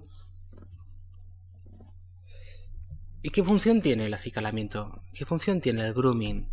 ¿Y 3.22 3.30
qué 3.30 3.42
función 3.42 3.80
tiene 3.80 4.06
el 4.06 4.14
acicalamiento? 4.14 5.02
¿Qué 5.12 5.24
función 5.24 5.60
tiene 5.60 5.84
el 5.84 5.94
grooming? 5.94 6.48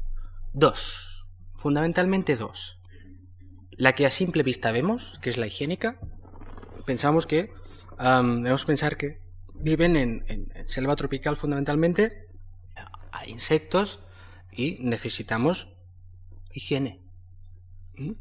Dos, 0.53 1.25
fundamentalmente 1.55 2.35
dos. 2.35 2.79
La 3.71 3.93
que 3.95 4.05
a 4.05 4.11
simple 4.11 4.43
vista 4.43 4.71
vemos, 4.71 5.19
que 5.21 5.29
es 5.29 5.37
la 5.37 5.47
higiénica, 5.47 5.99
pensamos 6.85 7.25
que, 7.25 7.53
debemos 7.99 8.65
pensar 8.65 8.97
que 8.97 9.22
viven 9.63 9.95
en, 9.95 10.51
selva 10.67 10.95
tropical 10.95 11.37
fundamentalmente, 11.37 12.27
hay 13.11 13.31
insectos 13.31 13.99
y 14.51 14.77
necesitamos 14.81 15.77
higiene. 16.51 17.01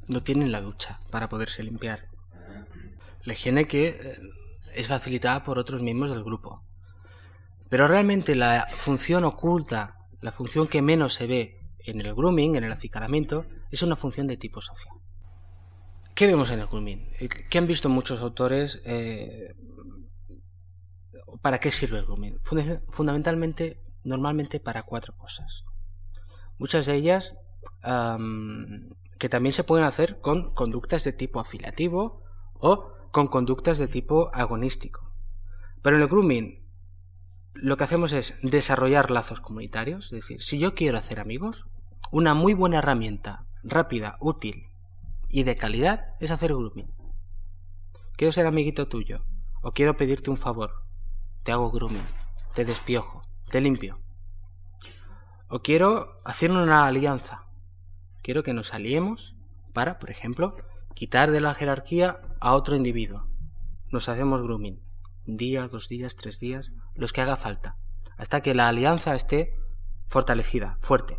No 0.07 0.23
tienen 0.23 0.53
la 0.53 0.61
ducha 0.61 1.01
para 1.11 1.29
poderse 1.29 1.63
limpiar. 1.63 2.09
La 3.25 3.33
higiene 3.33 3.67
que 3.67 3.89
eh, 3.89 4.19
es 4.75 4.89
facilitada 4.89 5.43
por 5.43 5.59
otros 5.59 5.83
miembros 5.83 6.11
del 6.11 6.25
grupo. 6.25 6.63
Pero 7.69 7.89
realmente 7.89 8.35
la 8.35 8.69
función 8.75 9.25
oculta, 9.25 9.99
la 10.21 10.33
función 10.33 10.67
que 10.67 10.83
menos 10.83 11.15
se 11.15 11.27
ve 11.27 11.61
en 11.85 12.01
el 12.01 12.15
grooming, 12.15 12.57
en 12.57 12.65
el 12.65 12.73
acicalamiento, 12.73 13.47
es 13.71 13.83
una 13.83 13.97
función 13.97 14.27
de 14.27 14.37
tipo 14.37 14.61
social. 14.61 14.95
¿Qué 16.15 16.27
vemos 16.27 16.51
en 16.51 16.61
el 16.61 16.67
grooming? 16.67 17.09
Eh, 17.19 17.29
¿Qué 17.29 17.59
han 17.59 17.67
visto 17.67 17.89
muchos 17.89 18.21
autores? 18.21 18.83
Eh, 18.85 19.55
¿Para 21.41 21.59
qué 21.59 21.71
sirve 21.71 21.99
el 21.99 22.05
grooming? 22.05 22.41
Fundamentalmente, 22.91 23.83
normalmente 24.05 24.61
para 24.61 24.83
cuatro 24.83 25.17
cosas. 25.17 25.65
Muchas 26.59 26.87
de 26.87 26.95
ellas 26.95 27.39
que 29.19 29.29
también 29.29 29.53
se 29.53 29.65
pueden 29.65 29.87
hacer 29.87 30.21
con 30.21 30.53
conductas 30.53 31.05
de 31.05 31.13
tipo 31.13 31.41
afiliativo 31.41 32.23
o 32.55 32.93
con 33.13 33.29
conductas 33.29 33.79
de 33.79 33.89
tipo 33.89 34.31
agonístico. 34.35 35.13
Pero 35.81 35.97
en 35.97 36.03
el 36.03 36.09
grooming 36.09 36.63
lo 37.55 37.77
que 37.77 37.85
hacemos 37.85 38.13
es 38.13 38.39
desarrollar 38.43 39.11
lazos 39.11 39.41
comunitarios, 39.41 40.07
es 40.07 40.11
decir, 40.21 40.43
si 40.43 40.59
yo 40.59 40.75
quiero 40.75 40.99
hacer 40.99 41.21
amigos, 41.21 41.67
una 42.11 42.35
muy 42.35 42.55
buena 42.55 42.79
herramienta, 42.79 43.47
rápida, 43.63 44.17
útil 44.21 44.69
y 45.29 45.45
de 45.45 45.57
calidad 45.57 46.15
es 46.19 46.31
hacer 46.31 46.55
grooming. 46.55 46.93
Quiero 48.17 48.33
ser 48.33 48.47
amiguito 48.47 48.89
tuyo 48.89 49.25
o 49.63 49.73
quiero 49.73 49.97
pedirte 49.97 50.31
un 50.31 50.37
favor. 50.37 50.85
Te 51.43 51.53
hago 51.53 51.71
grooming, 51.71 52.07
te 52.55 52.65
despiojo, 52.65 53.23
te 53.51 53.61
limpio. 53.61 54.01
O 55.49 55.61
quiero 55.61 56.21
hacer 56.25 56.51
una 56.51 56.87
alianza. 56.87 57.47
Quiero 58.23 58.43
que 58.43 58.53
nos 58.53 58.75
aliemos 58.75 59.35
para, 59.73 59.99
por 59.99 60.11
ejemplo, 60.11 60.57
quitar 60.95 61.31
de 61.31 61.41
la 61.41 61.55
jerarquía 61.55 62.21
a 62.41 62.55
otro 62.55 62.77
individuo. 62.77 63.29
Nos 63.91 64.09
hacemos 64.09 64.43
grooming. 64.43 64.81
Día, 65.27 65.69
dos 65.69 65.89
días, 65.89 66.17
tres 66.17 66.39
días, 66.39 66.73
los 66.95 67.13
que 67.13 67.21
haga 67.21 67.37
falta. 67.37 67.77
Hasta 68.17 68.41
que 68.41 68.55
la 68.55 68.69
alianza 68.69 69.15
esté 69.15 69.59
fortalecida, 70.05 70.77
fuerte. 70.81 71.19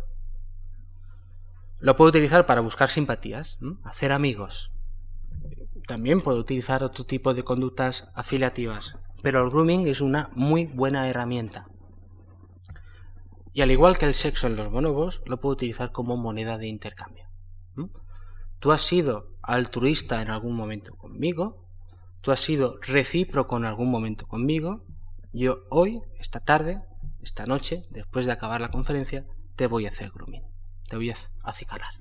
Lo 1.80 1.96
puedo 1.96 2.08
utilizar 2.08 2.46
para 2.46 2.62
buscar 2.62 2.88
simpatías, 2.88 3.58
hacer 3.82 4.12
amigos. 4.12 4.72
También 5.86 6.22
puedo 6.22 6.38
utilizar 6.38 6.82
otro 6.82 7.04
tipo 7.04 7.34
de 7.34 7.42
conductas 7.42 8.10
afiliativas, 8.14 8.98
pero 9.24 9.42
el 9.42 9.48
grooming 9.48 9.86
es 9.86 10.02
una 10.02 10.28
muy 10.34 10.66
buena 10.66 11.08
herramienta. 11.08 11.66
Y 13.54 13.62
al 13.62 13.70
igual 13.70 13.96
que 13.96 14.04
el 14.04 14.12
sexo 14.12 14.46
en 14.46 14.54
los 14.54 14.68
bonobos, 14.68 15.22
lo 15.24 15.40
puedo 15.40 15.54
utilizar 15.54 15.92
como 15.92 16.18
moneda 16.18 16.58
de 16.58 16.68
intercambio. 16.68 17.24
Tú 18.58 18.70
has 18.70 18.82
sido 18.82 19.30
altruista 19.40 20.20
en 20.20 20.28
algún 20.28 20.54
momento 20.54 20.94
conmigo, 20.96 21.66
tú 22.20 22.32
has 22.32 22.40
sido 22.40 22.78
recíproco 22.82 23.56
en 23.56 23.64
algún 23.64 23.90
momento 23.90 24.26
conmigo, 24.26 24.84
yo 25.32 25.64
hoy, 25.70 26.02
esta 26.18 26.40
tarde, 26.40 26.82
esta 27.22 27.46
noche, 27.46 27.86
después 27.88 28.26
de 28.26 28.32
acabar 28.32 28.60
la 28.60 28.70
conferencia, 28.70 29.26
te 29.56 29.66
voy 29.66 29.86
a 29.86 29.88
hacer 29.88 30.10
grooming, 30.10 30.44
te 30.86 30.96
voy 30.96 31.08
a 31.08 31.16
acicalar. 31.44 31.94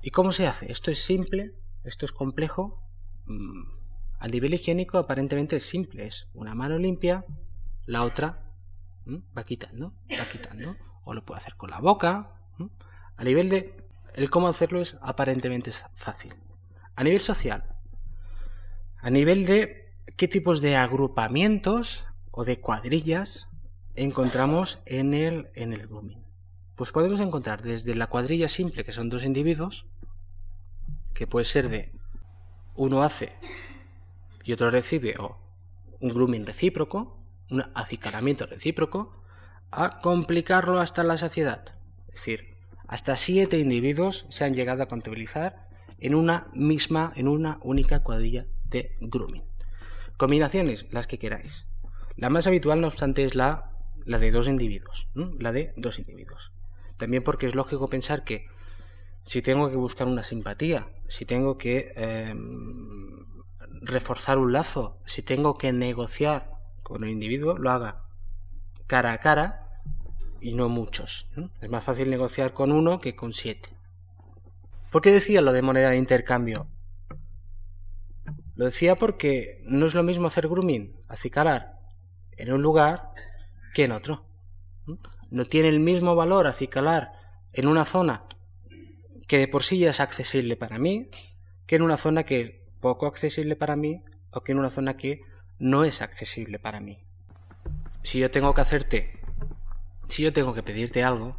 ¿Y 0.00 0.12
cómo 0.12 0.32
se 0.32 0.46
hace? 0.46 0.72
Esto 0.72 0.90
es 0.90 1.04
simple, 1.04 1.52
esto 1.84 2.06
es 2.06 2.12
complejo. 2.12 2.82
Mm, 4.18 4.24
a 4.24 4.28
nivel 4.28 4.54
higiénico 4.54 4.98
aparentemente 4.98 5.56
es 5.56 5.64
simple, 5.64 6.06
es 6.06 6.30
una 6.34 6.54
mano 6.54 6.78
limpia, 6.78 7.24
la 7.86 8.02
otra 8.02 8.52
va 9.36 9.44
quitando, 9.44 9.94
va 10.18 10.28
quitando. 10.28 10.76
O 11.04 11.14
lo 11.14 11.24
puede 11.24 11.40
hacer 11.40 11.56
con 11.56 11.70
la 11.70 11.80
boca. 11.80 12.34
A 13.16 13.24
nivel 13.24 13.48
de... 13.48 13.88
El 14.14 14.30
cómo 14.30 14.48
hacerlo 14.48 14.80
es 14.80 14.96
aparentemente 15.00 15.70
fácil. 15.94 16.34
A 16.96 17.04
nivel 17.04 17.20
social. 17.20 17.64
A 19.00 19.10
nivel 19.10 19.46
de 19.46 19.94
qué 20.16 20.28
tipos 20.28 20.60
de 20.60 20.76
agrupamientos 20.76 22.06
o 22.30 22.44
de 22.44 22.60
cuadrillas 22.60 23.48
encontramos 23.94 24.82
en 24.86 25.14
el, 25.14 25.50
en 25.54 25.72
el 25.72 25.86
grooming. 25.86 26.22
Pues 26.74 26.92
podemos 26.92 27.20
encontrar 27.20 27.62
desde 27.62 27.94
la 27.94 28.08
cuadrilla 28.08 28.48
simple, 28.48 28.84
que 28.84 28.92
son 28.92 29.08
dos 29.08 29.24
individuos, 29.24 29.86
que 31.14 31.26
puede 31.26 31.44
ser 31.44 31.68
de 31.68 31.92
uno 32.74 33.02
hace 33.02 33.32
y 34.48 34.52
otro 34.54 34.70
recibe, 34.70 35.14
o 35.18 35.38
un 36.00 36.08
grooming 36.08 36.46
recíproco, 36.46 37.22
un 37.50 37.64
acicalamiento 37.74 38.46
recíproco, 38.46 39.22
a 39.70 40.00
complicarlo 40.00 40.80
hasta 40.80 41.04
la 41.04 41.18
saciedad. 41.18 41.76
Es 42.08 42.14
decir, 42.14 42.56
hasta 42.86 43.14
siete 43.16 43.58
individuos 43.58 44.24
se 44.30 44.46
han 44.46 44.54
llegado 44.54 44.82
a 44.82 44.88
contabilizar 44.88 45.68
en 45.98 46.14
una 46.14 46.48
misma, 46.54 47.12
en 47.14 47.28
una 47.28 47.58
única 47.60 48.02
cuadrilla 48.02 48.46
de 48.70 48.94
grooming. 49.02 49.44
Combinaciones, 50.16 50.86
las 50.92 51.06
que 51.06 51.18
queráis. 51.18 51.66
La 52.16 52.30
más 52.30 52.46
habitual, 52.46 52.80
no 52.80 52.86
obstante, 52.86 53.24
es 53.24 53.34
la, 53.34 53.72
la 54.06 54.18
de 54.18 54.30
dos 54.30 54.48
individuos. 54.48 55.10
La 55.38 55.52
de 55.52 55.74
dos 55.76 55.98
individuos. 55.98 56.52
También 56.96 57.22
porque 57.22 57.44
es 57.44 57.54
lógico 57.54 57.88
pensar 57.88 58.24
que 58.24 58.46
si 59.24 59.42
tengo 59.42 59.68
que 59.68 59.76
buscar 59.76 60.06
una 60.06 60.22
simpatía, 60.22 60.88
si 61.06 61.26
tengo 61.26 61.58
que 61.58 61.92
em, 61.96 62.98
reforzar 63.80 64.38
un 64.38 64.52
lazo, 64.52 65.00
si 65.04 65.22
tengo 65.22 65.56
que 65.58 65.72
negociar 65.72 66.50
con 66.82 67.04
el 67.04 67.10
individuo 67.10 67.58
lo 67.58 67.70
haga 67.70 68.04
cara 68.86 69.12
a 69.12 69.18
cara 69.18 69.68
y 70.40 70.54
no 70.54 70.68
muchos. 70.68 71.30
Es 71.60 71.68
más 71.68 71.84
fácil 71.84 72.10
negociar 72.10 72.52
con 72.52 72.72
uno 72.72 72.98
que 72.98 73.14
con 73.14 73.32
siete. 73.32 73.70
¿Por 74.90 75.02
qué 75.02 75.12
decía 75.12 75.42
lo 75.42 75.52
de 75.52 75.62
moneda 75.62 75.90
de 75.90 75.98
intercambio? 75.98 76.66
Lo 78.56 78.64
decía 78.64 78.96
porque 78.96 79.62
no 79.64 79.86
es 79.86 79.94
lo 79.94 80.02
mismo 80.02 80.26
hacer 80.26 80.48
grooming, 80.48 80.96
acicalar, 81.08 81.78
en 82.36 82.52
un 82.52 82.62
lugar 82.62 83.10
que 83.74 83.84
en 83.84 83.92
otro. 83.92 84.24
No 85.30 85.44
tiene 85.44 85.68
el 85.68 85.80
mismo 85.80 86.14
valor 86.14 86.46
acicalar 86.46 87.12
en 87.52 87.68
una 87.68 87.84
zona 87.84 88.24
que 89.26 89.38
de 89.38 89.48
por 89.48 89.62
sí 89.62 89.78
ya 89.78 89.90
es 89.90 90.00
accesible 90.00 90.56
para 90.56 90.78
mí, 90.78 91.10
que 91.66 91.76
en 91.76 91.82
una 91.82 91.98
zona 91.98 92.24
que 92.24 92.57
poco 92.80 93.06
accesible 93.06 93.56
para 93.56 93.76
mí 93.76 94.02
o 94.30 94.42
que 94.42 94.52
en 94.52 94.58
una 94.58 94.70
zona 94.70 94.96
que 94.96 95.20
no 95.58 95.84
es 95.84 96.02
accesible 96.02 96.58
para 96.58 96.80
mí. 96.80 96.98
Si 98.02 98.18
yo 98.18 98.30
tengo 98.30 98.54
que 98.54 98.60
hacerte, 98.60 99.20
si 100.08 100.22
yo 100.22 100.32
tengo 100.32 100.54
que 100.54 100.62
pedirte 100.62 101.02
algo 101.02 101.36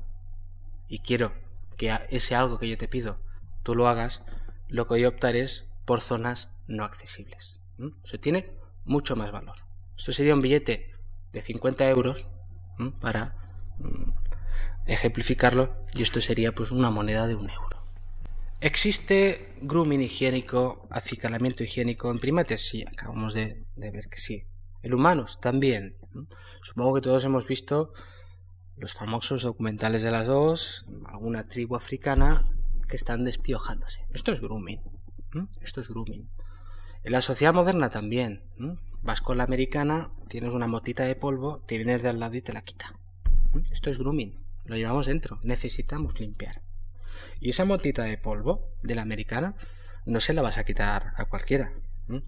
y 0.87 0.99
quiero 0.99 1.33
que 1.77 1.97
ese 2.09 2.35
algo 2.35 2.59
que 2.59 2.67
yo 2.67 2.77
te 2.77 2.87
pido 2.87 3.15
tú 3.63 3.75
lo 3.75 3.87
hagas, 3.87 4.23
lo 4.67 4.85
que 4.85 4.95
voy 4.95 5.03
a 5.03 5.09
optar 5.09 5.35
es 5.35 5.69
por 5.85 6.01
zonas 6.01 6.51
no 6.67 6.83
accesibles. 6.83 7.59
Eso 8.03 8.19
tiene 8.19 8.51
mucho 8.85 9.15
más 9.15 9.31
valor. 9.31 9.57
Esto 9.97 10.11
sería 10.11 10.33
un 10.33 10.41
billete 10.41 10.91
de 11.31 11.41
50 11.41 11.89
euros 11.89 12.29
para 12.99 13.35
mm, 13.77 14.11
ejemplificarlo 14.85 15.85
y 15.95 16.01
esto 16.01 16.21
sería 16.21 16.53
pues 16.53 16.71
una 16.71 16.89
moneda 16.89 17.27
de 17.27 17.35
un 17.35 17.49
euro. 17.49 17.78
¿Existe 18.61 19.55
grooming 19.61 20.01
higiénico, 20.01 20.85
acicalamiento 20.91 21.63
higiénico 21.63 22.11
en 22.11 22.19
primates? 22.19 22.67
Sí, 22.67 22.83
acabamos 22.85 23.33
de, 23.33 23.65
ver 23.77 24.09
que 24.09 24.17
sí. 24.17 24.47
En 24.83 24.93
humanos 24.93 25.39
también. 25.39 25.95
Supongo 26.61 26.95
que 26.95 27.01
todos 27.01 27.23
hemos 27.23 27.47
visto 27.47 27.93
los 28.75 28.93
famosos 28.93 29.43
documentales 29.43 30.03
de 30.03 30.11
las 30.11 30.27
dos, 30.27 30.87
alguna 31.05 31.47
tribu 31.47 31.77
africana 31.77 32.51
que 32.89 32.97
están 32.97 33.23
despiojándose. 33.23 34.05
Esto 34.11 34.33
es 34.33 34.41
grooming. 34.41 34.81
Esto 35.61 35.79
es 35.79 35.87
grooming. 35.87 36.29
En 37.05 37.11
la 37.13 37.21
sociedad 37.21 37.53
moderna 37.53 37.89
también. 37.89 38.43
Vas 39.01 39.21
con 39.21 39.37
la 39.37 39.45
americana, 39.45 40.11
tienes 40.27 40.51
una 40.51 40.67
motita 40.67 41.05
de 41.05 41.15
polvo, 41.15 41.63
te 41.65 41.77
vienes 41.77 42.03
de 42.03 42.09
al 42.09 42.19
lado 42.19 42.35
y 42.35 42.41
te 42.41 42.51
la 42.51 42.61
quita. 42.61 42.93
Esto 43.71 43.89
es 43.89 43.97
grooming. 43.97 44.37
Lo 44.65 44.75
llevamos 44.75 45.05
dentro. 45.05 45.39
Necesitamos 45.43 46.19
limpiar. 46.19 46.61
Y 47.39 47.49
esa 47.51 47.65
motita 47.65 48.03
de 48.03 48.17
polvo 48.17 48.73
de 48.83 48.95
la 48.95 49.01
americana 49.01 49.55
no 50.05 50.19
se 50.19 50.33
la 50.33 50.41
vas 50.41 50.57
a 50.57 50.63
quitar 50.63 51.13
a 51.15 51.25
cualquiera. 51.25 51.73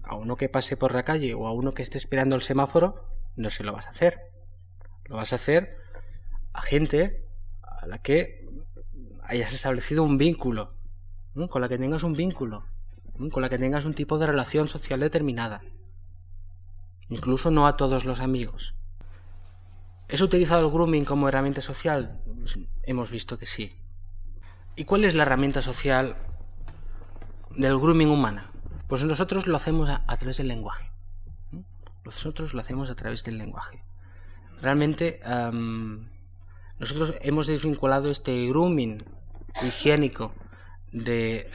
A 0.04 0.16
uno 0.16 0.36
que 0.36 0.48
pase 0.48 0.76
por 0.76 0.94
la 0.94 1.04
calle 1.04 1.34
o 1.34 1.46
a 1.46 1.52
uno 1.52 1.72
que 1.72 1.82
esté 1.82 1.98
esperando 1.98 2.36
el 2.36 2.42
semáforo, 2.42 3.08
no 3.36 3.50
se 3.50 3.64
lo 3.64 3.72
vas 3.72 3.86
a 3.86 3.90
hacer. 3.90 4.30
Lo 5.06 5.16
vas 5.16 5.32
a 5.32 5.36
hacer 5.36 5.76
a 6.52 6.62
gente 6.62 7.28
a 7.62 7.86
la 7.86 7.98
que 7.98 8.46
hayas 9.22 9.52
establecido 9.52 10.04
un 10.04 10.18
vínculo. 10.18 10.78
con 11.48 11.62
la 11.62 11.68
que 11.68 11.78
tengas 11.78 12.02
un 12.02 12.12
vínculo, 12.12 12.66
con 13.30 13.42
la 13.42 13.48
que 13.48 13.58
tengas 13.58 13.86
un 13.86 13.94
tipo 13.94 14.18
de 14.18 14.26
relación 14.26 14.68
social 14.68 15.00
determinada. 15.00 15.62
Incluso 17.08 17.50
no 17.50 17.66
a 17.66 17.76
todos 17.76 18.04
los 18.04 18.20
amigos. 18.20 18.76
¿Es 20.08 20.20
utilizado 20.20 20.66
el 20.66 20.72
grooming 20.72 21.06
como 21.06 21.28
herramienta 21.28 21.62
social? 21.62 22.20
Pues 22.24 22.58
hemos 22.82 23.10
visto 23.10 23.38
que 23.38 23.46
sí. 23.46 23.81
¿Y 24.74 24.84
cuál 24.84 25.04
es 25.04 25.14
la 25.14 25.24
herramienta 25.24 25.60
social 25.60 26.16
del 27.50 27.78
grooming 27.78 28.08
humana? 28.08 28.50
Pues 28.88 29.04
nosotros 29.04 29.46
lo 29.46 29.56
hacemos 29.56 29.90
a, 29.90 30.16
través 30.16 30.38
del 30.38 30.48
lenguaje. 30.48 30.90
Nosotros 32.04 32.54
lo 32.54 32.60
hacemos 32.60 32.90
a 32.90 32.94
través 32.94 33.22
del 33.24 33.38
lenguaje. 33.38 33.84
Realmente 34.60 35.20
nosotros 36.78 37.14
hemos 37.20 37.46
desvinculado 37.46 38.10
este 38.10 38.46
grooming 38.46 39.04
higiénico 39.62 40.34
de, 40.90 41.50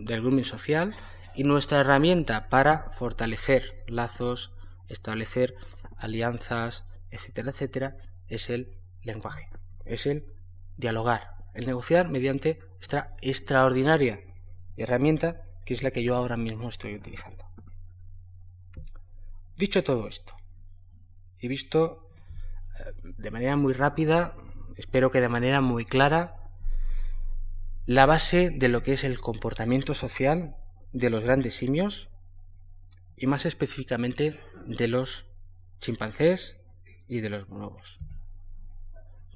del 0.00 0.20
grooming 0.20 0.44
social 0.44 0.92
y 1.36 1.44
nuestra 1.44 1.80
herramienta 1.80 2.48
para 2.48 2.88
fortalecer 2.90 3.84
lazos, 3.86 4.56
establecer 4.88 5.54
alianzas, 5.96 6.86
etcétera, 7.10 7.50
etcétera, 7.50 7.96
es 8.26 8.50
el 8.50 8.76
lenguaje, 9.02 9.48
es 9.84 10.06
el 10.06 10.26
dialogar, 10.76 11.35
el 11.56 11.66
negociar 11.66 12.10
mediante 12.10 12.60
esta 12.80 13.16
extraordinaria 13.22 14.20
herramienta 14.76 15.42
que 15.64 15.74
es 15.74 15.82
la 15.82 15.90
que 15.90 16.02
yo 16.02 16.14
ahora 16.14 16.36
mismo 16.36 16.68
estoy 16.68 16.94
utilizando. 16.94 17.44
Dicho 19.56 19.82
todo 19.82 20.06
esto, 20.06 20.36
he 21.40 21.48
visto 21.48 22.10
eh, 22.78 22.92
de 23.02 23.30
manera 23.30 23.56
muy 23.56 23.72
rápida, 23.72 24.36
espero 24.76 25.10
que 25.10 25.22
de 25.22 25.30
manera 25.30 25.62
muy 25.62 25.86
clara, 25.86 26.36
la 27.86 28.04
base 28.04 28.50
de 28.50 28.68
lo 28.68 28.82
que 28.82 28.92
es 28.92 29.04
el 29.04 29.20
comportamiento 29.20 29.94
social 29.94 30.56
de 30.92 31.08
los 31.08 31.24
grandes 31.24 31.54
simios 31.54 32.10
y 33.16 33.26
más 33.26 33.46
específicamente 33.46 34.38
de 34.66 34.88
los 34.88 35.26
chimpancés 35.80 36.64
y 37.08 37.20
de 37.20 37.30
los 37.30 37.48
bonobos. 37.48 37.98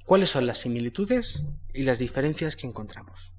¿Cuáles 0.05 0.29
son 0.29 0.45
las 0.45 0.59
similitudes 0.59 1.43
y 1.73 1.83
las 1.83 1.99
diferencias 1.99 2.55
que 2.55 2.67
encontramos? 2.67 3.33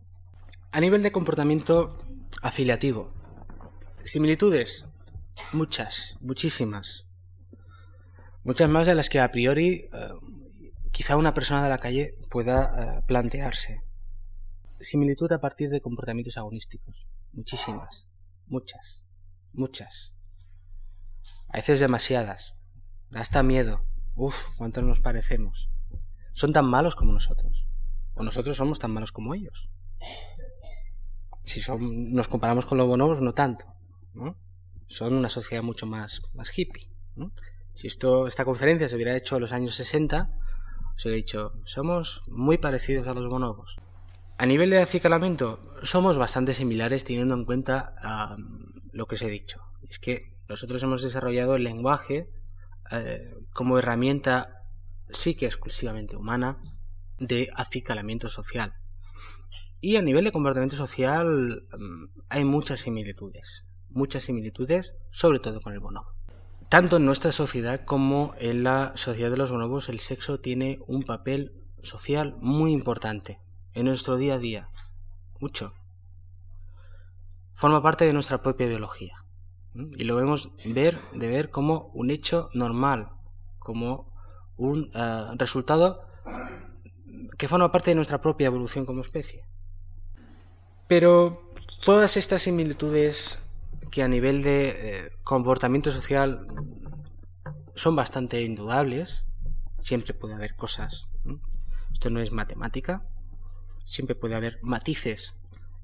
A 0.70 0.80
nivel 0.80 1.02
de 1.02 1.12
comportamiento 1.12 1.98
afiliativo, 2.42 3.12
similitudes, 4.04 4.86
muchas, 5.52 6.16
muchísimas. 6.20 7.06
Muchas 8.44 8.68
más 8.68 8.86
de 8.86 8.94
las 8.94 9.08
que 9.08 9.20
a 9.20 9.30
priori 9.30 9.88
eh, 9.92 10.08
quizá 10.90 11.16
una 11.16 11.34
persona 11.34 11.62
de 11.62 11.68
la 11.68 11.78
calle 11.78 12.18
pueda 12.30 12.98
eh, 12.98 13.02
plantearse. 13.06 13.82
Similitud 14.80 15.30
a 15.32 15.40
partir 15.40 15.70
de 15.70 15.80
comportamientos 15.80 16.36
agonísticos. 16.36 17.06
Muchísimas. 17.32 18.08
Muchas. 18.46 19.04
Muchas. 19.52 20.14
A 21.48 21.58
veces 21.58 21.80
demasiadas. 21.80 22.56
Hasta 23.14 23.42
miedo. 23.42 23.86
Uf, 24.14 24.48
cuántos 24.56 24.84
nos 24.84 25.00
parecemos. 25.00 25.71
Son 26.32 26.52
tan 26.52 26.66
malos 26.66 26.96
como 26.96 27.12
nosotros. 27.12 27.66
O 28.14 28.22
nosotros 28.22 28.56
somos 28.56 28.78
tan 28.78 28.92
malos 28.92 29.12
como 29.12 29.34
ellos. 29.34 29.70
Si 31.44 31.60
son, 31.60 32.12
nos 32.12 32.28
comparamos 32.28 32.66
con 32.66 32.78
los 32.78 32.86
bonobos, 32.86 33.20
no 33.20 33.32
tanto. 33.32 33.64
Son 34.86 35.14
una 35.14 35.28
sociedad 35.28 35.62
mucho 35.62 35.86
más, 35.86 36.22
más 36.34 36.56
hippie. 36.56 36.88
Si 37.72 37.86
esto, 37.86 38.26
esta 38.26 38.44
conferencia 38.44 38.88
se 38.88 38.96
hubiera 38.96 39.16
hecho 39.16 39.36
en 39.36 39.42
los 39.42 39.52
años 39.52 39.74
60, 39.74 40.30
os 40.96 41.04
hubiera 41.04 41.16
dicho, 41.16 41.52
somos 41.64 42.22
muy 42.28 42.58
parecidos 42.58 43.08
a 43.08 43.14
los 43.14 43.26
bonobos. 43.28 43.76
A 44.38 44.46
nivel 44.46 44.70
de 44.70 44.78
acicalamiento, 44.78 45.60
somos 45.82 46.18
bastante 46.18 46.54
similares 46.54 47.04
teniendo 47.04 47.34
en 47.34 47.44
cuenta 47.44 47.94
lo 48.92 49.06
que 49.06 49.14
os 49.14 49.22
he 49.22 49.30
dicho. 49.30 49.62
Es 49.88 49.98
que 49.98 50.36
nosotros 50.48 50.82
hemos 50.82 51.02
desarrollado 51.02 51.54
el 51.54 51.64
lenguaje 51.64 52.28
eh, 52.90 53.34
como 53.52 53.78
herramienta 53.78 54.61
sí 55.12 55.34
que 55.34 55.46
exclusivamente 55.46 56.16
humana 56.16 56.58
de 57.18 57.50
acicalamiento 57.54 58.28
social. 58.28 58.74
Y 59.80 59.96
a 59.96 60.02
nivel 60.02 60.24
de 60.24 60.32
comportamiento 60.32 60.76
social 60.76 61.66
mm, 61.76 62.20
hay 62.28 62.44
muchas 62.44 62.80
similitudes, 62.80 63.66
muchas 63.88 64.24
similitudes, 64.24 64.96
sobre 65.10 65.38
todo 65.38 65.60
con 65.60 65.72
el 65.72 65.80
bonobo. 65.80 66.14
Tanto 66.68 66.96
en 66.96 67.04
nuestra 67.04 67.32
sociedad 67.32 67.84
como 67.84 68.34
en 68.38 68.62
la 68.62 68.92
sociedad 68.96 69.30
de 69.30 69.36
los 69.36 69.50
bonobos 69.50 69.88
el 69.88 70.00
sexo 70.00 70.40
tiene 70.40 70.78
un 70.86 71.02
papel 71.02 71.52
social 71.82 72.36
muy 72.40 72.72
importante 72.72 73.40
en 73.74 73.86
nuestro 73.86 74.16
día 74.16 74.34
a 74.34 74.38
día, 74.38 74.70
mucho. 75.38 75.74
Forma 77.52 77.82
parte 77.82 78.04
de 78.06 78.12
nuestra 78.12 78.42
propia 78.42 78.68
biología. 78.68 79.24
Y 79.74 80.04
lo 80.04 80.16
vemos 80.16 80.50
ver, 80.64 80.96
de 81.14 81.28
ver 81.28 81.50
como 81.50 81.90
un 81.94 82.10
hecho 82.10 82.50
normal, 82.54 83.10
como 83.58 84.11
un 84.56 84.90
eh, 84.94 85.26
resultado 85.36 86.06
que 87.38 87.48
forma 87.48 87.72
parte 87.72 87.90
de 87.90 87.96
nuestra 87.96 88.20
propia 88.20 88.46
evolución 88.46 88.86
como 88.86 89.02
especie. 89.02 89.44
Pero 90.88 91.52
todas 91.84 92.16
estas 92.16 92.42
similitudes 92.42 93.40
que 93.90 94.02
a 94.02 94.08
nivel 94.08 94.42
de 94.42 94.68
eh, 94.68 95.10
comportamiento 95.24 95.90
social 95.90 96.46
son 97.74 97.96
bastante 97.96 98.42
indudables, 98.42 99.26
siempre 99.80 100.14
puede 100.14 100.34
haber 100.34 100.54
cosas, 100.54 101.08
esto 101.92 102.10
no 102.10 102.20
es 102.20 102.32
matemática, 102.32 103.06
siempre 103.84 104.14
puede 104.14 104.34
haber 104.34 104.58
matices 104.62 105.34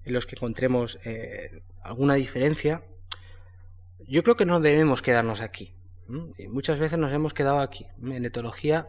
en 0.04 0.12
los 0.12 0.26
que 0.26 0.36
encontremos 0.36 0.98
eh, 1.04 1.62
alguna 1.82 2.14
diferencia, 2.14 2.84
yo 4.06 4.22
creo 4.22 4.36
que 4.36 4.46
no 4.46 4.60
debemos 4.60 5.02
quedarnos 5.02 5.40
aquí. 5.40 5.74
Muchas 6.08 6.78
veces 6.78 6.98
nos 6.98 7.12
hemos 7.12 7.34
quedado 7.34 7.60
aquí. 7.60 7.86
En 8.02 8.24
etología, 8.24 8.88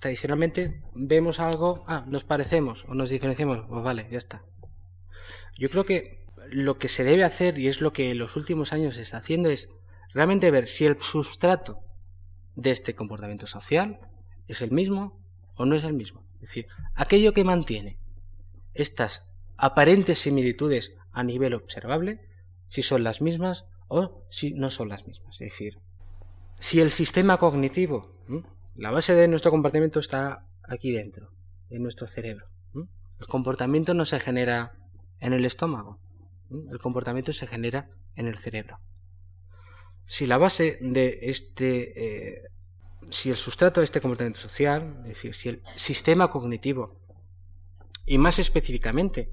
tradicionalmente 0.00 0.82
vemos 0.94 1.40
algo, 1.40 1.84
ah, 1.86 2.04
nos 2.08 2.24
parecemos 2.24 2.84
o 2.86 2.94
nos 2.94 3.10
diferenciamos, 3.10 3.66
pues 3.68 3.84
vale, 3.84 4.08
ya 4.10 4.18
está. 4.18 4.44
Yo 5.58 5.68
creo 5.68 5.84
que 5.84 6.20
lo 6.50 6.78
que 6.78 6.88
se 6.88 7.04
debe 7.04 7.24
hacer, 7.24 7.58
y 7.58 7.68
es 7.68 7.80
lo 7.80 7.92
que 7.92 8.10
en 8.10 8.18
los 8.18 8.36
últimos 8.36 8.72
años 8.72 8.96
se 8.96 9.02
está 9.02 9.18
haciendo, 9.18 9.50
es 9.50 9.68
realmente 10.12 10.50
ver 10.50 10.66
si 10.66 10.86
el 10.86 11.00
sustrato 11.00 11.84
de 12.56 12.70
este 12.70 12.94
comportamiento 12.94 13.46
social 13.46 14.00
es 14.48 14.62
el 14.62 14.70
mismo 14.70 15.16
o 15.54 15.66
no 15.66 15.76
es 15.76 15.84
el 15.84 15.92
mismo. 15.92 16.24
Es 16.34 16.48
decir, 16.48 16.66
aquello 16.94 17.32
que 17.32 17.44
mantiene 17.44 17.98
estas 18.74 19.28
aparentes 19.56 20.18
similitudes 20.18 20.94
a 21.12 21.22
nivel 21.22 21.54
observable, 21.54 22.20
si 22.68 22.82
son 22.82 23.04
las 23.04 23.20
mismas 23.20 23.66
o 23.88 24.24
si 24.30 24.54
no 24.54 24.70
son 24.70 24.88
las 24.88 25.06
mismas. 25.06 25.34
Es 25.40 25.50
decir, 25.50 25.78
si 26.60 26.80
el 26.80 26.92
sistema 26.92 27.38
cognitivo, 27.38 28.14
la 28.74 28.90
base 28.90 29.14
de 29.14 29.26
nuestro 29.28 29.50
comportamiento 29.50 29.98
está 29.98 30.46
aquí 30.62 30.92
dentro, 30.92 31.32
en 31.70 31.82
nuestro 31.82 32.06
cerebro. 32.06 32.46
El 32.74 33.26
comportamiento 33.26 33.94
no 33.94 34.04
se 34.04 34.20
genera 34.20 34.78
en 35.18 35.32
el 35.32 35.44
estómago, 35.44 35.98
el 36.50 36.78
comportamiento 36.78 37.32
se 37.32 37.46
genera 37.46 37.90
en 38.14 38.28
el 38.28 38.38
cerebro. 38.38 38.78
Si 40.04 40.26
la 40.26 40.38
base 40.38 40.78
de 40.80 41.18
este, 41.22 42.36
eh, 42.36 42.42
si 43.10 43.30
el 43.30 43.38
sustrato 43.38 43.80
de 43.80 43.84
este 43.84 44.00
comportamiento 44.00 44.38
social, 44.38 45.00
es 45.04 45.08
decir, 45.08 45.34
si 45.34 45.48
el 45.48 45.62
sistema 45.76 46.30
cognitivo, 46.30 47.00
y 48.06 48.18
más 48.18 48.38
específicamente, 48.38 49.32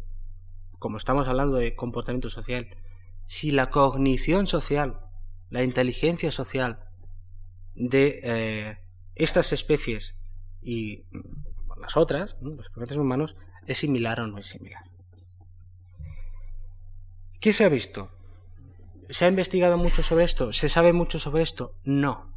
como 0.80 0.98
estamos 0.98 1.28
hablando 1.28 1.58
de 1.58 1.76
comportamiento 1.76 2.30
social, 2.30 2.68
si 3.26 3.52
la 3.52 3.70
cognición 3.70 4.48
social, 4.48 5.00
la 5.50 5.64
inteligencia 5.64 6.32
social 6.32 6.87
de 7.78 8.20
eh, 8.24 8.78
estas 9.16 9.54
especies 9.54 10.22
y 10.62 11.06
las 11.80 11.96
otras, 11.96 12.38
los 12.42 12.70
primates 12.70 12.98
humanos, 12.98 13.38
es 13.66 13.78
similar 13.78 14.20
o 14.20 14.28
no 14.28 14.38
es 14.40 14.48
similar. 14.48 14.84
¿Qué 17.40 17.54
se 17.54 17.66
ha 17.66 17.70
visto? 17.70 18.12
¿Se 19.10 19.26
ha 19.26 19.30
investigado 19.30 19.78
mucho 19.78 20.04
sobre 20.04 20.26
esto? 20.26 20.52
¿Se 20.52 20.70
sabe 20.70 20.92
mucho 20.92 21.20
sobre 21.20 21.44
esto? 21.44 21.76
No. 21.84 22.34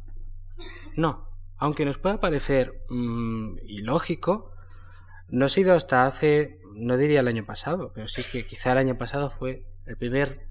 No. 0.95 1.27
Aunque 1.57 1.85
nos 1.85 1.97
pueda 1.97 2.19
parecer 2.19 2.85
mm, 2.89 3.57
ilógico, 3.65 4.51
no 5.27 5.45
ha 5.45 5.49
sido 5.49 5.75
hasta 5.75 6.05
hace, 6.05 6.59
no 6.75 6.97
diría 6.97 7.21
el 7.21 7.27
año 7.27 7.45
pasado, 7.45 7.91
pero 7.93 8.07
sí 8.07 8.23
que 8.23 8.45
quizá 8.45 8.73
el 8.73 8.77
año 8.77 8.97
pasado 8.97 9.29
fue 9.29 9.65
el 9.85 9.97
primer 9.97 10.47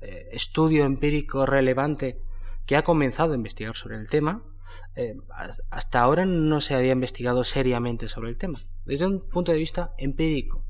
eh, 0.00 0.28
estudio 0.32 0.84
empírico 0.84 1.46
relevante 1.46 2.20
que 2.66 2.76
ha 2.76 2.82
comenzado 2.82 3.32
a 3.32 3.36
investigar 3.36 3.74
sobre 3.76 3.96
el 3.96 4.08
tema, 4.08 4.42
eh, 4.96 5.16
hasta 5.70 6.00
ahora 6.00 6.24
no 6.26 6.60
se 6.60 6.74
había 6.74 6.92
investigado 6.92 7.44
seriamente 7.44 8.08
sobre 8.08 8.30
el 8.30 8.38
tema, 8.38 8.58
desde 8.84 9.06
un 9.06 9.28
punto 9.28 9.52
de 9.52 9.58
vista 9.58 9.94
empírico. 9.98 10.64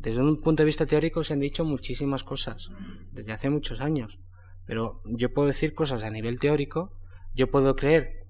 Desde 0.00 0.22
un 0.22 0.40
punto 0.40 0.62
de 0.62 0.66
vista 0.66 0.86
teórico 0.86 1.24
se 1.24 1.32
han 1.32 1.40
dicho 1.40 1.64
muchísimas 1.64 2.22
cosas, 2.22 2.70
desde 3.10 3.32
hace 3.32 3.50
muchos 3.50 3.80
años, 3.80 4.20
pero 4.64 5.02
yo 5.04 5.32
puedo 5.32 5.48
decir 5.48 5.74
cosas 5.74 6.04
a 6.04 6.10
nivel 6.10 6.38
teórico, 6.38 6.92
yo 7.34 7.50
puedo 7.50 7.74
creer 7.74 8.26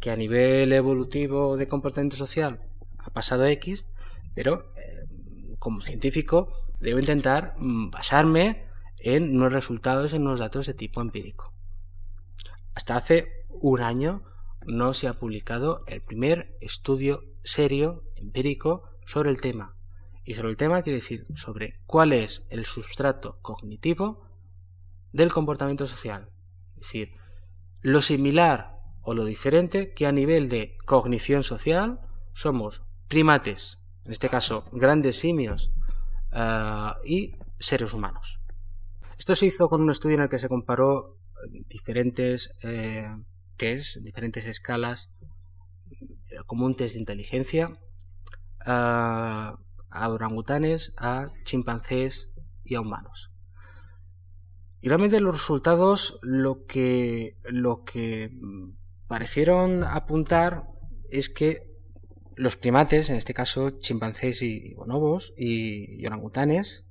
que 0.00 0.10
a 0.10 0.16
nivel 0.16 0.72
evolutivo 0.72 1.56
de 1.56 1.68
comportamiento 1.68 2.16
social 2.16 2.60
ha 2.98 3.10
pasado 3.10 3.46
X, 3.46 3.86
pero 4.34 4.72
eh, 4.76 5.06
como 5.58 5.80
científico 5.80 6.52
debo 6.80 6.98
intentar 6.98 7.54
mm, 7.58 7.90
basarme 7.90 8.66
en 8.98 9.36
unos 9.36 9.52
resultados, 9.52 10.12
en 10.12 10.22
unos 10.22 10.40
datos 10.40 10.66
de 10.66 10.74
tipo 10.74 11.00
empírico. 11.00 11.52
Hasta 12.74 12.96
hace 12.96 13.44
un 13.48 13.80
año 13.80 14.22
no 14.66 14.94
se 14.94 15.08
ha 15.08 15.14
publicado 15.14 15.82
el 15.86 16.02
primer 16.02 16.56
estudio 16.60 17.22
serio, 17.42 18.04
empírico, 18.16 18.84
sobre 19.06 19.30
el 19.30 19.40
tema. 19.40 19.74
Y 20.24 20.34
sobre 20.34 20.50
el 20.50 20.56
tema 20.56 20.82
quiere 20.82 20.98
decir 20.98 21.26
sobre 21.34 21.80
cuál 21.86 22.12
es 22.12 22.46
el 22.50 22.66
sustrato 22.66 23.36
cognitivo 23.40 24.28
del 25.12 25.32
comportamiento 25.32 25.86
social. 25.86 26.30
Es 26.74 26.80
decir, 26.82 27.12
lo 27.82 28.02
similar 28.02 28.78
o 29.02 29.14
lo 29.14 29.24
diferente 29.24 29.94
que 29.94 30.06
a 30.06 30.12
nivel 30.12 30.50
de 30.50 30.76
cognición 30.84 31.44
social 31.44 32.00
somos 32.34 32.82
primates, 33.08 33.80
en 34.04 34.12
este 34.12 34.28
caso 34.28 34.68
grandes 34.72 35.18
simios 35.18 35.72
eh, 36.32 36.90
y 37.06 37.36
seres 37.58 37.94
humanos. 37.94 38.40
Esto 39.18 39.34
se 39.34 39.46
hizo 39.46 39.68
con 39.68 39.80
un 39.80 39.90
estudio 39.90 40.16
en 40.16 40.22
el 40.22 40.28
que 40.28 40.38
se 40.38 40.48
comparó 40.48 41.16
diferentes 41.68 42.56
eh, 42.62 43.08
tests, 43.56 44.02
diferentes 44.04 44.46
escalas, 44.46 45.12
como 46.46 46.66
un 46.66 46.74
test 46.74 46.94
de 46.94 47.00
inteligencia, 47.00 47.78
a, 48.64 49.58
orangutanes, 49.90 50.94
a 50.98 51.32
chimpancés 51.44 52.32
y 52.64 52.74
a 52.74 52.80
humanos. 52.80 53.30
Y 54.80 54.88
realmente 54.88 55.20
los 55.20 55.34
resultados 55.34 56.20
lo 56.22 56.64
que, 56.66 57.36
lo 57.44 57.84
que 57.84 58.30
parecieron 59.08 59.82
apuntar 59.82 60.68
es 61.10 61.28
que 61.28 61.68
los 62.36 62.56
primates, 62.56 63.10
en 63.10 63.16
este 63.16 63.34
caso 63.34 63.80
chimpancés 63.80 64.42
y 64.42 64.74
bonobos 64.74 65.34
y, 65.36 66.06
orangutanes, 66.06 66.86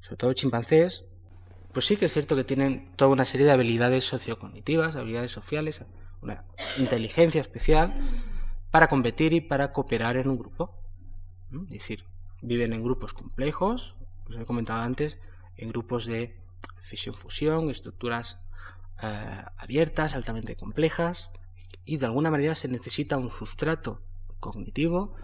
sobre 0.00 0.16
todo 0.16 0.32
chimpancés, 0.32 1.09
pues 1.72 1.86
sí 1.86 1.96
que 1.96 2.06
es 2.06 2.12
cierto 2.12 2.36
que 2.36 2.44
tienen 2.44 2.92
toda 2.96 3.10
una 3.10 3.24
serie 3.24 3.46
de 3.46 3.52
habilidades 3.52 4.04
sociocognitivas, 4.04 4.96
habilidades 4.96 5.30
sociales, 5.30 5.84
una 6.20 6.44
inteligencia 6.78 7.40
especial 7.40 7.94
para 8.70 8.88
competir 8.88 9.32
y 9.32 9.40
para 9.40 9.72
cooperar 9.72 10.16
en 10.16 10.28
un 10.28 10.38
grupo. 10.38 10.82
Es 11.64 11.70
decir, 11.70 12.04
viven 12.42 12.72
en 12.72 12.82
grupos 12.82 13.12
complejos, 13.12 13.96
os 14.26 14.36
he 14.36 14.44
comentado 14.44 14.82
antes, 14.82 15.18
en 15.56 15.68
grupos 15.68 16.06
de 16.06 16.40
fisión-fusión, 16.80 17.70
estructuras 17.70 18.40
eh, 19.02 19.44
abiertas, 19.56 20.14
altamente 20.14 20.56
complejas, 20.56 21.32
y 21.84 21.96
de 21.96 22.06
alguna 22.06 22.30
manera 22.30 22.54
se 22.54 22.68
necesita 22.68 23.16
un 23.16 23.30
sustrato 23.30 24.02
cognitivo 24.38 25.14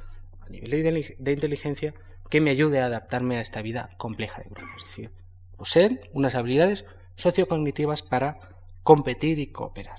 a 0.40 0.48
nivel 0.48 0.70
de, 1.18 1.32
inteligencia 1.32 1.94
que 2.30 2.40
me 2.40 2.50
ayude 2.50 2.80
a 2.80 2.86
adaptarme 2.86 3.38
a 3.38 3.40
esta 3.40 3.62
vida 3.62 3.90
compleja 3.96 4.42
de 4.42 4.50
grupos. 4.50 4.82
Es 4.82 4.88
decir, 4.88 5.12
poseen 5.56 6.00
unas 6.12 6.34
habilidades 6.34 6.86
sociocognitivas 7.14 8.02
para 8.02 8.38
competir 8.82 9.38
y 9.38 9.48
cooperar, 9.48 9.98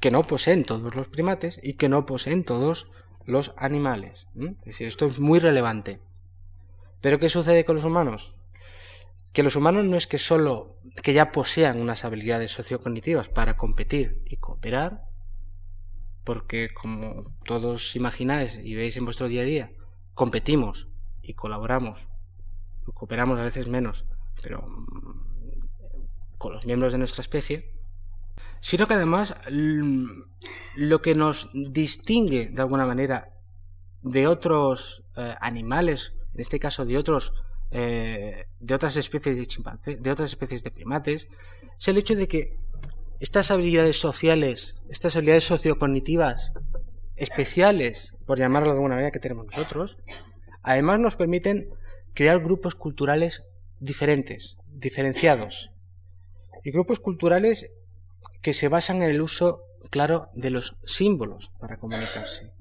que 0.00 0.10
no 0.10 0.26
poseen 0.26 0.64
todos 0.64 0.94
los 0.94 1.08
primates 1.08 1.60
y 1.62 1.74
que 1.74 1.88
no 1.88 2.06
poseen 2.06 2.44
todos 2.44 2.92
los 3.24 3.54
animales. 3.56 4.28
Es 4.34 4.64
decir, 4.64 4.86
esto 4.86 5.06
es 5.06 5.18
muy 5.18 5.38
relevante. 5.38 6.00
Pero 7.00 7.18
¿qué 7.18 7.28
sucede 7.28 7.64
con 7.64 7.76
los 7.76 7.84
humanos? 7.84 8.34
Que 9.32 9.42
los 9.42 9.56
humanos 9.56 9.84
no 9.84 9.96
es 9.96 10.06
que 10.06 10.18
solo 10.18 10.78
que 11.02 11.12
ya 11.12 11.32
posean 11.32 11.80
unas 11.80 12.04
habilidades 12.04 12.52
sociocognitivas 12.52 13.28
para 13.28 13.56
competir 13.56 14.22
y 14.26 14.36
cooperar, 14.36 15.04
porque 16.24 16.70
como 16.72 17.34
todos 17.44 17.96
imagináis 17.96 18.58
y 18.62 18.74
veis 18.74 18.96
en 18.96 19.04
vuestro 19.04 19.28
día 19.28 19.42
a 19.42 19.46
día, 19.46 19.72
competimos 20.14 20.88
y 21.22 21.34
colaboramos, 21.34 22.08
cooperamos 22.94 23.38
a 23.38 23.44
veces 23.44 23.66
menos, 23.66 24.04
pero 24.42 24.66
mm, 24.66 26.36
con 26.38 26.52
los 26.52 26.66
miembros 26.66 26.92
de 26.92 26.98
nuestra 26.98 27.22
especie, 27.22 27.72
sino 28.60 28.86
que 28.86 28.94
además 28.94 29.36
lo 30.76 31.02
que 31.02 31.14
nos 31.14 31.50
distingue 31.52 32.50
de 32.50 32.62
alguna 32.62 32.84
manera 32.84 33.32
de 34.02 34.26
otros 34.26 35.06
eh, 35.16 35.34
animales, 35.40 36.16
en 36.34 36.40
este 36.40 36.58
caso 36.58 36.84
de 36.84 36.98
otros 36.98 37.34
eh, 37.74 38.48
de 38.60 38.74
otras 38.74 38.96
especies 38.96 39.38
de 39.38 39.46
chimpancés, 39.46 40.02
de 40.02 40.10
otras 40.10 40.28
especies 40.28 40.62
de 40.62 40.70
primates, 40.70 41.28
es 41.78 41.88
el 41.88 41.96
hecho 41.96 42.14
de 42.14 42.28
que 42.28 42.58
estas 43.18 43.50
habilidades 43.50 43.98
sociales, 43.98 44.76
estas 44.90 45.16
habilidades 45.16 45.44
sociocognitivas 45.44 46.52
especiales, 47.16 48.14
por 48.26 48.38
llamarlo 48.38 48.68
de 48.68 48.74
alguna 48.74 48.96
manera, 48.96 49.10
que 49.10 49.20
tenemos 49.20 49.46
nosotros, 49.46 49.98
además 50.62 51.00
nos 51.00 51.16
permiten 51.16 51.70
crear 52.12 52.40
grupos 52.40 52.74
culturales 52.74 53.44
diferentes, 53.82 54.58
diferenciados. 54.68 55.72
Y 56.62 56.70
grupos 56.70 57.00
culturales 57.00 57.74
que 58.40 58.54
se 58.54 58.68
basan 58.68 59.02
en 59.02 59.10
el 59.10 59.20
uso, 59.20 59.64
claro, 59.90 60.30
de 60.34 60.50
los 60.50 60.76
símbolos 60.84 61.50
para 61.58 61.78
comunicarse. 61.78 62.52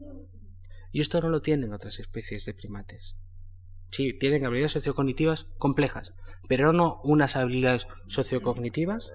Y 0.92 1.00
esto 1.00 1.22
no 1.22 1.30
lo 1.30 1.42
tienen 1.42 1.74
otras 1.74 2.00
especies 2.00 2.46
de 2.46 2.56
primates. 2.56 3.16
Sí, 3.92 4.18
tienen 4.18 4.46
habilidades 4.46 4.72
sociocognitivas 4.72 5.46
complejas, 5.58 6.14
pero 6.48 6.74
no 6.74 7.00
unas 7.04 7.36
habilidades 7.36 7.88
sociocognitivas 8.08 9.12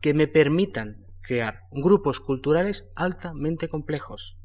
que 0.00 0.14
me 0.14 0.28
permitan 0.28 1.06
crear 1.22 1.62
grupos 1.72 2.20
culturales 2.20 2.88
altamente 2.94 3.68
complejos. 3.68 4.38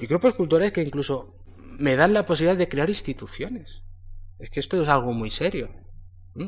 Y 0.00 0.06
grupos 0.06 0.34
culturales 0.34 0.72
que 0.72 0.82
incluso 0.82 1.34
me 1.56 1.96
dan 1.96 2.12
la 2.12 2.24
posibilidad 2.24 2.56
de 2.56 2.68
crear 2.68 2.88
instituciones. 2.88 3.82
Es 4.40 4.48
que 4.48 4.60
esto 4.60 4.80
es 4.80 4.88
algo 4.88 5.12
muy 5.12 5.30
serio. 5.30 5.70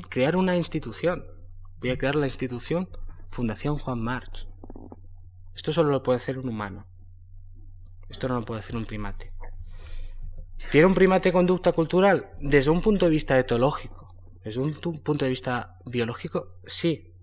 Crear 0.09 0.37
una 0.37 0.57
institución. 0.57 1.27
Voy 1.79 1.91
a 1.91 1.99
crear 1.99 2.15
la 2.15 2.27
institución 2.27 2.89
Fundación 3.29 3.79
Juan 3.79 4.01
March. 4.01 4.49
Esto 5.55 5.73
solo 5.73 5.91
lo 5.91 6.03
puede 6.03 6.17
hacer 6.17 6.39
un 6.39 6.49
humano. 6.49 6.89
Esto 8.09 8.29
no 8.29 8.41
lo 8.41 8.45
puede 8.47 8.61
hacer 8.61 8.77
un 8.77 8.87
primate. 8.87 9.35
¿Tiene 10.71 10.87
un 10.87 10.95
primate 10.95 11.33
conducta 11.33 11.73
cultural? 11.73 12.31
Desde 12.41 12.71
un 12.71 12.81
punto 12.81 13.05
de 13.05 13.11
vista 13.11 13.39
etológico, 13.39 14.15
desde 14.43 14.61
un 14.61 14.73
punto 14.73 15.27
de 15.27 15.31
vista 15.31 15.79
biológico, 15.85 16.61
sí, 16.67 17.15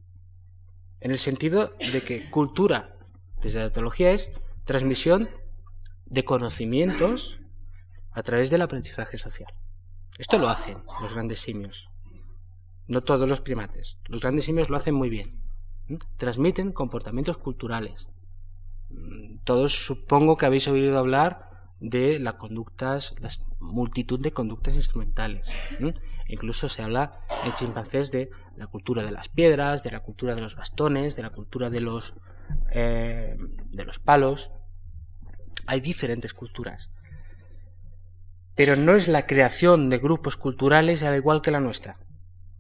en 1.00 1.12
el 1.12 1.20
sentido 1.20 1.74
de 1.92 2.04
que 2.04 2.30
cultura, 2.30 2.96
desde 3.42 3.60
la 3.60 3.72
teología, 3.72 4.12
es 4.12 4.32
transmisión 4.66 5.30
de 6.06 6.26
conocimientos 6.26 7.40
a 8.12 8.22
través 8.22 8.52
del 8.52 8.62
aprendizaje 8.62 9.18
social. 9.18 9.52
Esto 10.20 10.38
lo 10.38 10.50
hacen 10.50 10.84
los 11.02 11.14
grandes 11.14 11.40
simios, 11.40 11.90
no 12.88 13.02
todos 13.02 13.28
los 13.28 13.40
primates. 13.40 14.00
Los 14.06 14.20
grandes 14.20 14.44
simios 14.44 14.70
lo 14.70 14.76
hacen 14.76 14.94
muy 14.94 15.10
bien. 15.10 15.42
Transmiten 16.18 16.74
comportamientos 16.74 17.38
culturales. 17.38 18.10
Mm, 18.90 19.38
todos 19.46 19.86
supongo 19.86 20.36
que 20.36 20.46
habéis 20.46 20.68
oído 20.68 21.00
hablar 21.00 21.72
de 21.80 22.20
las 22.20 22.34
conductas, 22.34 23.16
la 23.22 23.30
multitud 23.62 24.20
de 24.20 24.34
conductas 24.34 24.76
instrumentales. 24.76 25.50
Incluso 26.28 26.68
se 26.68 26.84
habla 26.84 27.22
en 27.46 27.54
chimpancés 27.54 28.12
de 28.12 28.30
la 28.58 28.68
cultura 28.68 29.04
de 29.04 29.12
las 29.12 29.30
piedras, 29.30 29.84
de 29.84 29.92
la 29.92 30.02
cultura 30.02 30.36
de 30.36 30.42
los 30.42 30.58
bastones, 30.58 31.16
de 31.16 31.24
la 31.24 31.30
cultura 31.30 31.70
de 31.70 31.80
los, 31.80 32.16
eh, 32.72 33.38
de 33.72 33.86
los 33.86 34.00
palos. 34.00 34.52
Hay 35.66 35.80
diferentes 35.80 36.34
culturas. 36.34 36.92
Pero 38.60 38.76
no 38.76 38.94
es 38.94 39.08
la 39.08 39.26
creación 39.26 39.90
de 39.90 40.00
grupos 40.00 40.36
culturales 40.36 41.02
al 41.02 41.16
igual 41.16 41.42
que 41.42 41.50
la 41.50 41.62
nuestra. 41.62 41.98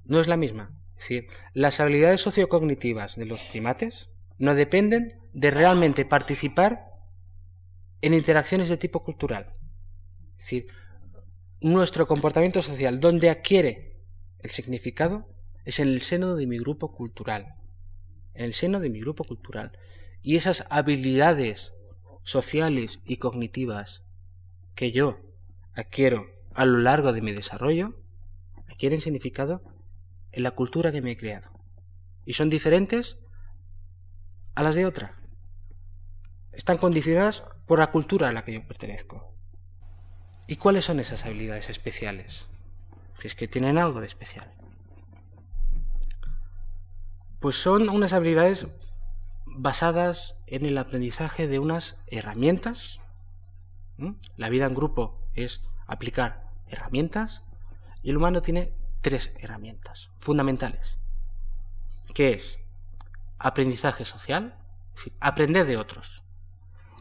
No 0.05 0.21
es 0.21 0.29
la 0.29 0.37
misma. 0.37 0.73
Es 0.91 0.99
decir, 1.09 1.27
las 1.53 1.81
habilidades 1.81 2.21
sociocognitivas 2.21 3.17
de 3.17 3.25
los 3.25 3.43
primates 3.43 4.09
no 4.37 4.55
dependen 4.55 5.19
de 5.33 5.51
realmente 5.51 6.05
participar 6.05 6.85
en 7.99 8.13
interacciones 8.13 8.69
de 8.69 8.77
tipo 8.77 9.03
cultural. 9.03 9.57
Es 10.37 10.45
decir, 10.45 10.67
nuestro 11.59 12.07
comportamiento 12.07 12.61
social, 12.61 13.01
donde 13.01 13.29
adquiere 13.29 14.01
el 14.39 14.51
significado, 14.51 15.27
es 15.65 15.81
en 15.81 15.89
el 15.89 16.01
seno 16.01 16.37
de 16.37 16.47
mi 16.47 16.59
grupo 16.59 16.93
cultural. 16.93 17.55
En 18.33 18.45
el 18.45 18.53
seno 18.53 18.79
de 18.79 18.89
mi 18.89 19.01
grupo 19.01 19.25
cultural. 19.25 19.77
Y 20.21 20.37
esas 20.37 20.65
habilidades 20.69 21.73
sociales 22.23 23.01
y 23.03 23.17
cognitivas 23.17 24.05
que 24.75 24.93
yo 24.93 25.28
adquiero 25.79 26.27
a 26.53 26.65
lo 26.65 26.79
largo 26.79 27.13
de 27.13 27.21
mi 27.21 27.31
desarrollo, 27.31 27.95
adquieren 28.67 29.01
significado 29.01 29.61
en 30.31 30.43
la 30.43 30.51
cultura 30.51 30.91
que 30.91 31.01
me 31.01 31.11
he 31.11 31.17
creado. 31.17 31.51
Y 32.25 32.33
son 32.33 32.49
diferentes 32.49 33.19
a 34.55 34.63
las 34.63 34.75
de 34.75 34.85
otra. 34.85 35.21
Están 36.51 36.77
condicionadas 36.77 37.43
por 37.65 37.79
la 37.79 37.91
cultura 37.91 38.29
a 38.29 38.31
la 38.31 38.43
que 38.43 38.53
yo 38.53 38.67
pertenezco. 38.67 39.33
¿Y 40.47 40.57
cuáles 40.57 40.85
son 40.85 40.99
esas 40.99 41.25
habilidades 41.25 41.69
especiales? 41.69 42.47
Si 43.19 43.27
es 43.27 43.35
que 43.35 43.47
tienen 43.47 43.77
algo 43.77 44.01
de 44.01 44.07
especial. 44.07 44.51
Pues 47.39 47.55
son 47.55 47.89
unas 47.89 48.13
habilidades 48.13 48.67
basadas 49.45 50.41
en 50.47 50.65
el 50.65 50.77
aprendizaje 50.77 51.47
de 51.47 51.59
unas 51.59 51.97
herramientas. 52.07 52.99
La 54.35 54.49
vida 54.49 54.65
en 54.65 54.73
grupo 54.73 55.29
es 55.33 55.68
aplicar 55.89 56.49
herramientas. 56.67 57.43
Y 58.01 58.11
el 58.11 58.17
humano 58.17 58.41
tiene 58.41 58.73
tres 59.01 59.35
herramientas 59.39 60.11
fundamentales, 60.19 60.99
que 62.13 62.31
es 62.31 62.65
aprendizaje 63.37 64.05
social, 64.05 64.57
aprender 65.19 65.65
de 65.65 65.77
otros. 65.77 66.23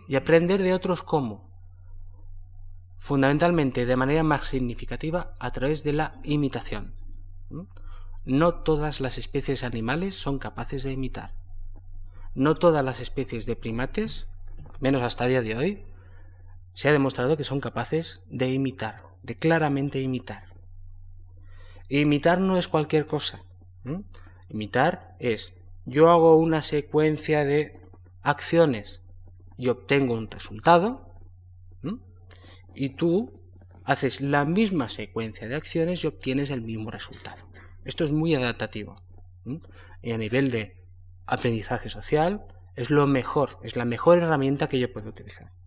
Y 0.08 0.16
aprender 0.16 0.62
de 0.62 0.72
otros 0.72 1.02
cómo? 1.02 1.48
Fundamentalmente 2.96 3.86
de 3.86 3.96
manera 3.96 4.22
más 4.22 4.46
significativa 4.46 5.34
a 5.38 5.52
través 5.52 5.84
de 5.84 5.92
la 5.92 6.18
imitación. 6.24 6.94
No 8.24 8.54
todas 8.54 9.00
las 9.00 9.18
especies 9.18 9.64
animales 9.64 10.14
son 10.14 10.38
capaces 10.38 10.82
de 10.82 10.92
imitar. 10.92 11.34
No 12.34 12.56
todas 12.56 12.84
las 12.84 13.00
especies 13.00 13.46
de 13.46 13.56
primates, 13.56 14.30
menos 14.80 15.02
hasta 15.02 15.26
día 15.26 15.42
de 15.42 15.56
hoy, 15.56 15.87
se 16.78 16.88
ha 16.88 16.92
demostrado 16.92 17.36
que 17.36 17.42
son 17.42 17.58
capaces 17.58 18.20
de 18.30 18.52
imitar, 18.52 19.02
de 19.24 19.36
claramente 19.36 20.00
imitar. 20.00 20.44
imitar 21.88 22.38
no 22.38 22.56
es 22.56 22.68
cualquier 22.68 23.08
cosa. 23.08 23.42
Imitar 24.48 25.16
es 25.18 25.54
yo 25.86 26.08
hago 26.08 26.36
una 26.36 26.62
secuencia 26.62 27.44
de 27.44 27.80
acciones 28.22 29.02
y 29.56 29.70
obtengo 29.70 30.14
un 30.14 30.30
resultado, 30.30 31.20
y 32.76 32.90
tú 32.90 33.42
haces 33.82 34.20
la 34.20 34.44
misma 34.44 34.88
secuencia 34.88 35.48
de 35.48 35.56
acciones 35.56 36.04
y 36.04 36.06
obtienes 36.06 36.50
el 36.50 36.62
mismo 36.62 36.92
resultado. 36.92 37.48
Esto 37.84 38.04
es 38.04 38.12
muy 38.12 38.36
adaptativo. 38.36 39.02
Y 40.00 40.12
a 40.12 40.18
nivel 40.18 40.52
de 40.52 40.86
aprendizaje 41.26 41.90
social, 41.90 42.46
es 42.76 42.90
lo 42.90 43.08
mejor, 43.08 43.58
es 43.64 43.74
la 43.74 43.84
mejor 43.84 44.18
herramienta 44.18 44.68
que 44.68 44.78
yo 44.78 44.92
puedo 44.92 45.08
utilizar. 45.08 45.57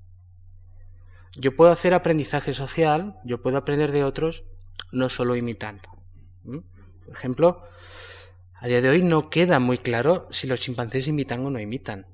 Yo 1.36 1.56
puedo 1.56 1.72
hacer 1.72 1.94
aprendizaje 1.94 2.54
social, 2.54 3.20
yo 3.24 3.42
puedo 3.42 3.58
aprender 3.58 3.92
de 3.92 4.04
otros, 4.04 4.44
no 4.92 5.10
solo 5.10 5.36
imitando. 5.36 5.90
Por 6.44 7.16
ejemplo, 7.16 7.64
a 8.56 8.68
día 8.68 8.82
de 8.82 8.90
hoy 8.90 9.02
no 9.02 9.30
queda 9.30 9.60
muy 9.60 9.78
claro 9.78 10.28
si 10.30 10.48
los 10.48 10.60
chimpancés 10.60 11.08
imitan 11.08 11.46
o 11.46 11.50
no 11.50 11.60
imitan. 11.60 12.08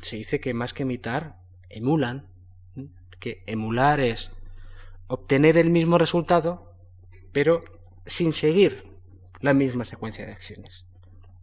Se 0.00 0.16
dice 0.16 0.40
que 0.40 0.52
más 0.52 0.72
que 0.72 0.82
imitar, 0.82 1.40
emulan. 1.68 2.32
Que 3.18 3.42
emular 3.46 4.00
es 4.00 4.32
obtener 5.06 5.56
el 5.56 5.70
mismo 5.70 5.96
resultado, 5.96 6.74
pero 7.32 7.64
sin 8.04 8.32
seguir 8.32 9.00
la 9.40 9.54
misma 9.54 9.84
secuencia 9.84 10.26
de 10.26 10.32
acciones. 10.32 10.86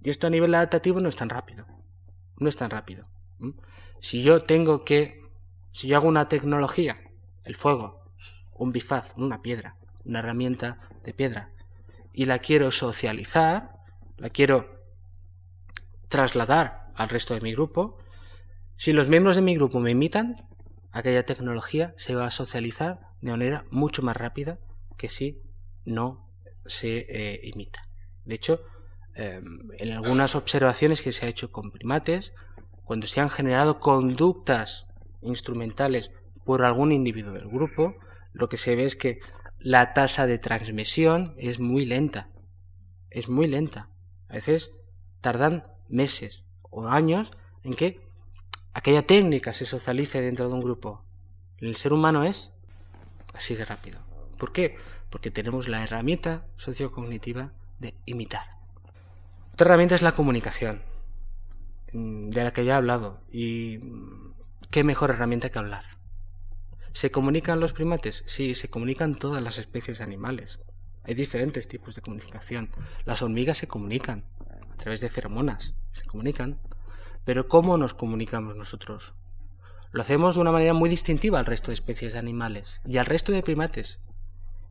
Y 0.04 0.10
esto 0.10 0.28
a 0.28 0.30
nivel 0.30 0.54
adaptativo 0.54 1.00
no 1.00 1.10
es 1.10 1.16
tan 1.16 1.30
rápido. 1.30 1.66
No 2.38 2.50
es 2.50 2.56
tan 2.56 2.70
rápido. 2.70 3.08
Si 4.00 4.22
yo 4.22 4.44
tengo 4.44 4.84
que, 4.84 5.23
si 5.74 5.88
yo 5.88 5.98
hago 5.98 6.08
una 6.08 6.30
tecnología, 6.30 7.02
el 7.44 7.56
fuego, 7.56 8.06
un 8.54 8.72
bifaz, 8.72 9.16
una 9.18 9.42
piedra, 9.42 9.76
una 10.06 10.20
herramienta 10.20 10.80
de 11.04 11.14
piedra, 11.14 11.52
y 12.14 12.26
la 12.26 12.40
quiero 12.40 12.72
socializar, 12.72 13.72
la 14.18 14.30
quiero 14.30 14.86
trasladar 16.08 16.92
al 16.96 17.10
resto 17.10 17.34
de 17.34 17.42
mi 17.42 17.54
grupo, 17.54 17.98
si 18.78 18.94
los 18.94 19.08
miembros 19.08 19.36
de 19.36 19.42
mi 19.42 19.56
grupo 19.56 19.80
me 19.80 19.92
imitan, 19.92 20.48
aquella 20.92 21.26
tecnología 21.26 21.94
se 21.98 22.16
va 22.16 22.28
a 22.28 22.32
socializar 22.32 23.00
de 23.22 23.32
manera 23.32 23.66
mucho 23.72 24.04
más 24.04 24.16
rápida 24.16 24.60
que 24.96 25.10
si 25.10 25.42
no 25.86 26.30
se 26.66 27.08
eh, 27.10 27.42
imita. 27.46 27.90
De 28.26 28.36
hecho, 28.36 28.64
em, 29.16 29.70
en 29.80 29.92
algunas 29.94 30.36
observaciones 30.36 31.02
que 31.02 31.12
se 31.12 31.26
ha 31.26 31.30
hecho 31.30 31.52
con 31.52 31.72
primates, 31.72 32.34
cuando 32.84 33.08
se 33.08 33.22
han 33.22 33.30
generado 33.30 33.80
conductas 33.80 34.88
instrumentales 35.24 36.12
por 36.46 36.64
algún 36.64 36.92
individuo 36.92 37.34
del 37.34 37.48
grupo, 37.48 37.96
lo 38.34 38.50
que 38.50 38.58
se 38.58 38.76
ve 38.76 38.84
es 38.84 38.96
que 38.96 39.20
la 39.60 39.94
tasa 39.94 40.28
de 40.28 40.40
transmisión 40.40 41.34
es 41.38 41.60
muy 41.60 41.86
lenta. 41.86 42.30
Es 43.10 43.30
muy 43.30 43.48
lenta. 43.48 43.90
A 44.28 44.34
veces 44.34 44.76
tardan 45.22 45.64
meses 45.88 46.44
o 46.64 46.88
años 46.88 47.32
en 47.64 47.74
que 47.74 48.02
aquella 48.74 49.06
técnica 49.06 49.54
se 49.54 49.66
socialice 49.66 50.22
dentro 50.22 50.50
de 50.50 50.56
un 50.56 50.62
grupo. 50.62 51.06
El 51.60 51.76
ser 51.78 51.94
humano 51.94 52.24
es 52.24 52.54
así 53.34 53.56
de 53.56 53.66
rápido. 53.66 54.00
¿Por 54.38 54.52
qué? 54.52 54.76
Porque 55.10 55.32
tenemos 55.32 55.68
la 55.68 55.84
herramienta 55.84 56.46
sociocognitiva 56.58 57.54
de 57.80 57.96
imitar. 58.06 58.46
Otra 59.54 59.68
herramienta 59.68 59.96
es 59.96 60.02
la 60.02 60.14
comunicación, 60.14 60.82
mm, 61.94 62.30
de 62.30 62.44
la 62.44 62.52
que 62.52 62.66
ya 62.66 62.74
he 62.74 62.78
hablado. 62.78 63.22
Y 63.32 63.80
qué 64.74 64.84
mejor 64.84 65.12
herramienta 65.12 65.52
que 65.52 65.60
hablar. 65.60 65.86
¿Se 66.94 67.12
comunican 67.12 67.60
los 67.60 67.74
primates? 67.74 68.24
Sí, 68.26 68.56
se 68.56 68.72
comunican 68.72 69.14
todas 69.14 69.40
las 69.40 69.60
especies 69.60 70.02
animales. 70.02 70.62
Hay 71.04 71.14
diferentes 71.14 71.68
tipos 71.68 71.94
de 71.94 72.02
comunicación. 72.02 72.72
Las 73.06 73.22
hormigas 73.22 73.60
se 73.60 73.68
comunican 73.68 74.26
a 74.72 74.76
través 74.78 75.00
de 75.02 75.10
feromonas, 75.10 75.76
se 75.92 76.06
comunican. 76.06 76.60
Pero 77.24 77.48
¿cómo 77.48 77.78
nos 77.78 77.94
comunicamos 77.94 78.56
nosotros? 78.56 79.14
Lo 79.92 80.02
hacemos 80.02 80.34
de 80.34 80.42
una 80.42 80.52
manera 80.52 80.74
muy 80.74 80.90
distintiva 80.90 81.38
al 81.38 81.46
resto 81.46 81.70
de 81.70 81.76
especies 81.76 82.14
de 82.14 82.20
animales 82.20 82.82
y 82.84 82.98
al 82.98 83.06
resto 83.06 83.32
de 83.32 83.44
primates. 83.44 84.00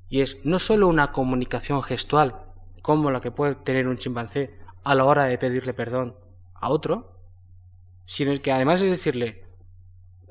Y 0.09 0.23
es 0.23 0.45
no 0.45 0.59
solo 0.59 0.89
una 0.89 1.13
comunicación 1.13 1.81
gestual, 1.81 2.45
como 2.83 3.13
la 3.13 3.21
que 3.21 3.31
puede 3.31 3.55
tener 3.55 3.87
un 3.87 3.99
chimpancé 3.99 4.59
a 4.83 4.97
la 4.97 5.05
hora 5.05 5.27
de 5.27 5.39
pedirle 5.39 5.75
perdón 5.75 6.17
a 6.55 6.71
otro, 6.71 7.21
sino 8.05 8.37
que 8.43 8.51
además 8.51 8.83
es 8.83 8.91
decirle, 8.91 9.41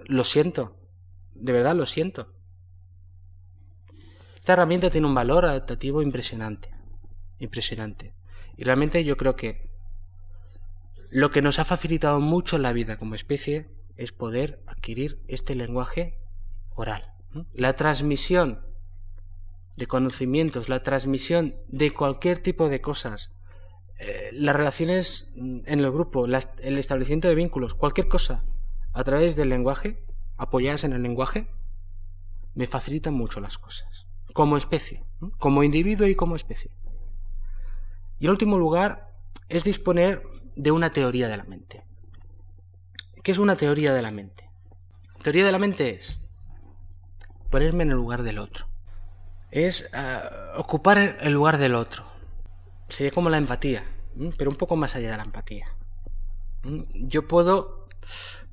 lo 0.07 0.23
siento, 0.23 0.77
de 1.33 1.53
verdad 1.53 1.75
lo 1.75 1.85
siento. 1.85 2.33
Esta 4.35 4.53
herramienta 4.53 4.89
tiene 4.89 5.07
un 5.07 5.15
valor 5.15 5.45
adaptativo 5.45 6.01
impresionante. 6.01 6.73
Impresionante. 7.37 8.15
Y 8.57 8.63
realmente 8.63 9.03
yo 9.03 9.15
creo 9.17 9.35
que 9.35 9.69
lo 11.09 11.29
que 11.29 11.41
nos 11.41 11.59
ha 11.59 11.65
facilitado 11.65 12.19
mucho 12.19 12.57
la 12.57 12.73
vida 12.73 12.97
como 12.97 13.15
especie 13.15 13.75
es 13.97 14.11
poder 14.11 14.63
adquirir 14.65 15.21
este 15.27 15.55
lenguaje 15.55 16.17
oral. 16.71 17.13
La 17.53 17.75
transmisión 17.75 18.65
de 19.77 19.87
conocimientos, 19.87 20.69
la 20.69 20.83
transmisión 20.83 21.55
de 21.67 21.91
cualquier 21.91 22.39
tipo 22.39 22.67
de 22.67 22.81
cosas, 22.81 23.35
eh, 23.99 24.29
las 24.33 24.55
relaciones 24.55 25.33
en 25.35 25.79
el 25.79 25.91
grupo, 25.91 26.25
el 26.25 26.77
establecimiento 26.77 27.27
de 27.27 27.35
vínculos, 27.35 27.75
cualquier 27.75 28.07
cosa, 28.07 28.43
a 28.93 29.03
través 29.03 29.35
del 29.35 29.49
lenguaje, 29.49 30.05
apoyadas 30.37 30.83
en 30.83 30.93
el 30.93 31.01
lenguaje, 31.01 31.49
me 32.53 32.67
facilitan 32.67 33.13
mucho 33.13 33.39
las 33.39 33.57
cosas, 33.57 34.07
como 34.33 34.57
especie, 34.57 35.05
como 35.37 35.63
individuo 35.63 36.07
y 36.07 36.15
como 36.15 36.35
especie. 36.35 36.71
Y 38.19 38.25
el 38.25 38.31
último 38.31 38.57
lugar 38.57 39.13
es 39.49 39.63
disponer 39.63 40.23
de 40.55 40.71
una 40.71 40.91
teoría 40.91 41.27
de 41.27 41.37
la 41.37 41.43
mente. 41.43 41.85
¿Qué 43.23 43.31
es 43.31 43.39
una 43.39 43.55
teoría 43.55 43.93
de 43.93 44.01
la 44.01 44.11
mente? 44.11 44.51
teoría 45.21 45.45
de 45.45 45.51
la 45.51 45.59
mente 45.59 45.91
es 45.91 46.19
ponerme 47.51 47.83
en 47.83 47.91
el 47.91 47.97
lugar 47.97 48.23
del 48.23 48.39
otro. 48.39 48.67
Es 49.51 49.93
ah, 49.93 50.53
ocupar 50.57 50.97
el 50.97 51.33
lugar 51.33 51.57
del 51.57 51.75
otro. 51.75 52.05
Sería 52.87 53.11
como 53.11 53.29
la 53.29 53.37
empatía, 53.37 53.85
pero 54.37 54.49
un 54.49 54.57
poco 54.57 54.75
más 54.75 54.95
allá 54.95 55.11
de 55.11 55.17
la 55.17 55.23
empatía. 55.23 55.67
Yo 56.93 57.27
puedo 57.27 57.87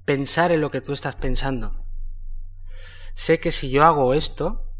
pensar 0.09 0.52
en 0.52 0.62
lo 0.62 0.70
que 0.70 0.80
tú 0.80 0.94
estás 0.94 1.16
pensando. 1.16 1.84
Sé 3.14 3.38
que 3.40 3.52
si 3.52 3.68
yo 3.68 3.84
hago 3.84 4.14
esto, 4.14 4.72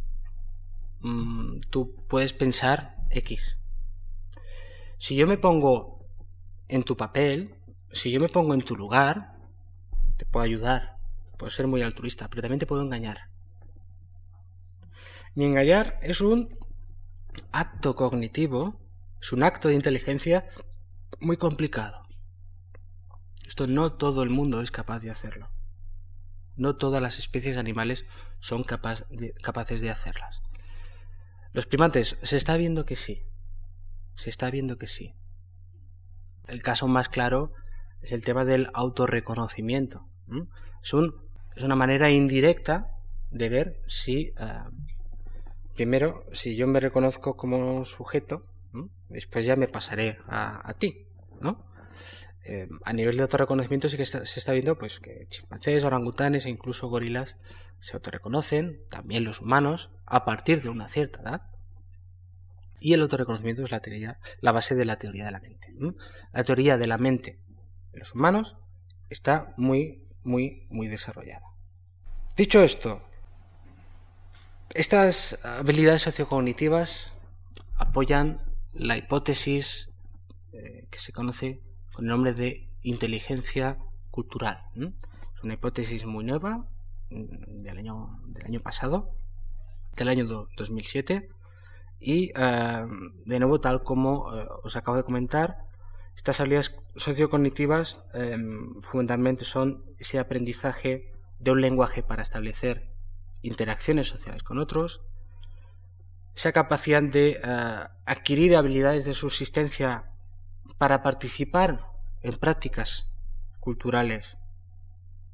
mm, 1.00 1.60
tú 1.68 1.94
puedes 2.08 2.32
pensar 2.32 2.96
X. 3.10 3.58
Si 4.96 5.16
yo 5.16 5.26
me 5.26 5.36
pongo 5.36 6.08
en 6.68 6.82
tu 6.82 6.96
papel, 6.96 7.54
si 7.92 8.10
yo 8.10 8.20
me 8.20 8.30
pongo 8.30 8.54
en 8.54 8.62
tu 8.62 8.74
lugar, 8.74 9.36
te 10.16 10.24
puedo 10.24 10.44
ayudar, 10.44 10.96
puedo 11.36 11.50
ser 11.50 11.66
muy 11.66 11.82
altruista, 11.82 12.30
pero 12.30 12.40
también 12.40 12.60
te 12.60 12.66
puedo 12.66 12.80
engañar. 12.80 13.28
Y 15.34 15.44
engañar 15.44 15.98
es 16.00 16.22
un 16.22 16.58
acto 17.52 17.94
cognitivo, 17.96 18.80
es 19.20 19.34
un 19.34 19.42
acto 19.42 19.68
de 19.68 19.74
inteligencia 19.74 20.48
muy 21.20 21.36
complicado. 21.36 22.07
Esto 23.49 23.66
no 23.66 23.94
todo 23.94 24.22
el 24.22 24.28
mundo 24.28 24.61
es 24.61 24.70
capaz 24.70 25.01
de 25.01 25.11
hacerlo. 25.11 25.51
No 26.55 26.76
todas 26.76 27.01
las 27.01 27.18
especies 27.18 27.57
animales 27.57 28.05
son 28.40 28.62
capaces 28.62 29.80
de 29.80 29.90
hacerlas. 29.90 30.42
Los 31.55 31.64
primates, 31.64 32.18
se 32.22 32.36
está 32.36 32.59
viendo 32.59 32.84
que 32.84 32.94
sí. 32.94 33.26
Se 34.16 34.28
está 34.28 34.51
viendo 34.51 34.76
que 34.76 34.86
sí. 34.86 35.14
El 36.46 36.62
caso 36.62 36.88
más 36.88 37.09
claro 37.09 37.55
es 38.03 38.12
el 38.12 38.22
tema 38.22 38.44
del 38.44 38.68
autorreconocimiento. 38.74 40.07
Es, 40.82 40.92
una 40.92 41.74
manera 41.74 42.11
indirecta 42.11 42.99
de 43.30 43.49
ver 43.49 43.82
si, 43.86 44.34
ah, 44.36 44.70
primero, 45.74 46.26
si 46.32 46.55
yo 46.55 46.66
me 46.66 46.80
reconozco 46.80 47.34
como 47.34 47.86
sujeto, 47.86 48.44
después 49.09 49.46
ya 49.46 49.57
me 49.57 49.68
pasaré 49.68 50.18
a, 50.26 50.68
a 50.68 50.74
ti, 50.74 51.09
¿no? 51.40 51.64
Eh, 52.51 52.66
a 52.86 52.94
nivel 52.94 53.18
de 53.18 53.24
autorreconocimiento 53.24 53.90
sí 53.90 53.99
que 53.99 54.07
se 54.07 54.22
está 54.22 54.53
viendo 54.53 54.78
pues 54.78 55.01
que 55.01 55.26
chimpancés, 55.28 55.84
orangutanes 55.84 56.46
e 56.46 56.49
incluso 56.49 56.88
gorilas 56.88 57.36
se 57.78 57.94
autorreconocen, 57.94 58.86
también 58.88 59.24
los 59.24 59.42
humanos, 59.42 59.90
a 60.07 60.24
partir 60.24 60.62
de 60.62 60.70
una 60.70 60.88
cierta 60.88 61.20
edad. 61.20 61.42
Y 62.80 62.94
el 62.94 63.03
autorreconocimiento 63.03 63.64
es 63.64 63.70
la, 63.70 63.80
teoría, 63.80 64.18
la 64.40 64.53
base 64.53 64.74
de 64.74 64.86
la 64.86 64.96
teoría 64.96 65.26
de 65.26 65.32
la 65.32 65.40
mente. 65.40 65.74
La 66.32 66.42
teoría 66.42 66.78
de 66.78 66.86
la 66.86 66.96
mente 66.96 67.38
de 67.92 67.99
los 67.99 68.14
humanos 68.14 68.57
está 69.11 69.53
muy, 69.59 70.09
muy, 70.22 70.66
muy 70.70 70.88
desarrollada. 70.88 71.53
Dicho 72.34 72.62
esto, 72.62 73.03
estas 74.72 75.44
habilidades 75.44 76.01
sociocognitivas 76.01 77.12
apoyan 77.74 78.40
la 78.72 78.96
hipótesis 78.96 79.90
eh, 80.55 80.86
que 80.90 80.99
se 80.99 81.12
conoce 81.12 81.67
con 81.99 82.05
el 82.05 82.11
nombre 82.11 82.32
de 82.32 82.70
inteligencia 82.82 83.76
cultural. 84.12 84.62
Es 85.34 85.42
una 85.42 85.55
hipótesis 85.55 86.07
muy 86.07 86.24
nueva 86.24 86.64
mm, 87.11 87.59
del 87.59 87.76
año, 87.76 88.20
del 88.28 88.44
año 88.46 88.61
pasado, 88.61 89.16
del 89.96 90.07
año 90.07 90.24
2007, 90.24 91.28
y 91.99 92.32
de 92.32 93.38
nuevo, 93.40 93.61
tal 93.61 93.82
como 93.82 94.32
eh, 94.32 94.46
os 94.62 94.76
acabo 94.76 94.96
de 94.96 95.03
comentar, 95.03 95.66
estas 96.14 96.38
habilidades 96.38 96.80
sociocognitivas 96.94 98.05
em, 98.14 98.80
fundamentalmente 98.80 99.44
son 99.44 99.82
ese 99.99 100.20
aprendizaje 100.20 101.11
de 101.40 101.51
un 101.51 101.61
lenguaje 101.61 102.05
para 102.05 102.22
establecer 102.22 102.92
interacciones 103.42 104.07
sociales 104.07 104.44
con 104.44 104.61
otros, 104.61 105.03
esa 106.36 106.53
capacidad 106.53 107.03
de 107.03 107.40
eh, 107.42 107.84
adquirir 108.07 108.55
habilidades 108.55 109.05
de 109.05 109.14
subsistencia 109.14 110.12
para 110.78 111.03
participar 111.03 111.88
en 112.22 112.36
prácticas 112.36 113.12
culturales 113.60 114.38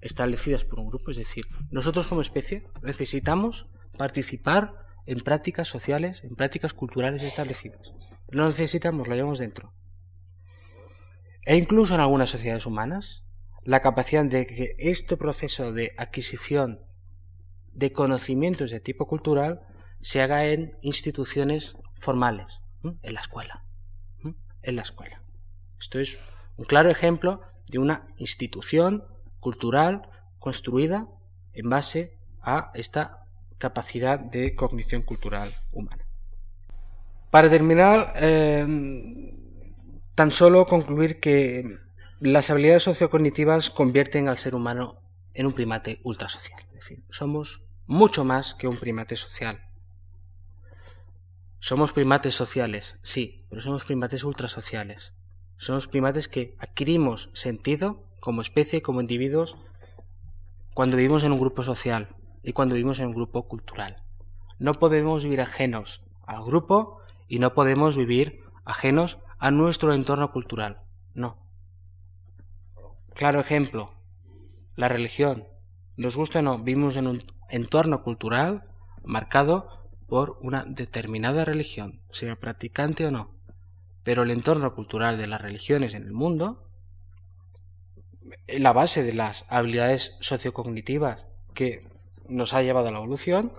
establecidas 0.01 0.65
por 0.65 0.81
un 0.81 0.89
grupo, 0.89 1.11
es 1.11 1.17
decir, 1.17 1.47
nosotros 1.71 2.07
como 2.07 2.21
especie 2.21 2.67
necesitamos 2.83 3.69
participar 3.97 4.75
en 5.07 5.21
prácticas 5.21 5.69
sociales, 5.69 6.25
en 6.25 6.35
prácticas 6.35 6.75
culturales 6.75 7.23
establecidas. 7.23 7.93
No 8.31 8.47
necesitamos, 8.47 9.09
lo 9.09 9.15
llevamos 9.15 9.39
dentro. 9.39 9.73
E 11.47 11.57
incluso 11.57 11.95
en 11.95 12.01
algunas 12.01 12.31
sociedades 12.31 12.67
humanas, 12.67 13.25
la 13.65 13.81
capacidad 13.81 14.25
de 14.25 14.47
que 14.47 14.77
este 14.79 15.17
proceso 15.17 15.73
de 15.73 15.93
adquisición 15.99 16.81
de 17.73 17.93
conocimientos 17.93 18.71
de 18.71 18.81
tipo 18.81 19.07
cultural 19.07 19.67
se 20.01 20.23
haga 20.23 20.47
en 20.47 20.79
instituciones 20.83 21.79
formales, 21.99 22.63
en 23.03 23.15
la 23.15 23.21
escuela. 23.21 23.65
En 24.63 24.77
la 24.77 24.83
escuela. 24.83 25.23
Esto 25.79 25.99
es 25.99 26.19
un 26.57 26.65
claro 26.65 26.91
ejemplo 26.91 27.41
de 27.71 27.79
una 27.79 28.09
institución 28.17 29.05
cultural 29.41 30.09
construida 30.39 31.09
en 31.53 31.69
base 31.69 32.19
a 32.43 32.71
esta 32.75 33.27
capacidad 33.59 34.19
de 34.19 34.55
cognición 34.55 35.03
cultural 35.03 35.55
humana. 35.73 36.07
Para 37.31 37.49
terminar, 37.49 38.13
em, 38.17 39.37
tan 40.15 40.31
solo 40.31 40.67
concluir 40.67 41.21
que 41.21 41.79
las 42.21 42.51
habilidades 42.51 42.85
sociocognitivas 42.85 43.71
convierten 43.71 44.29
al 44.29 44.39
ser 44.39 44.55
humano 44.55 45.01
en 45.33 45.47
un 45.47 45.53
primate 45.53 46.01
ultrasocial. 46.05 46.61
Es 46.69 46.81
decir, 46.81 47.05
somos 47.11 47.65
mucho 47.87 48.25
más 48.25 48.55
que 48.55 48.69
un 48.69 48.79
primate 48.79 49.17
social. 49.17 49.61
Somos 51.59 51.93
primates 51.93 52.35
sociales, 52.35 52.99
sí, 53.03 53.47
pero 53.49 53.63
somos 53.63 53.85
primates 53.85 54.25
ultrasociales. 54.25 55.15
Somos 55.57 55.87
primates 55.87 56.29
que 56.29 56.57
adquirimos 56.59 57.31
sentido 57.33 58.05
como 58.21 58.41
especie, 58.41 58.83
como 58.83 59.01
individuos, 59.01 59.57
cuando 60.75 60.97
vivimos 60.97 61.25
en 61.25 61.33
un 61.33 61.41
grupo 61.41 61.63
social 61.63 62.17
y 62.43 62.53
cuando 62.53 62.75
vivimos 62.75 62.99
en 62.99 63.09
un 63.09 63.15
grupo 63.15 63.47
cultural. 63.47 64.03
No 64.59 64.75
podemos 64.75 65.25
vivir 65.25 65.41
ajenos 65.41 66.07
al 66.27 66.45
grupo 66.45 66.99
y 67.29 67.39
no 67.39 67.55
podemos 67.55 67.97
vivir 67.97 68.43
ajenos 68.65 69.19
a 69.39 69.51
nuestro 69.51 69.93
entorno 69.93 70.33
cultural. 70.33 70.83
No. 71.13 71.39
Claro 73.15 73.41
ejemplo, 73.41 73.95
la 74.75 74.89
religión. 74.89 75.47
Nos 75.97 76.17
gusta 76.17 76.41
o 76.41 76.43
no, 76.43 76.59
vivimos 76.59 76.97
en 76.97 77.07
un 77.07 77.25
entorno 77.49 78.03
cultural 78.03 78.65
marcado 79.05 79.69
por 80.09 80.39
una 80.41 80.65
determinada 80.65 81.45
religión, 81.45 82.01
sea 82.11 82.37
practicante 82.37 83.07
o 83.07 83.11
no. 83.11 83.35
Pero 84.05 84.23
el 84.23 84.31
entorno 84.31 84.75
cultural 84.75 85.19
de 85.19 85.27
las 85.27 85.41
religiones 85.41 85.95
en 85.95 86.05
el 86.05 86.13
mundo, 86.13 86.71
la 88.47 88.73
base 88.73 89.03
de 89.03 89.15
las 89.15 89.47
habilidades 89.49 90.17
sociocognitivas 90.21 91.27
que 91.55 91.89
nos 92.29 92.55
ha 92.55 92.63
llevado 92.63 92.89
a 92.89 92.93
la 92.93 92.99
evolución, 92.99 93.53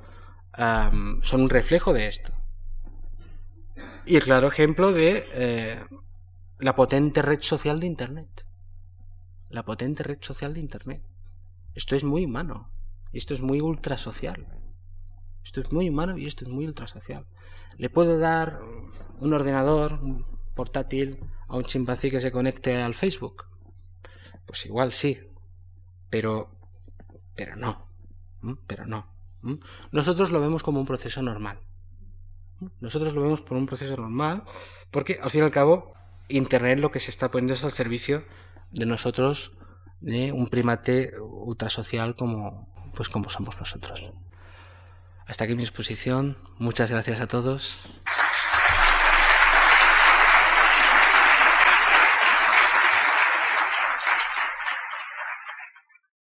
son 1.24 1.42
un 1.42 1.50
reflejo 1.50 1.92
de 1.94 2.08
esto. 2.08 2.32
Y 4.06 4.16
el 4.16 4.24
claro 4.24 4.48
ejemplo 4.48 4.94
de 4.94 5.26
eh, 5.34 5.84
la 6.60 6.76
potente 6.76 7.22
red 7.22 7.42
social 7.42 7.80
de 7.80 7.88
Internet. 7.88 8.48
La 9.50 9.66
potente 9.66 10.04
red 10.04 10.20
social 10.22 10.54
de 10.54 10.60
Internet. 10.60 11.04
Esto 11.74 11.96
es 11.96 12.04
muy 12.04 12.26
humano. 12.26 12.72
Esto 13.12 13.34
es 13.34 13.42
muy 13.42 13.62
ultrasocial. 13.62 14.48
Esto 15.44 15.62
es 15.62 15.72
muy 15.72 15.90
humano 15.90 16.18
y 16.18 16.26
esto 16.26 16.46
es 16.46 16.52
muy 16.52 16.66
ultrasocial. 16.66 17.26
¿Le 17.78 17.90
puedo 17.90 18.18
dar 18.18 18.62
un 19.20 19.34
ordenador, 19.34 20.00
portátil 20.56 21.20
a 21.48 21.58
un 21.58 21.64
chimpancé 21.64 22.10
que 22.10 22.22
se 22.22 22.32
conecte 22.32 22.82
al 22.82 22.94
Facebook? 22.94 23.46
Pues 24.46 24.66
igual 24.66 24.94
sí, 24.94 25.20
pero 26.10 26.56
pero 27.36 27.56
no, 27.56 27.88
pero 28.68 28.86
no. 28.86 29.14
Nosotros 29.92 30.32
lo 30.32 30.42
vemos 30.42 30.64
como 30.64 30.80
un 30.80 30.86
proceso 30.86 31.22
normal. 31.22 31.60
Nosotros 32.80 33.14
lo 33.14 33.22
vemos 33.22 33.42
por 33.42 33.58
un 33.58 33.66
proceso 33.66 33.96
normal, 33.98 34.44
porque 34.90 35.20
al 35.22 35.30
fin 35.30 35.42
y 35.42 35.44
al 35.44 35.52
cabo 35.52 35.94
Internet 36.30 36.80
lo 36.80 36.92
que 36.92 37.00
se 37.00 37.12
está 37.12 37.30
poniendo 37.30 37.54
es 37.54 37.64
al 37.64 37.72
servicio 37.72 38.24
de 38.72 38.86
nosotros, 38.86 39.58
de 40.00 40.32
un 40.32 40.50
primate 40.50 41.14
ultrasocial 41.20 42.16
como 42.16 42.74
pues 42.96 43.10
como 43.10 43.30
somos 43.30 43.60
nosotros. 43.60 44.12
Hasta 45.28 45.44
aquí 45.44 45.56
mi 45.56 45.64
exposición. 45.64 46.38
Muchas 46.58 46.92
gracias 46.92 47.20
a 47.20 47.28
todos. 47.28 47.78